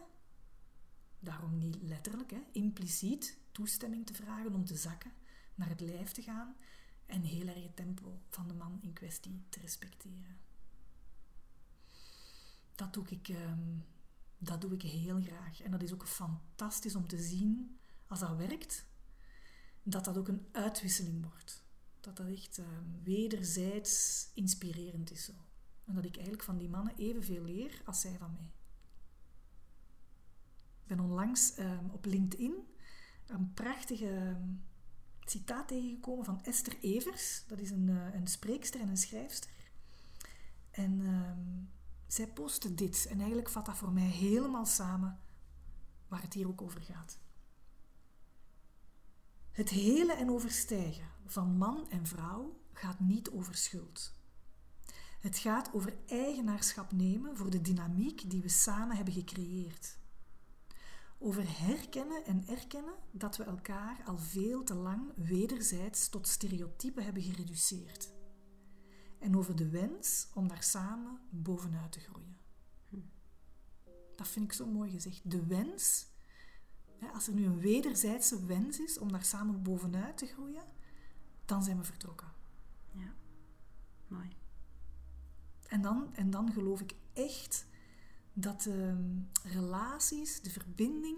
Daarom 1.20 1.58
niet 1.58 1.78
letterlijk, 1.82 2.32
hè, 2.32 2.44
impliciet 2.52 3.38
toestemming 3.52 4.06
te 4.06 4.14
vragen 4.14 4.54
om 4.54 4.66
te 4.66 4.76
zakken, 4.76 5.12
naar 5.56 5.70
het 5.70 5.82
lijf 5.82 6.12
te 6.12 6.22
gaan 6.22 6.56
en 7.06 7.22
heel 7.22 7.48
erg 7.48 7.64
het 7.64 7.76
tempo 7.76 8.20
van 8.30 8.48
de 8.48 8.54
man 8.54 8.80
in 8.82 8.94
kwestie 8.94 9.44
te 9.50 9.60
respecteren. 9.60 10.45
Dat 12.76 12.94
doe 12.94 13.06
ik, 13.10 13.28
ehm, 13.28 13.78
dat 14.38 14.62
doe 14.62 14.74
ik 14.74 14.82
heel 14.82 15.22
graag. 15.22 15.62
En 15.62 15.72
dat 15.72 15.82
is 15.82 15.94
ook 15.94 16.08
fantastisch 16.08 16.96
om 16.96 17.08
te 17.08 17.18
zien, 17.18 17.80
als 18.08 18.20
dat 18.20 18.36
werkt, 18.36 18.86
dat 19.84 20.06
dat 20.06 20.18
ook 20.18 20.28
een 20.28 20.48
uitwisseling 20.52 21.26
wordt. 21.30 21.64
Dat 22.00 22.18
dat 22.18 22.28
echt 22.28 22.58
um, 22.58 23.00
wederzijds 23.04 24.28
inspirerend 24.34 25.12
is. 25.12 25.26
Zo. 25.26 25.32
En 25.86 25.96
dat 25.96 26.06
ik 26.06 26.16
eigenlijk 26.16 26.44
van 26.44 26.58
die 26.58 26.70
mannen 26.70 26.96
evenveel 26.96 27.44
leer 27.44 27.82
als 27.86 28.02
zij 28.02 28.18
van 28.18 28.32
mij. 28.32 28.52
Ik 30.82 30.88
ben 30.88 31.00
onlangs 31.00 31.56
ehm, 31.56 31.90
op 31.90 32.06
LinkedIn 32.06 32.54
een 33.26 33.54
prachtige 33.54 34.38
citaat 35.20 35.68
tegengekomen 35.68 36.26
van 36.26 36.44
Esther 36.44 36.78
Evers. 36.82 37.44
Dat 37.48 37.60
is 37.60 37.72
een, 37.72 37.88
uh, 37.88 38.14
een 38.14 38.28
spreekster 38.28 38.82
en 38.82 38.88
een 38.88 38.98
schrijfster. 38.98 39.52
En 40.72 41.02
zij 42.16 42.28
postte 42.28 42.76
dit. 42.76 43.06
En 43.10 43.18
eigenlijk 43.18 43.50
vat 43.50 43.66
dat 43.66 43.78
voor 43.78 43.92
mij 43.92 44.08
helemaal 44.08 44.66
samen 44.66 45.20
waar 46.08 46.22
het 46.22 46.34
hier 46.34 46.48
ook 46.48 46.62
over 46.62 46.82
gaat. 46.82 47.20
Het 49.52 49.70
hele 49.70 50.14
en 50.14 50.32
overstijgen 50.32 51.10
van 51.26 51.58
man 51.58 51.90
en 51.90 52.06
vrouw 52.06 52.60
gaat 52.74 53.00
niet 53.00 53.30
over 53.30 53.56
schuld. 53.56 54.14
Het 55.20 55.38
gaat 55.38 55.74
over 55.74 55.98
eigenaarschap 56.08 56.92
nemen 56.92 57.38
voor 57.38 57.50
de 57.50 57.62
dynamiek 57.62 58.30
die 58.30 58.42
we 58.42 58.50
samen 58.50 58.96
hebben 58.96 59.14
gecreëerd 59.14 59.98
over 61.26 61.44
herkennen 61.48 62.26
en 62.26 62.44
erkennen 62.48 62.94
dat 63.12 63.38
we 63.38 63.44
elkaar 63.44 64.02
al 64.06 64.18
veel 64.18 64.64
te 64.64 64.74
lang 64.74 65.12
wederzijds 65.16 66.10
tot 66.10 66.28
stereotypen 66.28 67.04
hebben 67.04 67.24
gereduceerd. 67.24 68.12
En 69.26 69.38
over 69.38 69.56
de 69.56 69.70
wens 69.70 70.28
om 70.34 70.48
daar 70.48 70.64
samen 70.64 71.20
bovenuit 71.30 71.92
te 71.92 72.00
groeien. 72.00 72.38
Dat 74.16 74.28
vind 74.28 74.46
ik 74.46 74.54
zo 74.54 74.66
mooi 74.66 74.92
gezegd. 74.92 75.32
De 75.32 75.46
wens, 75.46 76.08
als 77.14 77.28
er 77.28 77.34
nu 77.34 77.46
een 77.46 77.60
wederzijdse 77.60 78.46
wens 78.46 78.80
is 78.80 78.98
om 78.98 79.12
daar 79.12 79.24
samen 79.24 79.64
bovenuit 79.64 80.18
te 80.18 80.26
groeien, 80.26 80.64
dan 81.46 81.64
zijn 81.64 81.78
we 81.78 81.84
vertrokken. 81.84 82.28
Ja, 82.92 83.14
mooi. 84.08 84.30
En 85.68 85.82
dan, 85.82 86.16
en 86.16 86.30
dan 86.30 86.52
geloof 86.52 86.82
ik 86.82 86.96
echt 87.14 87.66
dat 88.34 88.62
de 88.62 88.96
relaties, 89.44 90.42
de 90.42 90.50
verbinding 90.50 91.18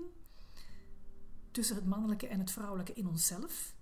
tussen 1.51 1.75
het 1.75 1.85
mannelijke 1.85 2.27
en 2.27 2.39
het 2.39 2.51
vrouwelijke 2.51 2.93
in 2.93 3.07
onszelf 3.07 3.75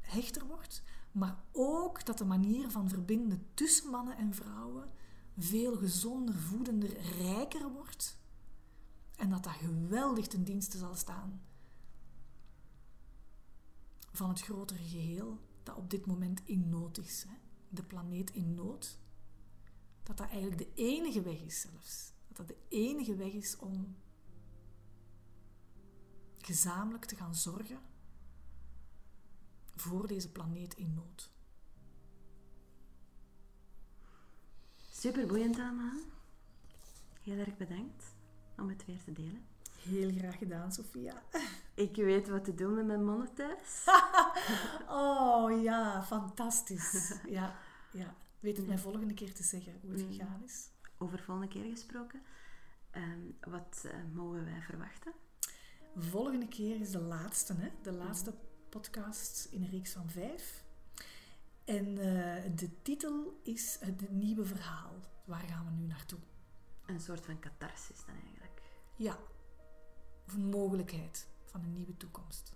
hechter 0.00 0.46
wordt, 0.46 0.82
maar 1.14 1.42
ook 1.52 2.06
dat 2.06 2.18
de 2.18 2.24
manier 2.24 2.70
van 2.70 2.88
verbinden 2.88 3.46
tussen 3.54 3.90
mannen 3.90 4.16
en 4.16 4.34
vrouwen 4.34 4.90
veel 5.38 5.76
gezonder, 5.76 6.34
voedender, 6.34 7.00
rijker 7.00 7.72
wordt. 7.72 8.18
En 9.16 9.30
dat 9.30 9.44
dat 9.44 9.52
geweldig 9.52 10.26
ten 10.26 10.44
dienste 10.44 10.78
zal 10.78 10.94
staan 10.94 11.42
van 14.12 14.28
het 14.28 14.40
grotere 14.40 14.82
geheel 14.82 15.38
dat 15.62 15.76
op 15.76 15.90
dit 15.90 16.06
moment 16.06 16.40
in 16.44 16.68
nood 16.68 16.98
is. 16.98 17.26
De 17.68 17.82
planeet 17.82 18.30
in 18.30 18.54
nood. 18.54 18.98
Dat 20.02 20.16
dat 20.16 20.28
eigenlijk 20.28 20.58
de 20.58 20.82
enige 20.82 21.22
weg 21.22 21.40
is 21.40 21.60
zelfs 21.60 22.12
dat 22.28 22.36
dat 22.36 22.56
de 22.56 22.76
enige 22.76 23.16
weg 23.16 23.32
is 23.32 23.56
om 23.56 23.96
gezamenlijk 26.38 27.04
te 27.04 27.16
gaan 27.16 27.34
zorgen 27.34 27.80
voor 29.76 30.06
deze 30.06 30.32
planeet 30.32 30.74
in 30.74 30.94
nood. 30.94 31.32
Super 34.90 35.26
boeiend, 35.26 35.58
Anna. 35.58 35.92
Heel 37.22 37.38
erg 37.38 37.56
bedankt 37.56 38.04
om 38.56 38.68
het 38.68 38.84
weer 38.84 39.02
te 39.04 39.12
delen. 39.12 39.46
Heel 39.78 40.10
graag 40.18 40.38
gedaan, 40.38 40.72
Sophia. 40.72 41.22
Ik 41.74 41.96
weet 41.96 42.28
wat 42.28 42.44
te 42.44 42.54
doen 42.54 42.74
met 42.74 42.86
mijn 42.86 43.04
mannen 43.04 43.34
thuis. 43.34 43.84
oh 44.88 45.62
ja, 45.62 46.02
fantastisch. 46.02 47.14
Ja, 47.28 47.56
ja. 47.92 48.14
Weet 48.40 48.56
het 48.56 48.66
mij 48.66 48.78
volgende 48.78 49.14
keer 49.14 49.34
te 49.34 49.42
zeggen 49.42 49.78
hoe 49.80 49.90
het 49.90 50.02
mm. 50.02 50.12
gegaan 50.12 50.42
is 50.44 50.68
over 50.98 51.18
volgende 51.18 51.48
keer 51.48 51.70
gesproken. 51.70 52.22
Ehm, 52.90 53.50
wat 53.50 53.82
uh, 53.86 53.92
mogen 54.12 54.44
wij 54.44 54.62
verwachten? 54.62 55.12
Volgende 55.96 56.48
keer 56.48 56.80
is 56.80 56.90
de 56.90 57.00
laatste, 57.00 57.54
hè? 57.54 57.68
de 57.82 57.92
laatste 57.92 58.34
podcast 58.80 59.48
in 59.50 59.62
een 59.62 59.70
reeks 59.70 59.92
van 59.92 60.10
vijf. 60.10 60.64
En 61.64 61.86
uh, 61.86 62.56
de 62.56 62.82
titel 62.82 63.40
is 63.42 63.76
Het 63.80 64.10
Nieuwe 64.10 64.44
Verhaal. 64.44 64.92
Waar 65.24 65.44
gaan 65.48 65.64
we 65.64 65.70
nu 65.70 65.86
naartoe? 65.86 66.18
Een 66.86 67.00
soort 67.00 67.24
van 67.24 67.38
catharsis 67.38 68.04
dan 68.06 68.14
eigenlijk. 68.24 68.62
Ja, 68.96 69.18
of 70.26 70.34
een 70.34 70.48
mogelijkheid 70.48 71.26
van 71.44 71.62
een 71.62 71.74
nieuwe 71.74 71.96
toekomst. 71.96 72.52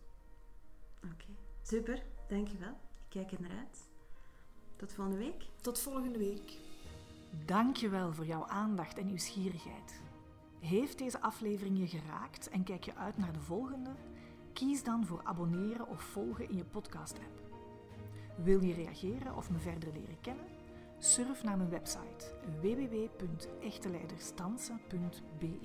Oké, 1.04 1.26
super, 1.62 2.02
dankjewel. 2.28 2.72
Ik 2.72 3.08
kijk 3.08 3.32
er 3.32 3.40
naar 3.40 3.58
uit. 3.58 3.88
Tot 4.76 4.92
volgende 4.92 5.18
week. 5.18 5.44
Tot 5.60 5.80
volgende 5.80 6.18
week. 6.18 6.52
Dankjewel 7.44 8.12
voor 8.12 8.26
jouw 8.26 8.46
aandacht 8.46 8.98
en 8.98 9.06
nieuwsgierigheid. 9.06 10.00
Heeft 10.60 10.98
deze 10.98 11.20
aflevering 11.20 11.78
je 11.78 11.86
geraakt 11.86 12.48
en 12.48 12.64
kijk 12.64 12.84
je 12.84 12.94
uit 12.94 13.16
naar 13.16 13.32
de 13.32 13.40
volgende? 13.40 13.90
Kies 14.58 14.84
dan 14.84 15.06
voor 15.06 15.20
abonneren 15.24 15.88
of 15.88 16.02
volgen 16.02 16.48
in 16.48 16.56
je 16.56 16.64
podcast-app. 16.64 17.40
Wil 18.36 18.60
je 18.60 18.74
reageren 18.74 19.36
of 19.36 19.50
me 19.50 19.58
verder 19.58 19.92
leren 19.92 20.20
kennen? 20.20 20.44
Surf 20.98 21.42
naar 21.42 21.56
mijn 21.56 21.70
website 21.70 22.34
www.echteleidersdansen.be. 22.60 25.58